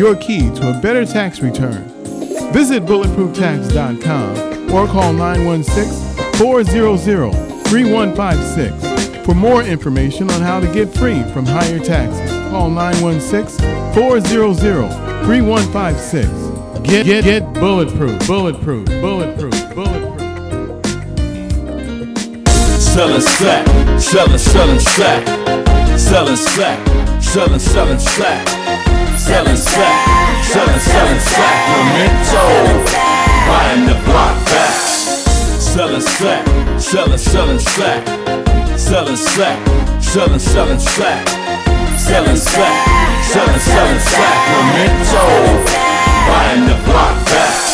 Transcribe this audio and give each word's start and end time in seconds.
your 0.00 0.16
key 0.16 0.48
to 0.54 0.70
a 0.70 0.80
better 0.80 1.04
tax 1.04 1.40
return. 1.40 1.84
Visit 2.54 2.86
bulletprooftax.com 2.86 4.72
or 4.72 4.86
call 4.86 5.12
916 5.12 6.38
400 6.38 7.30
3156 7.66 9.26
for 9.26 9.34
more 9.34 9.62
information 9.62 10.30
on 10.30 10.40
how 10.40 10.58
to 10.58 10.72
get 10.72 10.88
free 10.94 11.22
from 11.34 11.44
higher 11.44 11.78
taxes. 11.78 12.30
Call 12.48 12.70
916 12.70 13.58
400 13.92 14.88
3156. 15.26 16.28
Get, 16.88 17.04
get, 17.04 17.24
get 17.24 17.52
bulletproof, 17.52 18.26
bulletproof, 18.26 18.86
bulletproof, 18.86 19.74
bulletproof. 19.74 20.18
Selling 22.80 23.20
slack, 23.20 23.66
selling, 24.00 24.38
selling 24.38 24.80
slack, 24.80 25.26
selling 25.98 26.36
slack, 26.36 27.22
selling, 27.22 27.58
selling 27.60 27.98
slack, 27.98 28.59
selling 29.30 29.56
slack, 29.56 30.44
selling, 30.44 30.80
selling 30.80 31.20
slack. 31.20 31.58
Memento, 31.70 32.44
buying 33.46 33.86
the 33.86 33.94
block 34.04 34.36
back. 34.50 34.74
Selling 35.70 36.00
slack, 36.00 36.44
selling, 36.80 37.16
selling 37.16 37.60
slack, 37.60 38.02
selling 38.76 39.16
slack, 39.16 39.58
selling, 40.02 40.40
selling 40.40 40.80
slack, 40.80 41.28
selling 41.96 42.36
slack, 42.36 42.76
selling, 43.32 43.60
selling 43.70 44.00
slack. 44.10 44.38
Memento, 44.50 45.24
buying 46.28 46.64
the 46.66 46.78
block 46.86 47.14
back. 47.30 47.70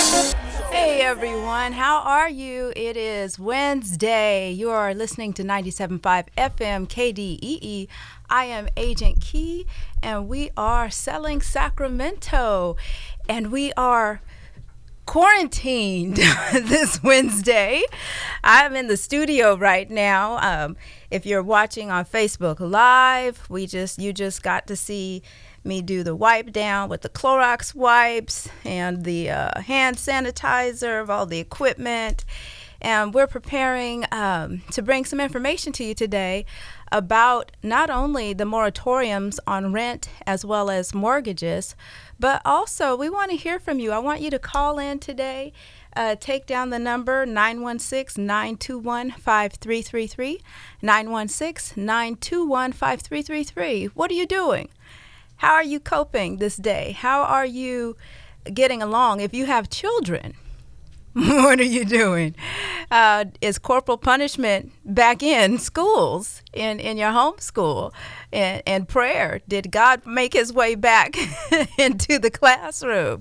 Hey 0.70 1.00
everyone, 1.00 1.72
how 1.72 2.02
are 2.02 2.28
you? 2.28 2.72
It 2.76 2.98
is 2.98 3.38
Wednesday. 3.38 4.50
You 4.52 4.68
are 4.70 4.92
listening 4.92 5.32
to 5.34 5.42
97.5 5.42 6.26
FM 6.36 6.86
KDEE. 6.86 7.88
I 8.28 8.46
am 8.46 8.68
Agent 8.76 9.20
Key, 9.20 9.66
and 10.02 10.28
we 10.28 10.50
are 10.56 10.90
selling 10.90 11.40
Sacramento, 11.40 12.76
and 13.28 13.52
we 13.52 13.72
are 13.74 14.20
quarantined 15.06 16.16
this 16.52 17.02
Wednesday. 17.02 17.84
I'm 18.42 18.74
in 18.74 18.88
the 18.88 18.96
studio 18.96 19.56
right 19.56 19.88
now. 19.88 20.38
Um, 20.38 20.76
if 21.10 21.24
you're 21.24 21.42
watching 21.42 21.90
on 21.90 22.04
Facebook 22.04 22.58
Live, 22.58 23.48
we 23.48 23.66
just 23.66 24.00
you 24.00 24.12
just 24.12 24.42
got 24.42 24.66
to 24.66 24.76
see 24.76 25.22
me 25.64 25.82
do 25.82 26.02
the 26.02 26.14
wipe 26.14 26.52
down 26.52 26.88
with 26.88 27.02
the 27.02 27.08
Clorox 27.08 27.74
wipes 27.74 28.48
and 28.64 29.04
the 29.04 29.30
uh, 29.30 29.60
hand 29.60 29.96
sanitizer 29.96 31.00
of 31.00 31.10
all 31.10 31.26
the 31.26 31.38
equipment. 31.38 32.24
And 32.80 33.14
we're 33.14 33.26
preparing 33.26 34.04
um, 34.12 34.62
to 34.72 34.82
bring 34.82 35.04
some 35.04 35.18
information 35.18 35.72
to 35.74 35.84
you 35.84 35.94
today 35.94 36.44
about 36.92 37.52
not 37.62 37.90
only 37.90 38.32
the 38.32 38.44
moratoriums 38.44 39.38
on 39.46 39.72
rent 39.72 40.08
as 40.26 40.44
well 40.44 40.70
as 40.70 40.94
mortgages, 40.94 41.74
but 42.18 42.40
also 42.44 42.96
we 42.96 43.08
want 43.08 43.30
to 43.30 43.36
hear 43.36 43.58
from 43.58 43.78
you. 43.78 43.92
I 43.92 43.98
want 43.98 44.20
you 44.20 44.30
to 44.30 44.38
call 44.38 44.78
in 44.78 44.98
today. 44.98 45.52
Uh, 45.96 46.14
take 46.14 46.46
down 46.46 46.70
the 46.70 46.78
number 46.78 47.24
916 47.24 48.24
921 48.24 49.12
5333. 49.12 50.40
916 50.82 51.84
921 51.84 52.72
5333. 52.72 53.86
What 53.86 54.10
are 54.10 54.14
you 54.14 54.26
doing? 54.26 54.68
How 55.36 55.54
are 55.54 55.64
you 55.64 55.80
coping 55.80 56.36
this 56.36 56.56
day? 56.56 56.92
How 56.92 57.22
are 57.22 57.46
you 57.46 57.96
getting 58.52 58.82
along? 58.82 59.20
If 59.20 59.34
you 59.34 59.46
have 59.46 59.68
children, 59.70 60.34
what 61.12 61.60
are 61.60 61.64
you 61.64 61.84
doing? 61.84 62.34
Uh, 62.90 63.26
is 63.40 63.58
corporal 63.58 63.98
punishment 63.98 64.72
back 64.86 65.22
in 65.22 65.58
schools, 65.58 66.42
in, 66.52 66.78
in 66.78 66.96
your 66.96 67.10
homeschool, 67.10 67.92
and, 68.32 68.62
and 68.66 68.88
prayer? 68.88 69.40
Did 69.48 69.70
God 69.70 70.06
make 70.06 70.32
his 70.32 70.52
way 70.52 70.74
back 70.74 71.16
into 71.78 72.18
the 72.18 72.30
classroom? 72.30 73.20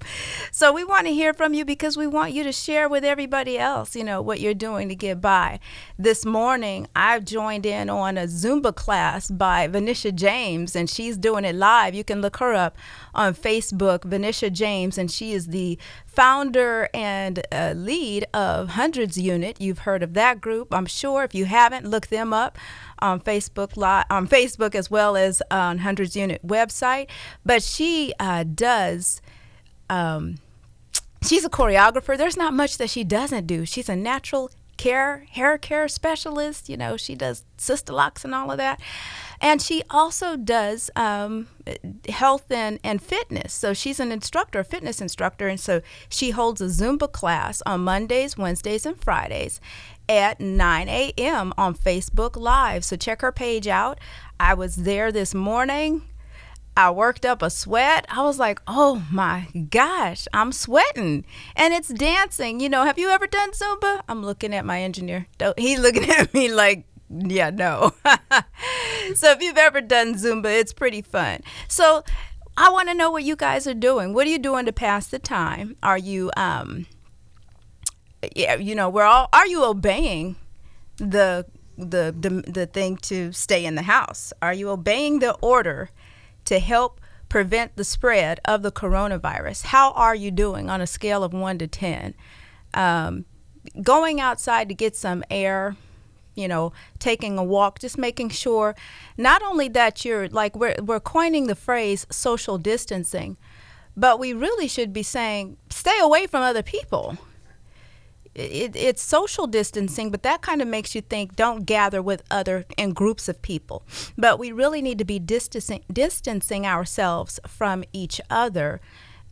So 0.51 0.71
we 0.71 0.83
want 0.83 1.07
to 1.07 1.13
hear 1.13 1.33
from 1.33 1.53
you 1.53 1.65
because 1.65 1.97
we 1.97 2.07
want 2.07 2.33
you 2.33 2.43
to 2.43 2.51
share 2.51 2.87
with 2.87 3.03
everybody 3.03 3.57
else, 3.57 3.95
you 3.95 4.03
know, 4.03 4.21
what 4.21 4.39
you're 4.39 4.53
doing 4.53 4.89
to 4.89 4.95
get 4.95 5.19
by. 5.19 5.59
This 5.97 6.25
morning, 6.25 6.87
I've 6.95 7.25
joined 7.25 7.65
in 7.65 7.89
on 7.89 8.17
a 8.17 8.23
Zumba 8.23 8.73
class 8.73 9.31
by 9.31 9.67
Venetia 9.67 10.11
James, 10.11 10.75
and 10.75 10.89
she's 10.89 11.17
doing 11.17 11.45
it 11.45 11.55
live. 11.55 11.95
You 11.95 12.03
can 12.03 12.21
look 12.21 12.37
her 12.37 12.53
up 12.53 12.77
on 13.13 13.33
Facebook, 13.33 14.03
Venetia 14.03 14.49
James, 14.49 14.97
and 14.97 15.09
she 15.09 15.33
is 15.33 15.47
the 15.47 15.79
founder 16.05 16.89
and 16.93 17.45
uh, 17.51 17.73
lead 17.75 18.25
of 18.33 18.69
Hundreds 18.69 19.17
Unit. 19.17 19.59
You've 19.59 19.79
heard 19.79 20.03
of 20.03 20.13
that 20.13 20.41
group, 20.41 20.73
I'm 20.73 20.85
sure. 20.85 21.23
If 21.23 21.33
you 21.33 21.45
haven't, 21.55 21.87
look 21.87 22.07
them 22.07 22.33
up 22.33 22.57
on 22.99 23.19
Facebook 23.19 23.77
on 24.09 24.27
Facebook 24.27 24.75
as 24.75 24.89
well 24.89 25.15
as 25.15 25.41
on 25.51 25.79
Hundreds 25.79 26.15
Unit 26.15 26.45
website. 26.45 27.07
But 27.45 27.63
she 27.63 28.13
uh, 28.19 28.43
does. 28.43 29.21
Um, 29.89 30.35
she's 31.23 31.45
a 31.45 31.49
choreographer. 31.49 32.17
There's 32.17 32.37
not 32.37 32.53
much 32.53 32.77
that 32.77 32.89
she 32.89 33.03
doesn't 33.03 33.47
do. 33.47 33.65
She's 33.65 33.89
a 33.89 33.95
natural 33.95 34.49
care 34.77 35.25
hair 35.31 35.57
care 35.57 35.87
specialist. 35.87 36.69
You 36.69 36.77
know, 36.77 36.97
she 36.97 37.15
does 37.15 37.43
Sisterlocks 37.57 38.23
and 38.25 38.35
all 38.35 38.51
of 38.51 38.57
that, 38.57 38.79
and 39.39 39.61
she 39.61 39.83
also 39.89 40.35
does 40.35 40.89
um, 40.95 41.47
health 42.09 42.51
and 42.51 42.79
and 42.83 43.01
fitness. 43.01 43.53
So 43.53 43.73
she's 43.73 43.99
an 43.99 44.11
instructor, 44.11 44.59
a 44.59 44.63
fitness 44.63 45.01
instructor, 45.01 45.47
and 45.47 45.59
so 45.59 45.81
she 46.09 46.31
holds 46.31 46.61
a 46.61 46.65
Zumba 46.65 47.11
class 47.11 47.61
on 47.65 47.81
Mondays, 47.81 48.37
Wednesdays, 48.37 48.85
and 48.85 49.01
Fridays 49.01 49.59
at 50.07 50.39
9 50.39 50.89
a.m. 50.89 51.53
on 51.57 51.75
Facebook 51.75 52.35
Live. 52.35 52.83
So 52.85 52.95
check 52.95 53.21
her 53.21 53.31
page 53.31 53.67
out. 53.67 53.99
I 54.39 54.53
was 54.53 54.77
there 54.77 55.11
this 55.11 55.33
morning. 55.33 56.03
I 56.77 56.91
worked 56.91 57.25
up 57.25 57.41
a 57.41 57.49
sweat. 57.49 58.05
I 58.09 58.23
was 58.23 58.37
like, 58.37 58.59
oh 58.67 59.05
my 59.09 59.47
gosh, 59.69 60.27
I'm 60.33 60.51
sweating. 60.51 61.25
And 61.55 61.73
it's 61.73 61.87
dancing. 61.87 62.59
You 62.59 62.67
know, 62.67 62.83
have 62.83 62.99
you 62.99 63.09
ever 63.09 63.27
done 63.27 63.51
Zumba? 63.51 64.01
I'm 64.09 64.25
looking 64.25 64.53
at 64.53 64.65
my 64.65 64.81
engineer. 64.81 65.27
He's 65.57 65.79
looking 65.85 66.09
at 66.09 66.33
me 66.33 66.51
like, 66.51 66.85
yeah, 67.09 67.49
no. 67.49 67.93
so 69.15 69.31
if 69.31 69.41
you've 69.41 69.57
ever 69.57 69.79
done 69.79 70.15
Zumba, 70.15 70.59
it's 70.59 70.73
pretty 70.73 71.01
fun. 71.01 71.41
So 71.69 72.03
I 72.57 72.69
want 72.69 72.89
to 72.89 72.95
know 72.95 73.09
what 73.09 73.23
you 73.23 73.37
guys 73.37 73.67
are 73.67 73.73
doing. 73.73 74.13
What 74.13 74.27
are 74.27 74.31
you 74.31 74.39
doing 74.39 74.65
to 74.65 74.73
pass 74.73 75.07
the 75.07 75.19
time? 75.19 75.77
Are 75.81 75.97
you, 75.97 76.31
um, 76.35 76.87
yeah, 78.35 78.55
you 78.55 78.75
know, 78.75 78.89
we're 78.89 79.03
all, 79.03 79.29
are 79.33 79.47
you 79.47 79.63
obeying 79.65 80.35
the, 80.97 81.45
the, 81.77 82.15
the, 82.17 82.43
the 82.49 82.65
thing 82.65 82.97
to 82.97 83.31
stay 83.31 83.65
in 83.65 83.75
the 83.75 83.83
house? 83.83 84.31
Are 84.41 84.53
you 84.53 84.69
obeying 84.69 85.19
the 85.19 85.33
order? 85.41 85.89
to 86.45 86.59
help 86.59 87.01
prevent 87.27 87.75
the 87.75 87.83
spread 87.83 88.39
of 88.45 88.61
the 88.61 88.71
coronavirus. 88.71 89.65
How 89.65 89.91
are 89.91 90.15
you 90.15 90.31
doing 90.31 90.69
on 90.69 90.79
a 90.79 90.87
scale 90.87 91.23
of 91.23 91.33
1 91.33 91.57
to 91.57 91.67
10? 91.67 92.13
Um, 92.73 93.25
going 93.81 94.21
outside 94.21 94.69
to 94.69 94.75
get 94.75 94.95
some 94.95 95.23
air, 95.29 95.75
you 96.35 96.47
know, 96.47 96.71
taking 96.99 97.37
a 97.37 97.43
walk, 97.43 97.79
just 97.79 97.97
making 97.97 98.29
sure 98.29 98.75
not 99.17 99.41
only 99.41 99.67
that 99.69 100.05
you're 100.05 100.29
like, 100.29 100.55
we're, 100.55 100.75
we're 100.81 100.99
coining 100.99 101.47
the 101.47 101.55
phrase 101.55 102.05
social 102.09 102.57
distancing, 102.57 103.37
but 103.97 104.19
we 104.19 104.33
really 104.33 104.67
should 104.67 104.93
be 104.93 105.03
saying 105.03 105.57
stay 105.69 105.97
away 105.99 106.27
from 106.27 106.41
other 106.41 106.63
people 106.63 107.17
it, 108.35 108.75
it's 108.75 109.01
social 109.01 109.47
distancing, 109.47 110.11
but 110.11 110.23
that 110.23 110.41
kind 110.41 110.61
of 110.61 110.67
makes 110.67 110.93
you 110.93 111.01
think 111.01 111.35
don't 111.35 111.65
gather 111.65 112.01
with 112.01 112.23
other 112.29 112.65
in 112.77 112.93
groups 112.93 113.29
of 113.29 113.41
people. 113.41 113.83
But 114.17 114.37
we 114.37 114.51
really 114.51 114.81
need 114.81 114.97
to 114.99 115.05
be 115.05 115.19
distancing, 115.19 115.83
distancing 115.91 116.67
ourselves 116.67 117.39
from 117.47 117.83
each 117.93 118.19
other, 118.29 118.81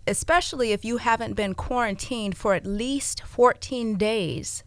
especially 0.08 0.72
if 0.72 0.86
you 0.86 0.97
haven't 0.97 1.34
been 1.34 1.53
quarantined 1.53 2.38
for 2.38 2.53
at 2.53 2.66
least 2.66 3.22
14 3.24 3.97
days 3.97 4.63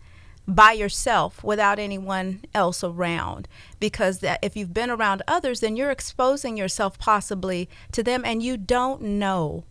by 0.47 0.73
yourself 0.73 1.43
without 1.43 1.79
anyone 1.79 2.41
else 2.55 2.85
around 2.85 3.49
because 3.81 4.21
if 4.43 4.57
you've 4.57 4.73
been 4.73 4.91
around 4.91 5.21
others 5.27 5.59
then 5.59 5.77
you're 5.77 5.91
exposing 5.91 6.57
yourself 6.57 6.97
possibly 6.99 7.69
to 7.91 8.01
them 8.01 8.25
and 8.25 8.45
you 8.45 8.57
don't 8.57 9.03
know 9.03 9.65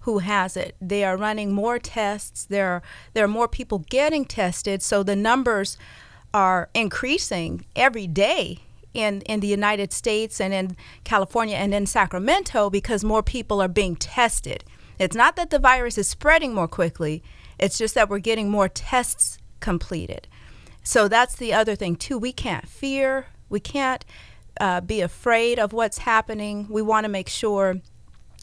who 0.00 0.18
has 0.18 0.56
it. 0.56 0.76
They 0.80 1.04
are 1.04 1.16
running 1.16 1.52
more 1.52 1.78
tests. 1.78 2.44
There 2.44 2.68
are, 2.68 2.82
there 3.12 3.24
are 3.24 3.28
more 3.28 3.48
people 3.48 3.80
getting 3.90 4.24
tested, 4.24 4.82
so 4.82 5.02
the 5.02 5.16
numbers 5.16 5.76
are 6.32 6.70
increasing 6.74 7.66
every 7.74 8.06
day 8.06 8.60
in, 8.94 9.20
in 9.22 9.40
the 9.40 9.46
United 9.46 9.92
States 9.92 10.40
and 10.40 10.52
in 10.52 10.76
California 11.04 11.56
and 11.56 11.74
in 11.74 11.86
Sacramento 11.86 12.70
because 12.70 13.04
more 13.04 13.22
people 13.22 13.60
are 13.60 13.68
being 13.68 13.96
tested. 13.96 14.64
It's 14.98 15.16
not 15.16 15.36
that 15.36 15.50
the 15.50 15.58
virus 15.58 15.96
is 15.98 16.08
spreading 16.08 16.54
more 16.54 16.68
quickly, 16.68 17.22
it's 17.58 17.78
just 17.78 17.94
that 17.94 18.08
we're 18.08 18.18
getting 18.18 18.50
more 18.50 18.68
tests 18.68 19.38
completed. 19.60 20.26
So 20.82 21.08
that's 21.08 21.36
the 21.36 21.52
other 21.52 21.76
thing, 21.76 21.96
too. 21.96 22.18
We 22.18 22.32
can't 22.32 22.68
fear, 22.68 23.26
we 23.48 23.60
can't 23.60 24.04
uh, 24.60 24.80
be 24.80 25.00
afraid 25.00 25.58
of 25.58 25.72
what's 25.72 25.98
happening. 25.98 26.66
We 26.68 26.82
want 26.82 27.04
to 27.04 27.08
make 27.08 27.28
sure 27.28 27.80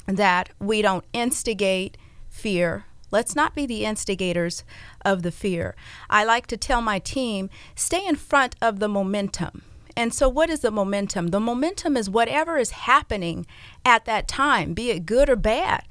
that 0.08 0.50
we 0.60 0.82
don't 0.82 1.06
instigate 1.14 1.98
fear. 2.30 2.86
Let's 3.12 3.36
not 3.36 3.56
be 3.56 3.66
the 3.66 3.86
instigators 3.86 4.64
of 5.06 5.24
the 5.24 5.32
fear. 5.32 5.76
I 6.10 6.26
like 6.26 6.48
to 6.48 6.58
tell 6.58 6.82
my 6.82 7.00
team 7.00 7.50
stay 7.76 8.06
in 8.06 8.16
front 8.16 8.56
of 8.62 8.80
the 8.80 8.90
momentum. 8.90 9.64
And 9.96 10.14
so, 10.14 10.30
what 10.30 10.50
is 10.50 10.60
the 10.60 10.72
momentum? 10.72 11.28
The 11.30 11.40
momentum 11.40 11.98
is 11.98 12.10
whatever 12.10 12.58
is 12.58 12.72
happening 12.72 13.46
at 13.86 14.06
that 14.06 14.28
time, 14.28 14.74
be 14.74 14.92
it 14.92 15.06
good 15.06 15.30
or 15.30 15.36
bad. 15.36 15.84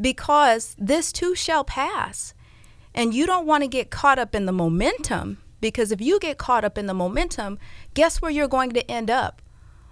because 0.00 0.74
this 0.78 1.12
too 1.12 1.34
shall 1.34 1.64
pass. 1.64 2.34
And 2.94 3.14
you 3.14 3.26
don't 3.26 3.46
want 3.46 3.62
to 3.62 3.68
get 3.68 3.90
caught 3.90 4.18
up 4.18 4.34
in 4.34 4.46
the 4.46 4.52
momentum 4.52 5.38
because 5.60 5.92
if 5.92 6.00
you 6.00 6.18
get 6.18 6.38
caught 6.38 6.64
up 6.64 6.78
in 6.78 6.86
the 6.86 6.94
momentum, 6.94 7.58
guess 7.94 8.20
where 8.22 8.30
you're 8.30 8.48
going 8.48 8.70
to 8.70 8.90
end 8.90 9.10
up? 9.10 9.42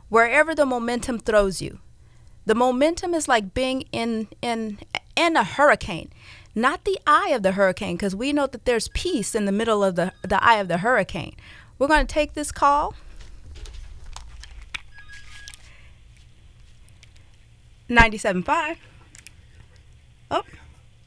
Wherever 0.09 0.55
the 0.55 0.67
momentum 0.67 1.19
throws 1.19 1.61
you. 1.61 1.81
The 2.47 2.55
momentum 2.55 3.15
is 3.15 3.29
like 3.29 3.55
being 3.55 3.83
in 3.93 4.29
in 4.43 4.79
in 5.17 5.37
a 5.37 5.45
hurricane, 5.45 6.11
not 6.55 6.85
the 6.85 6.99
eye 7.07 7.31
of 7.31 7.43
the 7.43 7.53
hurricane, 7.53 7.97
because 7.97 8.15
we 8.15 8.33
know 8.33 8.47
that 8.47 8.65
there's 8.65 8.89
peace 8.89 9.35
in 9.35 9.45
the 9.45 9.53
middle 9.53 9.83
of 9.83 9.95
the 9.97 10.13
the 10.23 10.43
eye 10.45 10.57
of 10.57 10.69
the 10.69 10.79
hurricane. 10.79 11.35
We're 11.79 11.89
going 11.89 12.07
to 12.07 12.13
take 12.13 12.35
this 12.35 12.53
call. 12.53 12.95
97.5. 17.91 18.77
Oh, 20.31 20.43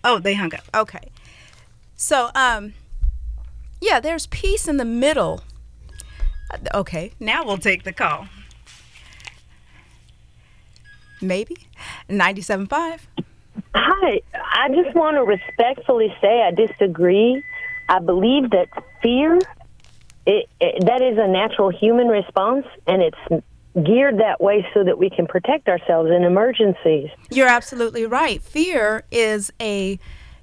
oh, 0.04 0.20
they 0.20 0.36
hung 0.36 0.54
up. 0.54 0.62
Okay. 0.76 1.10
So, 1.96 2.30
um, 2.36 2.74
yeah, 3.82 4.00
there's 4.00 4.28
peace 4.28 4.68
in 4.68 4.78
the 4.78 4.86
middle. 4.86 5.44
Uh, 6.52 6.58
Okay, 6.74 7.12
now 7.20 7.44
we'll 7.44 7.58
take 7.58 7.84
the 7.84 7.94
call. 7.94 8.28
Maybe 11.22 11.58
97.5. 12.10 13.00
Hi, 13.74 14.22
I 14.54 14.70
just 14.70 14.96
want 14.96 15.16
to 15.18 15.24
respectfully 15.24 16.14
say 16.22 16.42
I 16.42 16.52
disagree. 16.52 17.44
I 17.90 18.00
believe 18.00 18.52
that 18.52 18.68
fear, 19.02 19.38
it, 20.26 20.50
it, 20.60 20.86
that 20.86 21.02
is 21.02 21.18
a 21.18 21.28
natural 21.28 21.70
human 21.70 22.08
response, 22.08 22.66
and 22.86 23.02
it's 23.02 23.46
geared 23.86 24.20
that 24.20 24.42
way 24.42 24.68
so 24.74 24.84
that 24.84 24.98
we 24.98 25.10
can 25.10 25.28
protect 25.28 25.68
ourselves 25.68 26.10
in 26.10 26.24
emergencies. 26.24 27.10
You're 27.30 27.48
absolutely 27.48 28.06
right. 28.06 28.42
Fear 28.42 29.04
is 29.12 29.52
a 29.62 30.00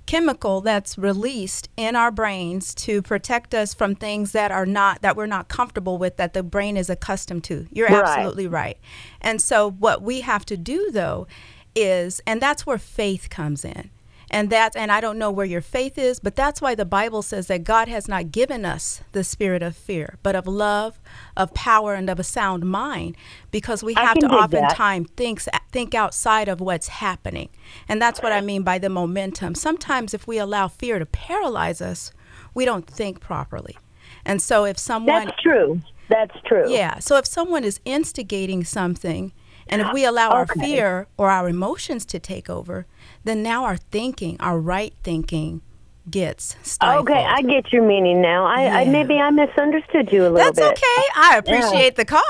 chemical 0.07 0.61
that's 0.61 0.99
released 0.99 1.69
in 1.77 1.97
our 1.97 2.11
brains 2.11 2.75
to 2.75 3.01
protect 3.03 3.55
us 3.55 3.73
from 3.75 3.95
things 3.95 4.33
that 4.33 4.51
are 4.51 4.67
not 4.67 5.03
that 5.03 5.17
we're 5.17 5.27
not 5.27 5.49
comfortable 5.49 5.99
with 5.99 6.17
that 6.17 6.35
the 6.35 6.43
brain 6.43 6.77
is 6.77 6.91
accustomed 6.91 7.45
to. 7.45 7.67
You're 7.73 7.89
Right. 7.89 8.05
absolutely 8.05 8.47
right. 8.47 8.79
And 9.21 9.41
so 9.41 9.71
what 9.71 10.03
we 10.03 10.21
have 10.23 10.45
to 10.47 10.57
do 10.57 10.91
though 10.91 11.27
is 11.75 12.21
and 12.27 12.41
that's 12.41 12.67
where 12.67 12.79
faith 12.79 13.31
comes 13.31 13.65
in. 13.65 13.91
And 14.35 14.51
that's 14.51 14.75
and 14.75 14.91
I 14.91 15.01
don't 15.01 15.17
know 15.17 15.31
where 15.31 15.47
your 15.47 15.61
faith 15.61 15.97
is, 15.97 16.19
but 16.19 16.35
that's 16.35 16.61
why 16.61 16.75
the 16.75 16.85
Bible 16.85 17.23
says 17.23 17.47
that 17.47 17.63
God 17.63 17.87
has 17.87 18.09
not 18.09 18.33
given 18.33 18.65
us 18.65 19.01
the 19.13 19.23
spirit 19.23 19.63
of 19.63 19.77
fear, 19.77 20.19
but 20.25 20.35
of 20.35 20.49
love, 20.49 20.99
of 21.37 21.55
power 21.55 21.95
and 21.95 22.11
of 22.11 22.19
a 22.19 22.25
sound 22.25 22.65
mind 22.65 23.17
because 23.53 23.85
we 23.85 23.95
have 23.95 24.15
to 24.15 24.27
can 24.27 24.31
dig 24.31 24.51
that. 24.51 24.63
oftentimes 24.65 25.11
thinks 25.17 25.49
think 25.71 25.95
outside 25.95 26.49
of 26.49 26.61
what's 26.61 26.89
happening. 26.89 27.49
And 27.89 28.03
that's 28.03 28.21
what 28.21 28.33
I 28.33 28.41
mean 28.41 28.65
by 28.65 28.79
the 28.79 28.89
momentum. 28.89 29.55
Sometimes 29.55 30.13
if 30.15 30.27
we 30.27 30.39
allow 30.39 30.67
fear 30.67 30.99
to 30.99 31.07
paralyze 31.07 31.81
us, 31.81 32.11
we 32.55 32.65
don't 32.65 32.89
think 32.89 33.21
properly. 33.21 33.79
And 34.25 34.43
so 34.43 34.65
if 34.65 34.79
someone 34.81 35.27
That's 35.27 35.43
true. 35.43 35.81
That's 36.09 36.35
true. 36.45 36.69
yeah, 36.73 36.99
so 36.99 37.19
if 37.19 37.27
someone 37.27 37.63
is 37.63 37.79
instigating 37.85 38.65
something 38.65 39.33
and 39.69 39.81
if 39.81 39.93
we 39.93 40.05
allow 40.05 40.31
our 40.31 40.47
fear 40.47 41.07
or 41.17 41.31
our 41.31 41.49
emotions 41.49 42.05
to 42.07 42.19
take 42.19 42.51
over, 42.51 42.87
then 43.25 43.43
now 43.43 43.65
our 43.65 43.77
thinking, 43.77 44.37
our 44.41 44.59
right 44.59 44.95
thinking 45.03 45.63
gets 46.11 46.57
stifled. 46.63 47.09
Okay, 47.09 47.25
I 47.25 47.43
get 47.43 47.73
your 47.73 47.83
meaning 47.87 48.21
now. 48.21 48.45
I, 48.45 48.81
I 48.81 48.85
maybe 48.85 49.15
I 49.19 49.31
misunderstood 49.31 50.13
you 50.13 50.23
a 50.23 50.29
little 50.29 50.35
That's 50.37 50.59
bit. 50.59 50.65
That's 50.65 50.83
okay. 50.83 51.03
I 51.17 51.37
appreciate 51.39 51.97
the 51.97 52.05
call. 52.05 52.23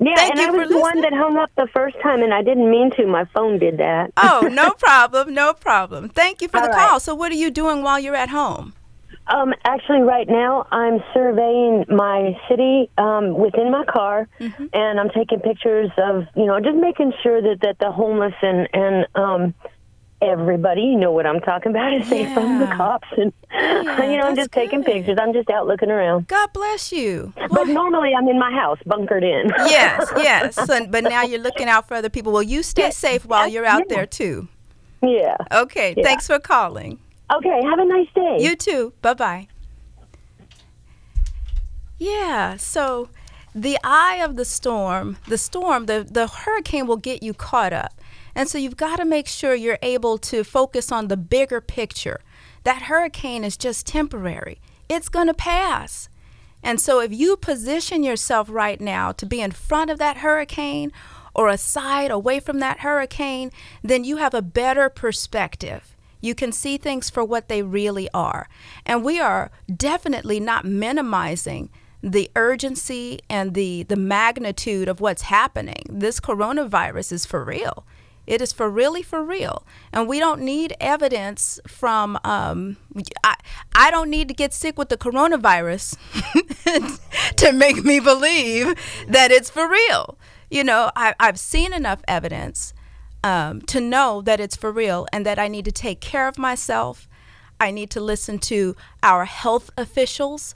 Yeah, 0.00 0.16
Thank 0.16 0.32
and 0.32 0.40
you 0.40 0.46
I 0.48 0.50
for 0.50 0.58
was 0.58 0.68
the 0.70 0.78
one 0.80 1.00
that 1.02 1.12
hung 1.12 1.36
up 1.36 1.50
the 1.56 1.68
first 1.72 1.96
time, 2.02 2.22
and 2.22 2.34
I 2.34 2.42
didn't 2.42 2.68
mean 2.70 2.90
to. 2.92 3.06
My 3.06 3.26
phone 3.26 3.58
did 3.58 3.78
that. 3.78 4.12
Oh, 4.16 4.48
no 4.52 4.72
problem. 4.72 5.32
No 5.34 5.52
problem. 5.52 6.08
Thank 6.08 6.42
you 6.42 6.48
for 6.48 6.56
All 6.56 6.64
the 6.64 6.68
right. 6.70 6.88
call. 6.88 7.00
So 7.00 7.14
what 7.14 7.30
are 7.30 7.36
you 7.36 7.50
doing 7.50 7.82
while 7.82 8.00
you're 8.00 8.16
at 8.16 8.30
home? 8.30 8.74
Um, 9.28 9.54
actually, 9.64 10.00
right 10.02 10.28
now 10.28 10.66
I'm 10.70 11.02
surveying 11.14 11.84
my 11.88 12.38
city 12.48 12.90
um, 12.98 13.34
within 13.38 13.70
my 13.70 13.84
car, 13.84 14.28
Mm-hmm. 14.40 14.66
and 14.74 15.00
I'm 15.00 15.08
taking 15.10 15.40
pictures 15.40 15.90
of 15.96 16.24
you 16.34 16.44
know 16.46 16.58
just 16.60 16.76
making 16.76 17.12
sure 17.22 17.40
that 17.40 17.60
that 17.62 17.78
the 17.78 17.90
homeless 17.92 18.34
and 18.42 18.68
and 18.74 19.06
um, 19.14 19.54
everybody, 20.22 20.82
you 20.82 20.96
know 20.96 21.12
what 21.12 21.26
I'm 21.26 21.40
talking 21.40 21.70
about, 21.70 21.92
is 21.94 22.08
safe 22.08 22.32
from 22.32 22.58
the 22.58 22.66
cops, 22.66 23.08
and 23.16 23.32
you 23.52 24.16
know 24.16 24.24
I'm 24.24 24.36
just 24.36 24.52
taking 24.52 24.82
pictures. 24.82 25.18
I'm 25.20 25.32
just 25.32 25.50
out 25.50 25.66
looking 25.66 25.90
around. 25.90 26.28
God 26.28 26.52
bless 26.52 26.92
you. 26.92 27.32
But 27.50 27.64
normally 27.68 28.12
I'm 28.16 28.26
in 28.28 28.38
my 28.38 28.50
house, 28.52 28.78
bunkered 28.86 29.22
in. 29.24 29.48
yes, 29.66 30.10
yes. 30.16 30.54
So, 30.54 30.86
but 30.86 31.04
now 31.04 31.22
you're 31.22 31.40
looking 31.40 31.68
out 31.68 31.86
for 31.88 31.94
other 31.94 32.08
people. 32.10 32.32
Well, 32.32 32.42
you 32.42 32.62
stay 32.62 32.84
Yeah, 32.84 32.90
safe 32.90 33.26
while 33.26 33.48
you're 33.48 33.66
out 33.66 33.82
yeah. 33.88 33.96
there 33.96 34.06
too. 34.06 34.48
yeah. 35.02 35.36
Okay. 35.52 35.94
Yeah. 35.96 36.04
Thanks 36.04 36.26
for 36.26 36.38
calling. 36.38 36.98
Okay. 37.34 37.60
Have 37.64 37.78
a 37.78 37.84
nice 37.84 38.08
day. 38.14 38.38
You 38.40 38.56
too. 38.56 38.92
Bye 39.02 39.14
bye. 39.14 39.48
Yeah. 41.98 42.56
So, 42.56 43.08
the 43.54 43.78
eye 43.84 44.20
of 44.22 44.36
the 44.36 44.44
storm, 44.44 45.16
the 45.28 45.38
storm, 45.38 45.86
the 45.86 46.06
the 46.08 46.26
hurricane 46.26 46.86
will 46.86 46.96
get 46.96 47.22
you 47.22 47.32
caught 47.34 47.72
up, 47.72 47.92
and 48.34 48.48
so 48.48 48.58
you've 48.58 48.76
got 48.76 48.96
to 48.96 49.04
make 49.04 49.28
sure 49.28 49.54
you're 49.54 49.78
able 49.82 50.18
to 50.18 50.44
focus 50.44 50.90
on 50.90 51.08
the 51.08 51.16
bigger 51.16 51.60
picture. 51.60 52.20
That 52.64 52.82
hurricane 52.82 53.44
is 53.44 53.56
just 53.56 53.86
temporary. 53.86 54.60
It's 54.88 55.08
going 55.08 55.28
to 55.28 55.34
pass. 55.34 56.08
And 56.62 56.80
so, 56.80 57.00
if 57.00 57.12
you 57.12 57.36
position 57.36 58.02
yourself 58.02 58.48
right 58.50 58.80
now 58.80 59.12
to 59.12 59.26
be 59.26 59.42
in 59.42 59.50
front 59.50 59.90
of 59.90 59.98
that 59.98 60.18
hurricane 60.18 60.92
or 61.34 61.48
aside 61.48 62.10
away 62.10 62.40
from 62.40 62.58
that 62.60 62.80
hurricane, 62.80 63.50
then 63.82 64.02
you 64.02 64.16
have 64.16 64.32
a 64.32 64.42
better 64.42 64.88
perspective. 64.88 65.94
You 66.22 66.34
can 66.34 66.52
see 66.52 66.78
things 66.78 67.10
for 67.10 67.22
what 67.22 67.48
they 67.48 67.62
really 67.62 68.08
are. 68.14 68.48
And 68.86 69.04
we 69.04 69.20
are 69.20 69.50
definitely 69.74 70.40
not 70.40 70.64
minimizing 70.64 71.68
the 72.02 72.30
urgency 72.34 73.18
and 73.28 73.52
the, 73.52 73.82
the 73.82 73.96
magnitude 73.96 74.88
of 74.88 75.00
what's 75.00 75.22
happening. 75.22 75.84
This 75.90 76.20
coronavirus 76.20 77.12
is 77.12 77.26
for 77.26 77.44
real. 77.44 77.84
It 78.26 78.40
is 78.40 78.52
for 78.52 78.70
really 78.70 79.02
for 79.02 79.22
real. 79.22 79.66
And 79.92 80.08
we 80.08 80.18
don't 80.18 80.40
need 80.40 80.74
evidence 80.80 81.60
from, 81.66 82.18
um, 82.24 82.76
I, 83.22 83.36
I 83.74 83.90
don't 83.90 84.10
need 84.10 84.28
to 84.28 84.34
get 84.34 84.54
sick 84.54 84.78
with 84.78 84.88
the 84.88 84.96
coronavirus 84.96 85.96
to 87.36 87.52
make 87.52 87.84
me 87.84 88.00
believe 88.00 88.74
that 89.08 89.30
it's 89.30 89.50
for 89.50 89.68
real. 89.68 90.18
You 90.50 90.64
know, 90.64 90.90
I, 90.96 91.14
I've 91.20 91.38
seen 91.38 91.72
enough 91.72 92.00
evidence 92.08 92.72
um, 93.22 93.60
to 93.62 93.80
know 93.80 94.20
that 94.22 94.40
it's 94.40 94.56
for 94.56 94.70
real 94.70 95.06
and 95.12 95.24
that 95.26 95.38
I 95.38 95.48
need 95.48 95.64
to 95.64 95.72
take 95.72 96.00
care 96.00 96.28
of 96.28 96.38
myself. 96.38 97.08
I 97.58 97.70
need 97.70 97.90
to 97.90 98.00
listen 98.00 98.38
to 98.40 98.76
our 99.02 99.24
health 99.24 99.70
officials. 99.76 100.54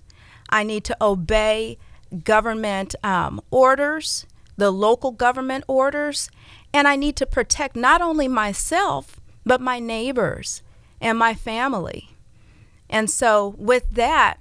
I 0.50 0.62
need 0.62 0.84
to 0.84 0.96
obey 1.00 1.78
government 2.24 2.94
um, 3.02 3.40
orders, 3.50 4.26
the 4.56 4.70
local 4.70 5.12
government 5.12 5.64
orders, 5.68 6.30
and 6.72 6.86
I 6.86 6.96
need 6.96 7.16
to 7.16 7.26
protect 7.26 7.76
not 7.76 8.00
only 8.00 8.28
myself, 8.28 9.20
but 9.44 9.60
my 9.60 9.78
neighbors 9.78 10.62
and 11.00 11.18
my 11.18 11.34
family. 11.34 12.10
And 12.90 13.10
so, 13.10 13.54
with 13.58 13.90
that, 13.90 14.38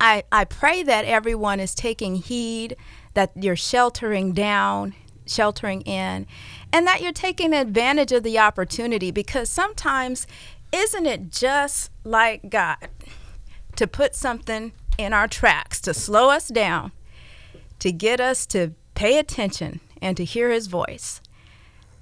I, 0.00 0.24
I 0.30 0.44
pray 0.44 0.82
that 0.82 1.04
everyone 1.04 1.60
is 1.60 1.74
taking 1.74 2.16
heed, 2.16 2.76
that 3.14 3.32
you're 3.34 3.56
sheltering 3.56 4.32
down, 4.32 4.94
sheltering 5.26 5.82
in, 5.82 6.26
and 6.72 6.86
that 6.86 7.00
you're 7.00 7.12
taking 7.12 7.52
advantage 7.52 8.12
of 8.12 8.22
the 8.22 8.38
opportunity 8.38 9.10
because 9.10 9.48
sometimes, 9.48 10.26
isn't 10.72 11.06
it 11.06 11.30
just 11.30 11.90
like 12.04 12.50
God 12.50 12.88
to 13.76 13.86
put 13.86 14.14
something 14.14 14.72
in 14.98 15.12
our 15.12 15.28
tracks, 15.28 15.80
to 15.82 15.94
slow 15.94 16.30
us 16.30 16.48
down, 16.48 16.92
to 17.78 17.92
get 17.92 18.20
us 18.20 18.46
to 18.46 18.72
pay 18.94 19.18
attention 19.18 19.80
and 20.02 20.16
to 20.16 20.24
hear 20.24 20.50
His 20.50 20.66
voice? 20.66 21.20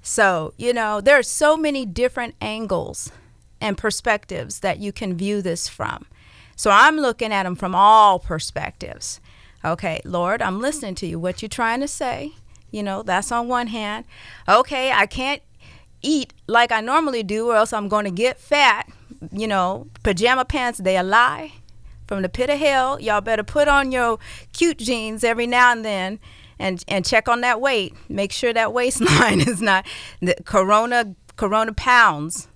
So, 0.07 0.53
you 0.55 0.71
know, 0.71 1.01
there 1.01 1.19
are 1.19 1.21
so 1.21 1.57
many 1.57 1.85
different 1.85 2.35
angles 2.39 3.11
and 3.59 3.77
perspectives 3.77 4.61
that 4.61 4.79
you 4.79 4.93
can 4.93 5.17
view 5.17 5.41
this 5.41 5.67
from. 5.67 6.05
So 6.55 6.71
I'm 6.71 6.95
looking 6.95 7.33
at 7.33 7.43
them 7.43 7.57
from 7.57 7.75
all 7.75 8.17
perspectives. 8.17 9.19
Okay, 9.65 9.99
Lord, 10.05 10.41
I'm 10.41 10.61
listening 10.61 10.95
to 10.95 11.07
you. 11.07 11.19
What 11.19 11.43
you 11.43 11.49
trying 11.49 11.81
to 11.81 11.89
say? 11.89 12.31
You 12.71 12.83
know, 12.83 13.03
that's 13.03 13.33
on 13.33 13.49
one 13.49 13.67
hand. 13.67 14.05
Okay, 14.47 14.93
I 14.93 15.07
can't 15.07 15.41
eat 16.01 16.31
like 16.47 16.71
I 16.71 16.79
normally 16.79 17.21
do, 17.21 17.49
or 17.49 17.57
else 17.57 17.73
I'm 17.73 17.89
going 17.89 18.05
to 18.05 18.11
get 18.11 18.39
fat. 18.39 18.89
You 19.33 19.47
know, 19.47 19.87
pajama 20.03 20.45
pants, 20.45 20.79
they 20.79 20.95
a 20.95 21.03
lie 21.03 21.51
from 22.07 22.21
the 22.21 22.29
pit 22.29 22.49
of 22.49 22.59
hell. 22.59 22.97
Y'all 23.01 23.19
better 23.19 23.43
put 23.43 23.67
on 23.67 23.91
your 23.91 24.19
cute 24.53 24.77
jeans 24.77 25.25
every 25.25 25.47
now 25.47 25.73
and 25.73 25.83
then 25.83 26.19
and 26.59 26.83
and 26.87 27.05
check 27.05 27.27
on 27.27 27.41
that 27.41 27.61
weight. 27.61 27.93
Make 28.09 28.31
sure 28.31 28.53
that 28.53 28.73
waistline 28.73 29.41
is 29.47 29.61
not 29.61 29.85
the 30.21 30.35
corona 30.45 31.15
corona 31.35 31.73
pounds 31.73 32.47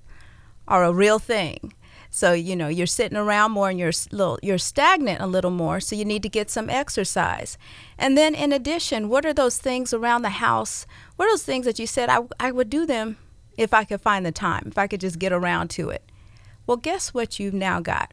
are 0.67 0.84
a 0.84 0.93
real 0.93 1.20
thing. 1.20 1.74
So 2.10 2.34
you 2.34 2.55
know 2.55 2.67
you're 2.67 2.88
sitting 2.88 3.17
around 3.17 3.51
more 3.51 3.70
and 3.70 3.79
you're 3.79 3.93
little 4.12 4.39
you're 4.41 4.58
stagnant 4.58 5.22
a 5.22 5.27
little 5.27 5.51
more. 5.51 5.79
So 5.79 5.96
you 5.96 6.05
need 6.05 6.24
to 6.24 6.29
get 6.29 6.50
some 6.50 6.70
exercise. 6.70 7.58
And 7.98 8.17
then 8.17 8.36
in 8.36 8.51
addition, 8.51 9.10
what 9.10 9.25
are 9.25 9.34
those 9.34 9.58
things 9.58 9.93
around 9.93 10.24
the 10.24 10.29
house? 10.29 10.86
What 11.15 11.27
are 11.27 11.31
those 11.31 11.43
things 11.43 11.65
that 11.65 11.79
you 11.79 11.88
said 11.88 12.10
I 12.10 12.20
I 12.39 12.51
would 12.51 12.70
do 12.70 12.86
them 12.86 13.17
if 13.58 13.74
I 13.74 13.84
could 13.84 14.01
find 14.01 14.25
the 14.25 14.31
time, 14.31 14.63
if 14.67 14.77
I 14.77 14.88
could 14.88 15.01
just 15.01 15.20
get 15.20 15.31
around 15.31 15.70
to 15.72 15.89
it. 15.89 16.03
Well, 16.65 16.77
guess 16.77 17.13
what 17.13 17.39
you've 17.39 17.53
now 17.53 17.79
got? 17.79 18.12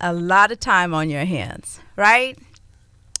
A 0.00 0.12
lot 0.12 0.52
of 0.52 0.60
time 0.60 0.92
on 0.92 1.08
your 1.08 1.24
hands, 1.24 1.80
right? 1.96 2.38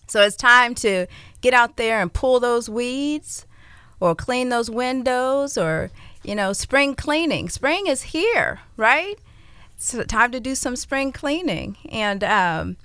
So 0.06 0.22
it's 0.22 0.36
time 0.36 0.74
to 0.76 1.06
get 1.40 1.54
out 1.54 1.76
there 1.76 2.00
and 2.00 2.12
pull 2.12 2.40
those 2.40 2.68
weeds 2.68 3.46
or 4.00 4.14
clean 4.14 4.48
those 4.48 4.70
windows 4.70 5.56
or, 5.56 5.90
you 6.22 6.34
know, 6.34 6.52
spring 6.52 6.94
cleaning. 6.94 7.48
Spring 7.48 7.86
is 7.86 8.02
here, 8.02 8.60
right? 8.76 9.18
It's 9.76 9.96
time 10.06 10.30
to 10.32 10.40
do 10.40 10.54
some 10.54 10.76
spring 10.76 11.12
cleaning. 11.12 11.76
And 11.90 12.22
um, 12.24 12.76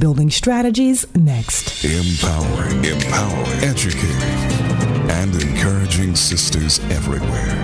Building 0.00 0.30
strategies 0.30 1.06
next. 1.14 1.84
Empowering, 1.84 2.84
empowering, 2.84 3.60
educating, 3.60 4.10
and 5.10 5.34
encouraging 5.42 6.16
sisters 6.16 6.80
everywhere. 6.90 7.54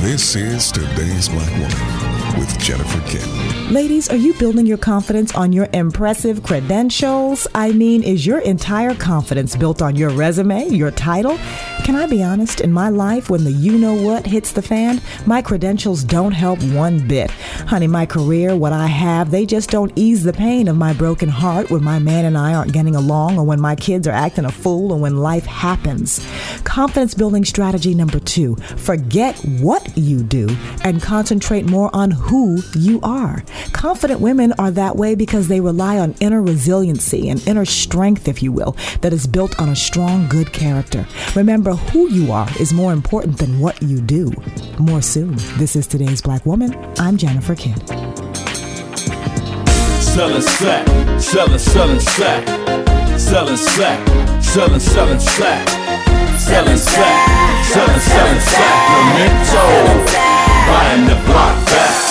This 0.00 0.36
is 0.36 0.70
today's 0.72 1.28
Black 1.28 1.50
Woman 1.50 2.38
with 2.38 2.58
Jennifer 2.58 3.00
Kidd. 3.10 3.70
Ladies, 3.70 4.08
are 4.08 4.16
you 4.16 4.32
building 4.34 4.64
your 4.64 4.78
confidence 4.78 5.34
on 5.34 5.52
your 5.52 5.68
impressive 5.74 6.42
credentials? 6.42 7.46
I 7.54 7.72
mean, 7.72 8.02
is 8.02 8.24
your 8.24 8.38
entire 8.38 8.94
confidence 8.94 9.56
built 9.56 9.82
on 9.82 9.96
your 9.96 10.10
resume, 10.10 10.68
your 10.68 10.92
title? 10.92 11.36
Can 11.82 11.96
I 11.96 12.06
be 12.06 12.22
honest? 12.22 12.60
In 12.60 12.72
my 12.72 12.88
life, 12.88 13.30
when 13.30 13.42
the 13.42 13.50
you 13.50 13.76
know 13.76 13.94
what 13.94 14.24
hits 14.24 14.52
the 14.52 14.62
fan, 14.62 15.00
my 15.26 15.42
credentials 15.42 16.04
don't 16.04 16.30
help 16.30 16.62
one 16.62 17.06
bit. 17.08 17.30
Honey, 17.66 17.88
my 17.88 18.06
career, 18.06 18.54
what 18.54 18.72
I 18.72 18.86
have, 18.86 19.32
they 19.32 19.44
just 19.44 19.70
don't 19.70 19.92
ease 19.96 20.22
the 20.22 20.32
pain 20.32 20.68
of 20.68 20.76
my 20.76 20.92
broken 20.92 21.28
heart 21.28 21.68
when 21.68 21.82
my 21.82 21.98
man 21.98 22.26
and 22.26 22.38
I 22.38 22.54
aren't 22.54 22.72
getting 22.72 22.94
along, 22.94 23.38
or 23.38 23.44
when 23.44 23.60
my 23.60 23.74
kids 23.74 24.06
are 24.06 24.12
acting 24.12 24.44
a 24.44 24.52
fool, 24.52 24.92
or 24.92 25.00
when 25.00 25.16
life 25.16 25.46
happens. 25.46 26.24
Confidence 26.62 27.14
building 27.14 27.44
strategy 27.44 27.92
number 27.92 28.20
two 28.20 28.54
forget 28.76 29.36
what 29.60 29.96
you 29.98 30.22
do 30.22 30.48
and 30.84 31.02
concentrate 31.02 31.68
more 31.68 31.90
on 31.92 32.12
who 32.12 32.62
you 32.76 33.00
are. 33.02 33.42
Confident 33.72 34.20
women 34.20 34.52
are 34.58 34.70
that 34.70 34.96
way 34.96 35.16
because 35.16 35.48
they 35.48 35.60
rely 35.60 35.98
on 35.98 36.14
inner 36.20 36.40
resiliency 36.40 37.28
and 37.28 37.44
inner 37.48 37.64
strength, 37.64 38.28
if 38.28 38.42
you 38.42 38.52
will, 38.52 38.76
that 39.00 39.12
is 39.12 39.26
built 39.26 39.58
on 39.58 39.70
a 39.70 39.76
strong, 39.76 40.28
good 40.28 40.52
character. 40.52 41.04
Remember, 41.34 41.69
who 41.76 42.08
you 42.08 42.32
are 42.32 42.48
is 42.58 42.72
more 42.72 42.92
important 42.92 43.38
than 43.38 43.60
what 43.60 43.82
you 43.82 44.00
do. 44.00 44.32
More 44.78 45.02
soon. 45.02 45.36
This 45.58 45.76
is 45.76 45.86
today's 45.86 46.22
Black 46.22 46.44
Woman. 46.46 46.74
I'm 46.98 47.16
Jennifer 47.16 47.54
Kidd. 47.54 47.86
Selling 50.00 50.42
slack, 50.42 50.86
selling, 51.20 51.58
selling 51.58 52.00
slack, 52.00 52.46
selling 53.18 53.56
slack, 53.56 54.42
selling, 54.42 54.80
selling 54.80 55.20
slack, 55.20 55.68
selling 56.38 56.76
slack, 56.76 57.64
selling, 57.64 58.00
selling 58.00 58.40
slack. 58.40 58.90
Memento, 59.14 59.64
buying 60.66 61.06
the 61.06 61.14
block 61.26 61.66
back. 61.66 62.10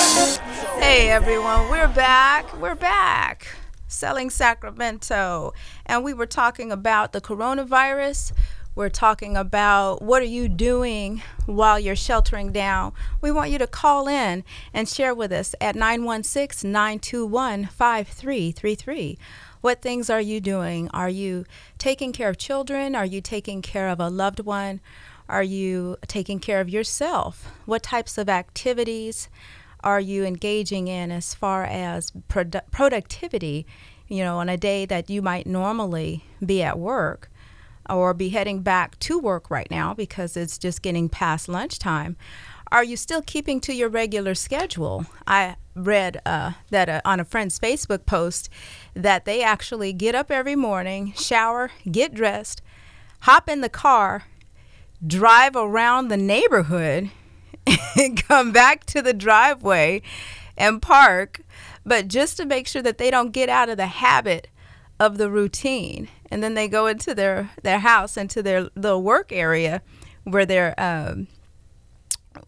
Hey 0.82 1.10
everyone, 1.10 1.70
we're 1.70 1.90
back. 1.90 2.58
We're 2.60 2.76
back. 2.76 3.48
Selling 3.88 4.30
Sacramento. 4.30 5.54
And 5.86 6.04
we 6.04 6.14
were 6.14 6.26
talking 6.26 6.72
about 6.72 7.12
the 7.12 7.20
coronavirus 7.20 8.32
We're 8.80 8.88
talking 8.88 9.36
about 9.36 10.02
what 10.02 10.22
are 10.22 10.26
you 10.26 10.48
doing 10.48 11.22
while 11.46 11.78
you're 11.78 11.98
sheltering 11.98 12.54
down. 12.54 12.94
We 13.20 13.30
want 13.30 13.52
you 13.52 13.58
to 13.58 13.68
call 13.68 14.08
in 14.08 14.46
and 14.74 14.88
share 14.88 15.14
with 15.14 15.34
us 15.34 15.54
at 15.60 15.76
916 15.76 16.72
921 16.72 17.66
5333. 17.66 19.18
What 19.60 19.82
things 19.82 20.10
are 20.10 20.22
you 20.22 20.40
doing? 20.40 20.90
Are 20.94 21.10
you 21.10 21.44
taking 21.78 22.14
care 22.14 22.30
of 22.30 22.38
children? 22.38 22.96
Are 22.96 23.04
you 23.06 23.20
taking 23.20 23.62
care 23.62 23.90
of 23.90 24.00
a 24.00 24.08
loved 24.08 24.40
one? 24.40 24.80
Are 25.28 25.44
you 25.44 25.98
taking 26.08 26.40
care 26.40 26.62
of 26.62 26.70
yourself? 26.70 27.52
What 27.66 27.84
types 27.84 28.18
of 28.18 28.30
activities 28.30 29.28
are 29.84 30.00
you 30.00 30.24
engaging 30.24 30.88
in 30.88 31.12
as 31.12 31.34
far 31.34 31.66
as 31.66 32.12
produ- 32.30 32.72
productivity? 32.72 33.66
You 34.08 34.24
know, 34.24 34.38
on 34.38 34.48
a 34.48 34.56
day 34.56 34.86
that 34.86 35.10
you 35.10 35.22
might 35.22 35.46
normally 35.46 36.24
be 36.46 36.64
at 36.64 36.80
work 36.80 37.30
or 37.90 38.14
be 38.14 38.30
heading 38.30 38.62
back 38.62 38.98
to 39.00 39.20
work 39.20 39.50
right 39.50 39.70
now 39.70 39.94
because 39.94 40.38
it's 40.38 40.58
just 40.58 40.82
getting 40.82 41.10
past 41.10 41.50
lunchtime. 41.50 42.16
Are 42.72 42.84
you 42.84 42.98
still 42.98 43.22
keeping 43.22 43.60
to 43.62 43.74
your 43.74 43.90
regular 43.90 44.36
schedule? 44.36 45.06
I 45.26 45.56
read 45.76 46.22
uh, 46.26 46.54
that 46.70 46.88
uh, 46.90 47.02
on 47.04 47.20
a 47.20 47.26
friend's 47.26 47.60
Facebook 47.60 48.06
post 48.06 48.50
that 48.94 49.26
they 49.26 49.42
actually 49.42 49.92
get 49.94 50.14
up 50.14 50.30
every 50.30 50.56
morning, 50.56 51.14
shower, 51.14 51.72
get 51.92 52.14
dressed, 52.14 52.62
hop 53.22 53.50
in 53.50 53.62
the 53.62 53.70
car, 53.70 54.26
drive 55.06 55.56
around 55.56 56.10
the 56.10 56.18
neighborhood 56.18 57.10
and 57.98 58.24
come 58.28 58.52
back 58.52 58.86
to 58.86 59.02
the 59.02 59.14
driveway 59.14 60.02
and 60.58 60.82
park, 60.82 61.42
but 61.86 62.08
just 62.08 62.38
to 62.38 62.46
make 62.46 62.68
sure 62.68 62.82
that 62.82 62.98
they 62.98 63.10
don't 63.10 63.32
get 63.32 63.50
out 63.50 63.70
of 63.70 63.78
the 63.78 63.88
habit 63.88 64.48
of 65.00 65.18
the 65.18 65.30
routine. 65.30 66.08
And 66.32 66.44
then 66.44 66.54
they 66.54 66.68
go 66.68 66.88
into 66.88 67.16
their, 67.16 67.52
their 67.64 67.80
house, 67.80 68.18
into 68.18 68.44
their 68.44 68.70
little 68.76 69.02
work 69.02 69.32
area 69.32 69.82
where 70.24 70.46
they're 70.46 70.80
um, 70.80 71.28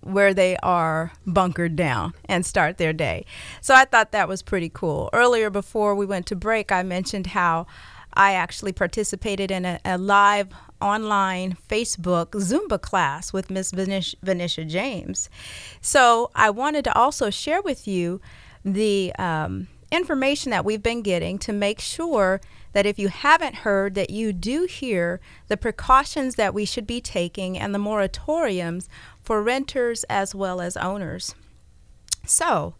where 0.01 0.33
they 0.33 0.57
are 0.57 1.11
bunkered 1.25 1.75
down 1.75 2.13
and 2.25 2.45
start 2.45 2.77
their 2.77 2.93
day. 2.93 3.25
So 3.61 3.75
I 3.75 3.85
thought 3.85 4.11
that 4.11 4.27
was 4.27 4.41
pretty 4.41 4.69
cool. 4.69 5.09
Earlier, 5.11 5.49
before 5.49 5.95
we 5.95 6.05
went 6.05 6.27
to 6.27 6.35
break, 6.35 6.71
I 6.71 6.83
mentioned 6.83 7.27
how 7.27 7.65
I 8.13 8.33
actually 8.33 8.73
participated 8.73 9.51
in 9.51 9.65
a, 9.65 9.79
a 9.83 9.97
live 9.97 10.49
online 10.81 11.57
Facebook 11.69 12.31
Zumba 12.31 12.81
class 12.81 13.31
with 13.31 13.49
Miss 13.49 13.71
Venetia 13.71 14.65
James. 14.65 15.29
So 15.81 16.31
I 16.35 16.49
wanted 16.49 16.83
to 16.85 16.97
also 16.97 17.29
share 17.29 17.61
with 17.61 17.87
you 17.87 18.21
the 18.63 19.13
um, 19.17 19.67
information 19.91 20.51
that 20.51 20.65
we've 20.65 20.81
been 20.81 21.01
getting 21.01 21.37
to 21.39 21.53
make 21.53 21.79
sure 21.79 22.39
that 22.73 22.85
if 22.85 22.97
you 22.97 23.09
haven't 23.09 23.55
heard 23.55 23.95
that 23.95 24.09
you 24.09 24.31
do 24.31 24.63
hear 24.63 25.19
the 25.47 25.57
precautions 25.57 26.35
that 26.35 26.53
we 26.53 26.65
should 26.65 26.87
be 26.87 27.01
taking 27.01 27.57
and 27.57 27.75
the 27.75 27.79
moratoriums 27.79 28.87
for 29.21 29.43
renters 29.43 30.03
as 30.05 30.33
well 30.33 30.61
as 30.61 30.77
owners. 30.77 31.35
So, 32.25 32.75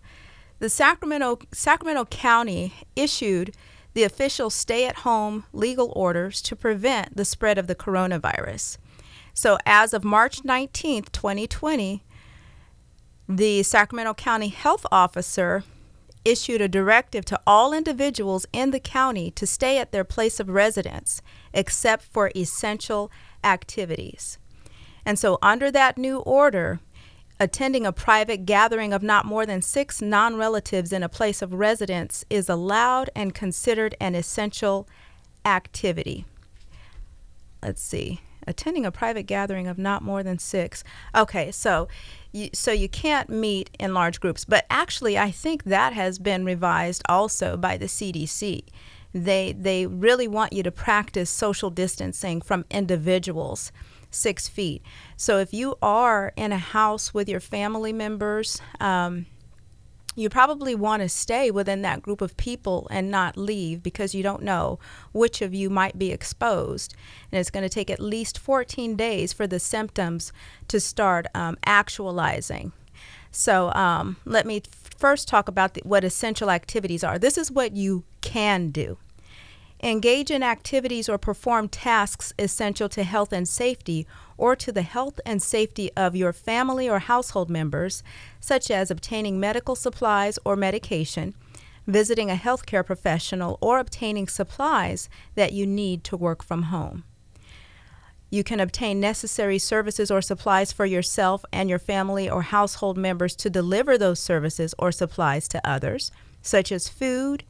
the 0.59 0.69
Sacramento 0.69 1.39
Sacramento 1.51 2.05
County 2.05 2.73
issued 2.95 3.55
the 3.93 4.03
official 4.03 4.49
stay 4.49 4.85
at 4.85 4.97
home 4.97 5.43
legal 5.51 5.91
orders 5.95 6.41
to 6.43 6.55
prevent 6.55 7.17
the 7.17 7.25
spread 7.25 7.57
of 7.57 7.67
the 7.67 7.75
coronavirus. 7.75 8.77
So, 9.33 9.57
as 9.65 9.93
of 9.93 10.03
March 10.03 10.43
19th, 10.43 11.11
2020, 11.11 12.03
the 13.27 13.63
Sacramento 13.63 14.13
County 14.13 14.49
Health 14.49 14.85
Officer 14.91 15.63
issued 16.23 16.61
a 16.61 16.67
directive 16.67 17.25
to 17.25 17.39
all 17.47 17.73
individuals 17.73 18.45
in 18.53 18.71
the 18.71 18.79
county 18.79 19.31
to 19.31 19.47
stay 19.47 19.77
at 19.77 19.91
their 19.91 20.03
place 20.03 20.39
of 20.39 20.49
residence 20.49 21.21
except 21.53 22.03
for 22.03 22.31
essential 22.35 23.11
activities. 23.43 24.37
And 25.05 25.17
so, 25.17 25.39
under 25.41 25.71
that 25.71 25.97
new 25.97 26.19
order, 26.19 26.79
attending 27.39 27.87
a 27.87 27.91
private 27.91 28.45
gathering 28.45 28.93
of 28.93 29.01
not 29.01 29.25
more 29.25 29.45
than 29.45 29.61
six 29.61 30.01
non 30.01 30.35
relatives 30.35 30.93
in 30.93 31.01
a 31.01 31.09
place 31.09 31.41
of 31.41 31.53
residence 31.53 32.23
is 32.29 32.49
allowed 32.49 33.09
and 33.15 33.33
considered 33.33 33.95
an 33.99 34.13
essential 34.13 34.87
activity. 35.43 36.25
Let's 37.63 37.81
see. 37.81 38.21
Attending 38.47 38.85
a 38.85 38.91
private 38.91 39.23
gathering 39.23 39.67
of 39.67 39.77
not 39.77 40.03
more 40.03 40.23
than 40.23 40.39
six. 40.39 40.83
Okay, 41.15 41.51
so 41.51 41.87
you, 42.31 42.49
so 42.53 42.71
you 42.71 42.89
can't 42.89 43.29
meet 43.29 43.69
in 43.79 43.93
large 43.93 44.19
groups. 44.19 44.45
But 44.45 44.65
actually, 44.69 45.17
I 45.17 45.31
think 45.31 45.63
that 45.65 45.93
has 45.93 46.19
been 46.19 46.45
revised 46.45 47.03
also 47.07 47.57
by 47.57 47.77
the 47.77 47.85
CDC. 47.85 48.63
They 49.13 49.51
they 49.51 49.85
really 49.85 50.27
want 50.27 50.53
you 50.53 50.63
to 50.63 50.71
practice 50.71 51.29
social 51.29 51.69
distancing 51.69 52.41
from 52.41 52.65
individuals 52.69 53.71
six 54.11 54.47
feet. 54.47 54.83
So 55.17 55.39
if 55.39 55.53
you 55.53 55.75
are 55.81 56.33
in 56.35 56.51
a 56.51 56.57
house 56.57 57.13
with 57.13 57.27
your 57.29 57.39
family 57.39 57.93
members, 57.93 58.61
um, 58.79 59.25
you 60.15 60.29
probably 60.29 60.75
want 60.75 61.01
to 61.01 61.09
stay 61.09 61.51
within 61.51 61.81
that 61.83 62.01
group 62.01 62.21
of 62.21 62.35
people 62.35 62.87
and 62.91 63.09
not 63.09 63.37
leave 63.37 63.81
because 63.81 64.13
you 64.13 64.21
don't 64.21 64.43
know 64.43 64.79
which 65.13 65.41
of 65.41 65.53
you 65.53 65.69
might 65.69 65.97
be 65.97 66.11
exposed. 66.11 66.93
And 67.31 67.39
it's 67.39 67.49
going 67.49 67.63
to 67.63 67.69
take 67.69 67.89
at 67.89 67.99
least 67.99 68.37
14 68.37 68.95
days 68.95 69.31
for 69.31 69.47
the 69.47 69.59
symptoms 69.59 70.33
to 70.67 70.79
start 70.79 71.27
um, 71.33 71.57
actualizing. 71.65 72.73
So 73.31 73.71
um, 73.73 74.17
let 74.25 74.45
me 74.45 74.61
first 74.97 75.27
talk 75.27 75.47
about 75.47 75.73
the, 75.73 75.81
what 75.85 76.03
essential 76.03 76.51
activities 76.51 77.03
are. 77.03 77.17
This 77.17 77.37
is 77.37 77.49
what 77.49 77.75
you 77.75 78.03
can 78.19 78.69
do. 78.69 78.97
Engage 79.83 80.29
in 80.29 80.43
activities 80.43 81.09
or 81.09 81.17
perform 81.17 81.67
tasks 81.67 82.33
essential 82.37 82.87
to 82.89 83.03
health 83.03 83.33
and 83.33 83.47
safety 83.47 84.05
or 84.37 84.55
to 84.55 84.71
the 84.71 84.83
health 84.83 85.19
and 85.25 85.41
safety 85.41 85.91
of 85.97 86.15
your 86.15 86.33
family 86.33 86.87
or 86.87 86.99
household 86.99 87.49
members, 87.49 88.03
such 88.39 88.69
as 88.69 88.91
obtaining 88.91 89.39
medical 89.39 89.75
supplies 89.75 90.37
or 90.45 90.55
medication, 90.55 91.33
visiting 91.87 92.29
a 92.29 92.35
healthcare 92.35 92.85
professional, 92.85 93.57
or 93.59 93.79
obtaining 93.79 94.27
supplies 94.27 95.09
that 95.33 95.51
you 95.51 95.65
need 95.65 96.03
to 96.03 96.15
work 96.15 96.43
from 96.43 96.63
home. 96.63 97.03
You 98.29 98.43
can 98.43 98.59
obtain 98.59 98.99
necessary 98.99 99.57
services 99.57 100.09
or 100.09 100.21
supplies 100.21 100.71
for 100.71 100.85
yourself 100.85 101.43
and 101.51 101.69
your 101.69 101.79
family 101.79 102.29
or 102.29 102.43
household 102.43 102.97
members 102.97 103.35
to 103.37 103.49
deliver 103.49 103.97
those 103.97 104.19
services 104.19 104.75
or 104.77 104.91
supplies 104.91 105.47
to 105.49 105.67
others, 105.67 106.11
such 106.41 106.71
as 106.71 106.87
food, 106.87 107.43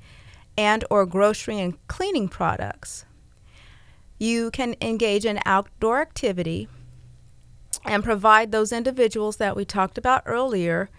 and 0.58 0.84
or 0.90 1.06
grocery 1.06 1.60
and 1.60 1.76
cleaning 1.88 2.28
products. 2.28 3.06
You 4.18 4.52
can 4.52 4.76
engage 4.82 5.26
in 5.26 5.40
outdoor 5.46 6.02
activity 6.02 6.68
and 7.84 8.04
provide 8.04 8.52
those 8.52 8.72
individuals 8.72 9.38
that 9.38 9.56
we 9.56 9.66
talked 9.66 9.98
about 9.98 10.24
earlier, 10.26 10.90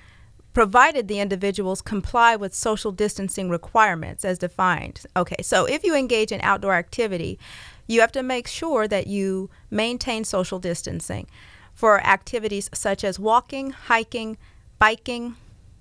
provided 0.53 1.07
the 1.07 1.21
individuals 1.21 1.81
comply 1.81 2.35
with 2.37 2.55
social 2.55 2.93
distancing 2.93 3.49
requirements 3.49 4.25
as 4.25 4.39
defined. 4.39 5.03
Okay, 5.17 5.43
so 5.43 5.65
if 5.67 5.85
you 5.85 5.95
engage 5.95 6.33
in 6.33 6.41
outdoor 6.41 6.75
activity, 6.75 7.39
you 7.87 8.01
have 8.01 8.13
to 8.13 8.23
make 8.23 8.49
sure 8.49 8.89
that 8.89 9.07
you 9.07 9.51
maintain 9.71 10.25
social 10.25 10.59
distancing 10.59 11.27
for 11.75 12.01
activities 12.01 12.69
such 12.75 13.05
as 13.05 13.19
walking, 13.19 13.71
hiking, 13.71 14.37
biking, 14.79 15.37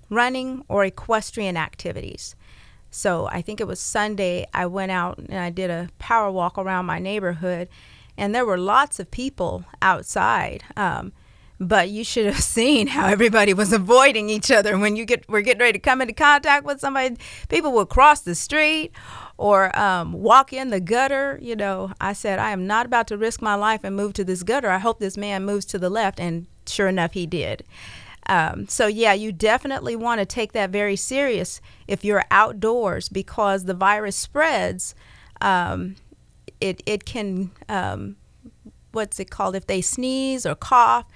running, 0.08 0.64
or 0.68 0.84
equestrian 0.84 1.56
activities. 1.56 2.34
So 2.92 3.26
I 3.32 3.40
think 3.40 3.60
it 3.60 3.66
was 3.66 3.80
Sunday, 3.80 4.46
I 4.52 4.66
went 4.66 4.92
out 4.92 5.16
and 5.16 5.38
I 5.38 5.48
did 5.48 5.70
a 5.70 5.88
power 5.98 6.30
walk 6.30 6.58
around 6.58 6.84
my 6.84 6.98
neighborhood, 6.98 7.68
and 8.18 8.34
there 8.34 8.44
were 8.44 8.58
lots 8.58 9.00
of 9.00 9.10
people 9.10 9.64
outside. 9.80 10.62
Um, 10.76 11.12
but 11.58 11.88
you 11.88 12.04
should 12.04 12.26
have 12.26 12.40
seen 12.42 12.88
how 12.88 13.06
everybody 13.06 13.54
was 13.54 13.72
avoiding 13.72 14.28
each 14.28 14.50
other 14.50 14.78
when 14.78 14.94
you 14.94 15.06
get 15.06 15.26
were 15.26 15.40
getting 15.40 15.60
ready 15.60 15.72
to 15.72 15.78
come 15.78 16.02
into 16.02 16.12
contact 16.12 16.66
with 16.66 16.80
somebody. 16.80 17.16
People 17.48 17.72
would 17.72 17.88
cross 17.88 18.20
the 18.20 18.34
street 18.34 18.92
or 19.38 19.76
um, 19.78 20.12
walk 20.12 20.52
in 20.52 20.68
the 20.68 20.80
gutter. 20.80 21.38
You 21.40 21.56
know, 21.56 21.92
I 21.98 22.12
said 22.12 22.38
I 22.38 22.50
am 22.50 22.66
not 22.66 22.84
about 22.84 23.06
to 23.08 23.16
risk 23.16 23.40
my 23.40 23.54
life 23.54 23.80
and 23.84 23.96
move 23.96 24.12
to 24.14 24.24
this 24.24 24.42
gutter. 24.42 24.68
I 24.68 24.78
hope 24.78 24.98
this 24.98 25.16
man 25.16 25.46
moves 25.46 25.64
to 25.66 25.78
the 25.78 25.88
left, 25.88 26.20
and 26.20 26.46
sure 26.66 26.88
enough, 26.88 27.14
he 27.14 27.26
did. 27.26 27.64
Um, 28.28 28.68
so 28.68 28.86
yeah, 28.86 29.12
you 29.12 29.32
definitely 29.32 29.96
want 29.96 30.20
to 30.20 30.26
take 30.26 30.52
that 30.52 30.70
very 30.70 30.96
serious 30.96 31.60
if 31.88 32.04
you're 32.04 32.24
outdoors 32.30 33.08
because 33.08 33.64
the 33.64 33.74
virus 33.74 34.16
spreads. 34.16 34.94
Um, 35.40 35.96
it 36.60 36.82
it 36.86 37.04
can 37.04 37.50
um, 37.68 38.16
what's 38.92 39.18
it 39.18 39.30
called 39.30 39.56
if 39.56 39.66
they 39.66 39.80
sneeze 39.80 40.46
or 40.46 40.54
cough, 40.54 41.06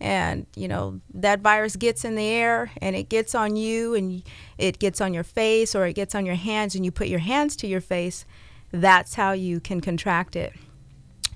and 0.00 0.46
you 0.56 0.66
know 0.66 1.00
that 1.12 1.40
virus 1.40 1.76
gets 1.76 2.04
in 2.04 2.14
the 2.14 2.26
air 2.26 2.70
and 2.80 2.96
it 2.96 3.08
gets 3.08 3.34
on 3.34 3.56
you 3.56 3.94
and 3.94 4.22
it 4.56 4.78
gets 4.78 5.00
on 5.00 5.12
your 5.12 5.24
face 5.24 5.74
or 5.74 5.86
it 5.86 5.92
gets 5.92 6.14
on 6.14 6.24
your 6.24 6.34
hands 6.34 6.74
and 6.74 6.84
you 6.84 6.90
put 6.90 7.08
your 7.08 7.20
hands 7.20 7.54
to 7.56 7.66
your 7.66 7.82
face. 7.82 8.24
That's 8.72 9.14
how 9.14 9.32
you 9.32 9.60
can 9.60 9.80
contract 9.80 10.36
it. 10.36 10.54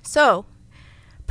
So 0.01 0.45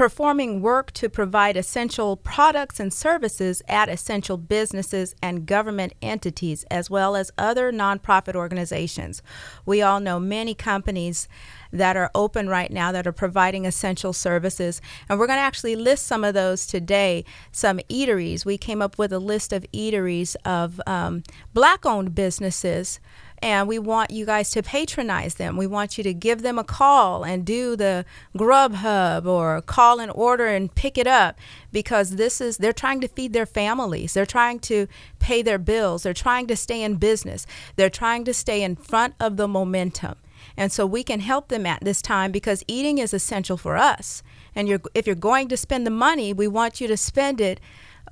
performing 0.00 0.62
work 0.62 0.90
to 0.92 1.10
provide 1.10 1.58
essential 1.58 2.16
products 2.16 2.80
and 2.80 2.90
services 2.90 3.60
at 3.68 3.86
essential 3.90 4.38
businesses 4.38 5.14
and 5.22 5.44
government 5.44 5.92
entities, 6.00 6.64
as 6.70 6.88
well 6.88 7.14
as 7.14 7.30
other 7.36 7.70
nonprofit 7.70 8.34
organizations. 8.34 9.20
We 9.66 9.82
all 9.82 10.00
know 10.00 10.18
many 10.18 10.54
companies 10.54 11.28
that 11.70 11.98
are 11.98 12.10
open 12.14 12.48
right 12.48 12.72
now 12.72 12.90
that 12.92 13.06
are 13.06 13.12
providing 13.12 13.66
essential 13.66 14.14
services. 14.14 14.80
And 15.06 15.18
we're 15.18 15.26
going 15.26 15.36
to 15.36 15.42
actually 15.42 15.76
list 15.76 16.06
some 16.06 16.24
of 16.24 16.32
those 16.32 16.66
today. 16.66 17.26
Some 17.52 17.78
eateries. 17.90 18.46
We 18.46 18.56
came 18.56 18.80
up 18.80 18.96
with 18.96 19.12
a 19.12 19.18
list 19.18 19.52
of 19.52 19.66
eateries 19.70 20.34
of 20.46 20.80
um, 20.86 21.24
black 21.52 21.84
owned 21.84 22.14
businesses 22.14 23.00
and 23.42 23.66
we 23.66 23.78
want 23.78 24.10
you 24.10 24.26
guys 24.26 24.50
to 24.50 24.62
patronize 24.62 25.36
them. 25.36 25.56
We 25.56 25.66
want 25.66 25.96
you 25.96 26.04
to 26.04 26.12
give 26.12 26.42
them 26.42 26.58
a 26.58 26.64
call 26.64 27.24
and 27.24 27.44
do 27.44 27.74
the 27.74 28.04
Grubhub 28.36 29.26
or 29.26 29.62
call 29.62 29.98
and 29.98 30.12
order 30.14 30.46
and 30.46 30.74
pick 30.74 30.98
it 30.98 31.06
up 31.06 31.38
because 31.72 32.16
this 32.16 32.40
is 32.40 32.58
they're 32.58 32.72
trying 32.72 33.00
to 33.00 33.08
feed 33.08 33.32
their 33.32 33.46
families. 33.46 34.12
They're 34.12 34.26
trying 34.26 34.58
to 34.60 34.86
pay 35.18 35.42
their 35.42 35.58
bills. 35.58 36.02
They're 36.02 36.12
trying 36.12 36.46
to 36.48 36.56
stay 36.56 36.82
in 36.82 36.96
business. 36.96 37.46
They're 37.76 37.90
trying 37.90 38.24
to 38.24 38.34
stay 38.34 38.62
in 38.62 38.76
front 38.76 39.14
of 39.18 39.36
the 39.36 39.48
momentum. 39.48 40.16
And 40.56 40.72
so 40.72 40.84
we 40.84 41.02
can 41.02 41.20
help 41.20 41.48
them 41.48 41.66
at 41.66 41.82
this 41.82 42.02
time 42.02 42.32
because 42.32 42.64
eating 42.66 42.98
is 42.98 43.14
essential 43.14 43.56
for 43.56 43.76
us. 43.76 44.22
And 44.54 44.68
you're, 44.68 44.80
if 44.94 45.06
you're 45.06 45.14
going 45.14 45.48
to 45.48 45.56
spend 45.56 45.86
the 45.86 45.90
money, 45.90 46.32
we 46.32 46.48
want 46.48 46.80
you 46.80 46.88
to 46.88 46.96
spend 46.96 47.40
it 47.40 47.60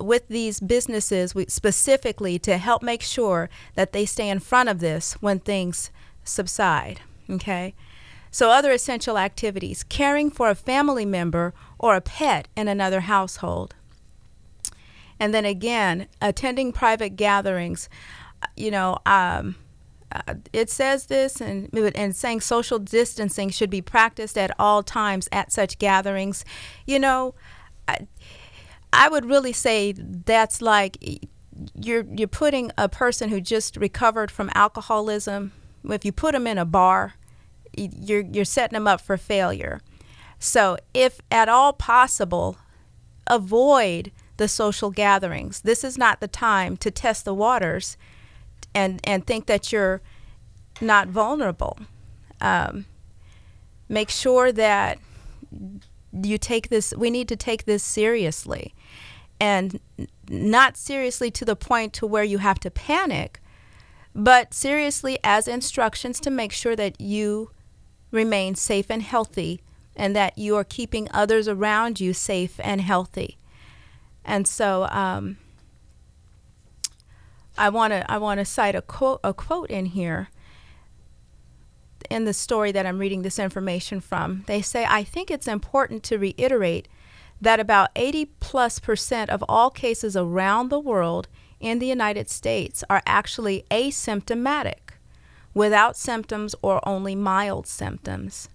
with 0.01 0.29
these 0.29 0.61
businesses 0.61 1.35
specifically 1.49 2.39
to 2.41 2.59
help 2.59 2.83
make 2.83 3.03
sure 3.03 3.49
that 3.75 3.93
they 3.93 4.07
stay 4.07 4.29
in 4.29 4.39
front 4.39 4.69
of 4.69 4.81
this 4.81 5.15
when 5.15 5.39
things 5.39 5.91
subside. 6.25 7.01
Okay? 7.29 7.75
So, 8.31 8.51
other 8.51 8.71
essential 8.71 9.19
activities 9.19 9.83
caring 9.83 10.31
for 10.31 10.51
a 10.51 10.55
family 10.55 11.07
member 11.07 11.55
or 11.79 11.97
a 11.97 12.01
pet 12.01 12.49
in 12.57 12.69
another 12.69 13.01
household. 13.01 13.75
And 15.19 15.35
then 15.35 15.45
again, 15.45 16.07
attending 16.21 16.73
private 16.73 17.17
gatherings. 17.17 17.89
You 18.57 18.71
know, 18.71 18.99
um, 19.05 19.57
uh, 20.13 20.35
it 20.53 20.71
says 20.71 21.07
this 21.07 21.41
and, 21.41 21.69
and 21.95 22.15
saying 22.15 22.41
social 22.41 22.79
distancing 22.79 23.51
should 23.51 23.71
be 23.71 23.83
practiced 23.83 24.39
at 24.39 24.55
all 24.59 24.83
times 24.83 25.29
at 25.33 25.53
such 25.53 25.79
gatherings. 25.79 26.45
You 26.87 26.99
know, 26.99 27.35
I, 27.89 28.07
I 28.93 29.09
would 29.09 29.25
really 29.27 29.53
say 29.53 29.93
that's 29.93 30.63
like 30.63 30.99
you're 31.75 32.05
you're 32.05 32.29
putting 32.29 32.71
a 32.79 32.89
person 32.89 33.31
who 33.31 33.41
just 33.41 33.77
recovered 33.77 34.31
from 34.31 34.51
alcoholism. 34.55 35.53
If 35.85 36.05
you 36.05 36.13
put 36.13 36.33
them 36.33 36.47
in 36.47 36.59
a 36.59 36.65
bar, 36.65 37.15
you're 37.77 38.23
you're 38.23 38.45
setting 38.45 38.77
them 38.77 38.87
up 38.87 39.01
for 39.01 39.17
failure. 39.17 39.81
So, 40.39 40.77
if 40.95 41.21
at 41.31 41.49
all 41.49 41.73
possible, 41.73 42.59
avoid 43.27 44.13
the 44.37 44.49
social 44.49 44.91
gatherings. 44.91 45.61
This 45.63 45.83
is 45.83 45.99
not 45.99 46.21
the 46.21 46.29
time 46.29 46.77
to 46.79 46.91
test 46.91 47.25
the 47.25 47.35
waters 47.35 47.97
and 48.75 49.01
and 49.05 49.27
think 49.27 49.47
that 49.47 49.73
you're 49.73 50.01
not 50.81 51.09
vulnerable. 51.09 51.79
Um, 52.41 52.87
make 53.89 54.11
sure 54.11 54.53
that 54.53 54.99
you 56.13 56.39
take 56.39 56.69
this 56.69 56.95
we 56.97 57.11
need 57.11 57.29
to 57.29 57.37
take 57.37 57.65
this 57.65 57.83
seriously 57.83 58.75
and 59.41 59.81
not 60.29 60.77
seriously 60.77 61.31
to 61.31 61.45
the 61.45 61.57
point 61.57 61.93
to 61.93 62.07
where 62.07 62.25
you 62.25 62.39
have 62.39 62.59
to 62.61 62.71
panic 62.71 63.41
but 64.15 64.53
seriously 64.53 65.19
as 65.23 65.47
instructions 65.47 66.19
to 66.19 66.31
make 66.31 66.53
sure 66.53 66.75
that 66.75 67.01
you 67.01 67.51
remain 68.11 68.55
safe 68.55 68.91
and 68.91 69.03
healthy 69.03 69.61
and 69.95 70.15
that 70.17 70.37
you 70.37 70.57
are 70.57 70.65
keeping 70.65 71.09
others 71.13 71.47
around 71.47 72.01
you 72.01 72.13
safe 72.13 72.59
and 72.63 72.81
healthy 72.81 73.39
and 74.25 74.47
so 74.47 74.87
um, 74.91 75.39
I 77.57 77.71
want 77.71 77.93
to 77.93 78.11
I 78.11 78.19
want 78.19 78.39
to 78.39 78.45
cite 78.45 78.75
a 78.75 78.83
quote 78.83 79.21
a 79.25 79.35
quote 79.35 79.71
in 79.71 79.87
here 79.87 80.29
in 82.09 82.25
the 82.25 82.33
story 82.33 82.73
that 82.73 82.87
I'm 82.87 82.99
reading 82.99 83.23
this 83.23 83.39
information 83.39 84.01
from. 84.01 84.45
They 84.47 84.63
say, 84.63 84.87
I 84.89 85.03
think 85.03 85.31
it's 85.31 85.49
important 85.49 86.03
to 86.05 86.19
reiterate 86.19 86.89
that 87.41 87.61
about 87.61 87.91
80 87.97 88.27
plus 88.41 88.79
percent 88.79 89.31
of 89.31 89.45
all 89.49 89.71
cases 89.71 90.17
around 90.17 90.69
the 90.69 90.81
world 90.81 91.29
in 91.61 91.79
the 91.79 91.87
United 91.87 92.29
States 92.29 92.85
are 92.89 93.03
actually 93.07 93.65
asymptomatic, 93.71 94.95
without 95.55 95.97
symptoms 95.97 96.55
or 96.63 96.87
only 96.89 97.15
mild 97.15 97.67
symptoms. 97.67 98.49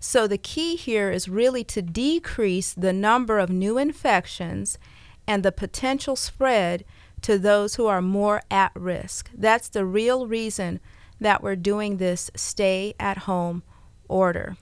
So 0.00 0.26
the 0.26 0.38
key 0.38 0.74
here 0.74 1.10
is 1.12 1.28
really 1.28 1.62
to 1.64 1.80
decrease 1.80 2.74
the 2.74 2.92
number 2.92 3.38
of 3.38 3.50
new 3.50 3.78
infections 3.78 4.76
and 5.28 5.44
the 5.44 5.52
potential 5.52 6.16
spread 6.16 6.84
to 7.22 7.38
those 7.38 7.76
who 7.76 7.86
are 7.86 8.02
more 8.02 8.42
at 8.50 8.72
risk. 8.74 9.30
That's 9.32 9.68
the 9.68 9.84
real 9.84 10.26
reason 10.26 10.80
that 11.20 11.42
we're 11.42 11.54
doing 11.54 11.98
this 11.98 12.32
stay 12.34 12.94
at 12.98 13.18
home 13.18 13.62
order. 14.08 14.56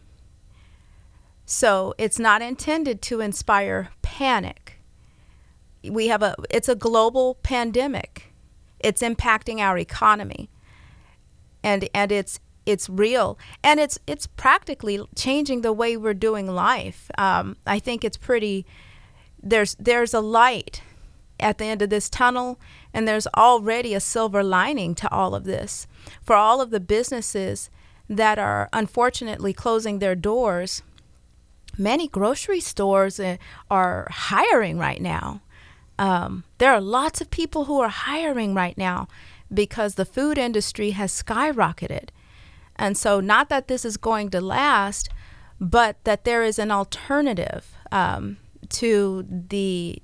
So 1.51 1.95
it's 1.99 2.21
not 2.21 2.43
intended 2.43 3.03
to 3.03 3.21
inspire 3.21 3.89
panic. 4.03 4.79
We 5.83 6.07
have 6.07 6.23
a 6.23 6.37
it's 6.49 6.69
a 6.69 6.77
global 6.77 7.39
pandemic. 7.43 8.33
It's 8.79 9.03
impacting 9.03 9.59
our 9.59 9.77
economy. 9.77 10.49
And 11.65 11.89
and 11.93 12.13
it's 12.13 12.39
it's 12.67 12.89
real 12.89 13.37
and 13.65 13.81
it's 13.81 13.99
it's 14.07 14.29
practically 14.29 15.05
changing 15.17 15.63
the 15.63 15.73
way 15.73 15.97
we're 15.97 16.15
doing 16.15 16.47
life. 16.47 17.11
Um, 17.19 17.57
I 17.67 17.81
think 17.81 18.05
it's 18.05 18.17
pretty 18.17 18.65
there's 19.43 19.75
there's 19.75 20.15
a 20.15 20.21
light 20.21 20.83
at 21.41 21.59
the 21.59 21.65
end 21.65 21.83
of 21.83 21.91
this 21.91 22.09
tunnel 22.09 22.61
and 22.95 23.09
there's 23.09 23.27
already 23.37 23.93
a 23.93 24.01
silver 24.01 24.45
lining 24.45 24.95
to 24.95 25.11
all 25.11 25.35
of 25.35 25.43
this 25.43 25.89
for 26.23 26.37
all 26.37 26.61
of 26.61 26.71
the 26.71 26.79
businesses 26.79 27.71
that 28.11 28.41
are 28.41 28.69
unfortunately 28.73 29.53
closing 29.53 30.01
their 30.01 30.17
doors, 30.17 30.83
many 31.79 32.09
grocery 32.09 32.61
stores 32.61 33.21
uh, 33.21 33.37
are 33.71 34.09
hiring 34.11 34.79
right 34.79 35.01
now. 35.01 35.43
Um, 35.99 36.45
there 36.59 36.73
are 36.73 36.81
lots 36.81 37.21
of 37.21 37.31
people 37.31 37.67
who 37.67 37.81
are 37.81 37.89
hiring 37.89 38.55
right 38.55 38.77
now 38.79 39.09
because 39.53 39.95
the 39.95 40.05
food 40.05 40.39
industry 40.39 40.93
has 40.93 41.23
skyrocketed. 41.23 42.09
And 42.77 42.97
so, 42.97 43.21
not 43.21 43.49
that 43.51 43.69
this 43.69 43.85
is 43.85 43.97
going 43.97 44.31
to 44.31 44.41
last, 44.41 45.11
but 45.61 46.03
that 46.05 46.25
there 46.25 46.43
is 46.43 46.59
an 46.59 46.71
alternative 46.71 47.77
um, 47.93 48.39
to 48.71 49.27
the 49.29 50.01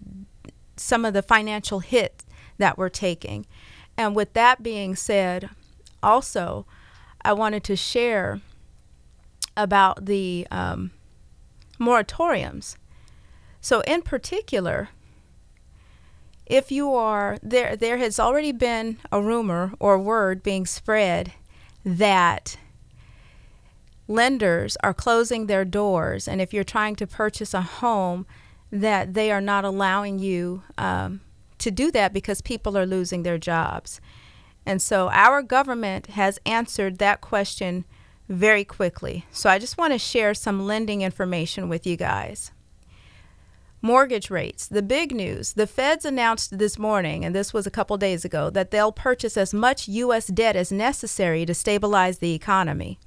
some 0.77 1.07
of 1.07 1.15
the 1.15 1.23
financial 1.23 1.81
hit 1.81 2.25
that 2.59 2.77
we're 2.77 2.91
taking. 2.91 3.47
And 3.97 4.15
with 4.15 4.35
that 4.35 4.63
being 4.63 4.95
said, 4.95 5.49
also, 6.03 6.67
I 7.23 7.33
wanted 7.33 7.65
to 7.65 7.77
share 7.77 8.41
about 9.57 10.05
the 10.05 10.47
um, 10.51 10.91
moratoriums. 11.79 12.77
So, 13.61 13.81
in 13.81 14.03
particular, 14.03 14.91
if 16.47 16.71
you 16.71 16.95
are 16.95 17.39
there, 17.43 17.77
there 17.77 17.99
has 17.99 18.21
already 18.21 18.53
been 18.53 18.99
a 19.11 19.21
rumor 19.21 19.73
or 19.81 19.99
word 19.99 20.43
being 20.43 20.67
spread 20.67 21.33
that 21.85 22.57
lenders 24.09 24.77
are 24.83 24.95
closing 24.95 25.47
their 25.47 25.65
doors, 25.65 26.29
and 26.29 26.41
if 26.41 26.55
you're 26.55 26.65
trying 26.65 26.95
to 26.97 27.07
purchase 27.07 27.53
a 27.53 27.63
home, 27.63 28.27
that 28.71 29.15
they 29.15 29.33
are 29.33 29.41
not 29.41 29.65
allowing 29.65 30.19
you 30.19 30.63
um, 30.79 31.21
to 31.59 31.71
do 31.71 31.91
that 31.91 32.13
because 32.13 32.41
people 32.41 32.77
are 32.77 32.87
losing 32.87 33.23
their 33.23 33.39
jobs. 33.39 34.01
And 34.65 34.83
so 34.83 35.09
our 35.11 35.43
government 35.43 36.09
has 36.09 36.39
answered 36.45 36.99
that 36.99 37.21
question 37.21 37.85
very 38.29 38.65
quickly. 38.65 39.25
So 39.31 39.49
I 39.49 39.59
just 39.59 39.79
want 39.79 39.93
to 39.93 39.99
share 39.99 40.35
some 40.35 40.67
lending 40.67 41.03
information 41.03 41.69
with 41.69 41.87
you 41.87 41.97
guys. 41.97 42.53
Mortgage 43.83 44.31
rates. 44.31 44.67
The 44.67 44.83
big 44.83 45.15
news 45.15 45.53
the 45.53 45.67
feds 45.67 46.05
announced 46.05 46.59
this 46.59 46.79
morning, 46.79 47.25
and 47.25 47.35
this 47.35 47.53
was 47.53 47.67
a 47.67 47.71
couple 47.71 47.97
days 47.97 48.25
ago, 48.25 48.51
that 48.51 48.71
they'll 48.71 48.93
purchase 48.93 49.37
as 49.37 49.55
much 49.55 49.87
U.S. 49.87 50.27
debt 50.27 50.57
as 50.57 50.73
necessary 50.73 51.47
to 51.47 51.55
stabilize 51.55 52.19
the 52.19 52.35
economy. 52.35 52.99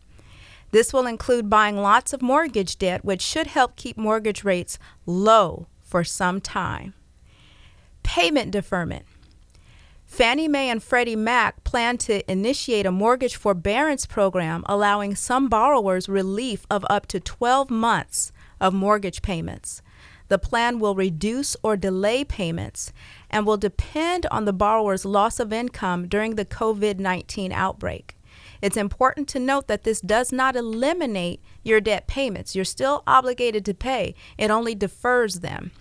This 0.71 0.93
will 0.93 1.08
include 1.08 1.49
buying 1.49 1.77
lots 1.77 2.13
of 2.13 2.21
mortgage 2.21 2.77
debt, 2.77 3.03
which 3.03 3.21
should 3.21 3.47
help 3.47 3.75
keep 3.75 3.97
mortgage 3.97 4.43
rates 4.43 4.77
low 5.05 5.67
for 5.82 6.03
some 6.03 6.39
time. 6.39 6.93
Payment 8.03 8.51
deferment. 8.51 9.05
Fannie 10.10 10.48
Mae 10.50 10.69
and 10.69 10.84
Freddie 10.84 11.15
Mac 11.15 11.63
plan 11.63 11.98
to 12.00 12.30
initiate 12.30 12.88
a 12.88 12.91
mortgage 12.91 13.38
forbearance 13.38 14.08
program 14.08 14.63
allowing 14.65 15.15
some 15.15 15.48
borrowers 15.48 16.10
relief 16.10 16.65
of 16.69 16.84
up 16.89 17.06
to 17.06 17.19
12 17.22 17.69
months 17.69 18.34
of 18.60 18.74
mortgage 18.74 19.22
payments. 19.22 19.82
The 20.28 20.39
plan 20.39 20.80
will 20.80 20.95
reduce 20.95 21.56
or 21.63 21.78
delay 21.78 22.26
payments 22.26 22.91
and 23.30 23.45
will 23.45 23.56
depend 23.56 24.26
on 24.32 24.43
the 24.43 24.52
borrower's 24.52 25.06
loss 25.06 25.39
of 25.39 25.54
income 25.54 26.08
during 26.08 26.36
the 26.36 26.43
COVID 26.43 27.00
19 27.00 27.54
outbreak. 27.54 28.17
It's 28.62 28.78
important 28.78 29.30
to 29.30 29.39
note 29.39 29.67
that 29.67 29.84
this 29.84 30.02
does 30.02 30.34
not 30.34 30.56
eliminate 30.56 31.39
your 31.63 31.80
debt 31.80 32.08
payments. 32.08 32.56
You're 32.56 32.65
still 32.65 33.04
obligated 33.06 33.63
to 33.65 33.74
pay, 33.76 34.15
it 34.39 34.50
only 34.50 34.74
defers 34.76 35.41
them. 35.41 35.72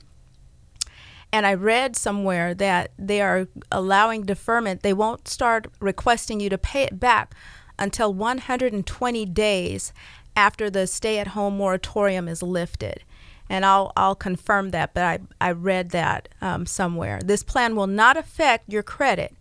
And 1.32 1.46
I 1.46 1.54
read 1.54 1.94
somewhere 1.96 2.54
that 2.54 2.92
they 2.98 3.20
are 3.20 3.48
allowing 3.70 4.24
deferment. 4.24 4.82
They 4.82 4.94
won't 4.94 5.28
start 5.28 5.66
requesting 5.80 6.40
you 6.40 6.48
to 6.48 6.58
pay 6.58 6.84
it 6.84 6.98
back 6.98 7.34
until 7.78 8.12
120 8.12 9.26
days 9.26 9.92
after 10.34 10.70
the 10.70 10.86
stay 10.86 11.18
at 11.18 11.28
home 11.28 11.56
moratorium 11.56 12.28
is 12.28 12.42
lifted. 12.42 13.02
And 13.50 13.64
I'll, 13.64 13.92
I'll 13.96 14.14
confirm 14.14 14.70
that, 14.70 14.94
but 14.94 15.02
I, 15.02 15.18
I 15.40 15.52
read 15.52 15.90
that 15.90 16.28
um, 16.40 16.66
somewhere. 16.66 17.20
This 17.24 17.42
plan 17.42 17.76
will 17.76 17.86
not 17.86 18.16
affect 18.16 18.72
your 18.72 18.82
credit. 18.82 19.34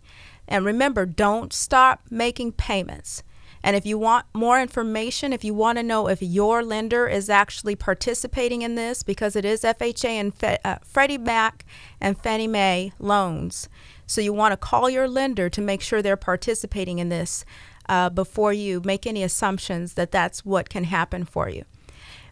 And 0.46 0.64
remember, 0.64 1.04
don't 1.04 1.52
stop 1.52 2.00
making 2.10 2.52
payments. 2.52 3.22
And 3.62 3.74
if 3.74 3.84
you 3.84 3.98
want 3.98 4.26
more 4.32 4.60
information, 4.60 5.32
if 5.32 5.44
you 5.44 5.54
want 5.54 5.78
to 5.78 5.82
know 5.82 6.08
if 6.08 6.22
your 6.22 6.62
lender 6.62 7.06
is 7.08 7.28
actually 7.28 7.76
participating 7.76 8.62
in 8.62 8.74
this, 8.74 9.02
because 9.02 9.34
it 9.36 9.44
is 9.44 9.62
FHA 9.62 10.08
and 10.08 10.34
Fe- 10.34 10.58
uh, 10.64 10.76
Freddie 10.84 11.18
Mac 11.18 11.64
and 12.00 12.18
Fannie 12.18 12.46
Mae 12.46 12.92
loans, 12.98 13.68
so 14.06 14.20
you 14.20 14.32
want 14.32 14.52
to 14.52 14.56
call 14.56 14.88
your 14.88 15.08
lender 15.08 15.50
to 15.50 15.60
make 15.60 15.82
sure 15.82 16.00
they're 16.00 16.16
participating 16.16 16.98
in 16.98 17.08
this 17.08 17.44
uh, 17.88 18.08
before 18.08 18.52
you 18.52 18.80
make 18.84 19.06
any 19.06 19.22
assumptions 19.22 19.94
that 19.94 20.10
that's 20.10 20.44
what 20.44 20.68
can 20.68 20.84
happen 20.84 21.24
for 21.24 21.48
you. 21.48 21.64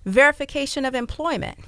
Verification 0.04 0.84
of 0.84 0.94
employment. 0.94 1.58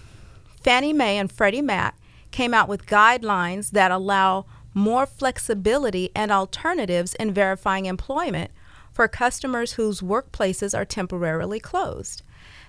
Fannie 0.62 0.92
Mae 0.92 1.18
and 1.18 1.30
Freddie 1.30 1.62
Mac 1.62 1.96
came 2.30 2.54
out 2.54 2.68
with 2.68 2.86
guidelines 2.86 3.70
that 3.70 3.90
allow 3.90 4.46
more 4.74 5.06
flexibility 5.06 6.10
and 6.14 6.30
alternatives 6.30 7.14
in 7.14 7.32
verifying 7.32 7.86
employment 7.86 8.50
for 8.98 9.06
customers 9.06 9.74
whose 9.74 10.00
workplaces 10.00 10.76
are 10.76 10.84
temporarily 10.84 11.60
closed. 11.60 12.20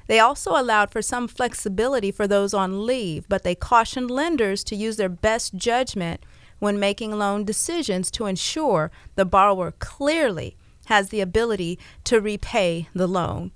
They 0.05 0.19
also 0.19 0.51
allowed 0.51 0.91
for 0.91 1.01
some 1.01 1.27
flexibility 1.27 2.11
for 2.11 2.27
those 2.27 2.53
on 2.53 2.85
leave, 2.85 3.27
but 3.27 3.41
they 3.41 3.55
cautioned 3.55 4.11
lenders 4.11 4.63
to 4.65 4.75
use 4.75 4.97
their 4.97 5.09
best 5.09 5.55
judgment 5.55 6.23
when 6.59 6.79
making 6.79 7.17
loan 7.17 7.45
decisions 7.45 8.11
to 8.11 8.27
ensure 8.27 8.91
the 9.15 9.25
borrower 9.25 9.71
clearly 9.79 10.55
has 10.85 11.09
the 11.09 11.19
ability 11.19 11.79
to 12.03 12.21
repay 12.21 12.87
the 12.93 13.07
loan. 13.07 13.51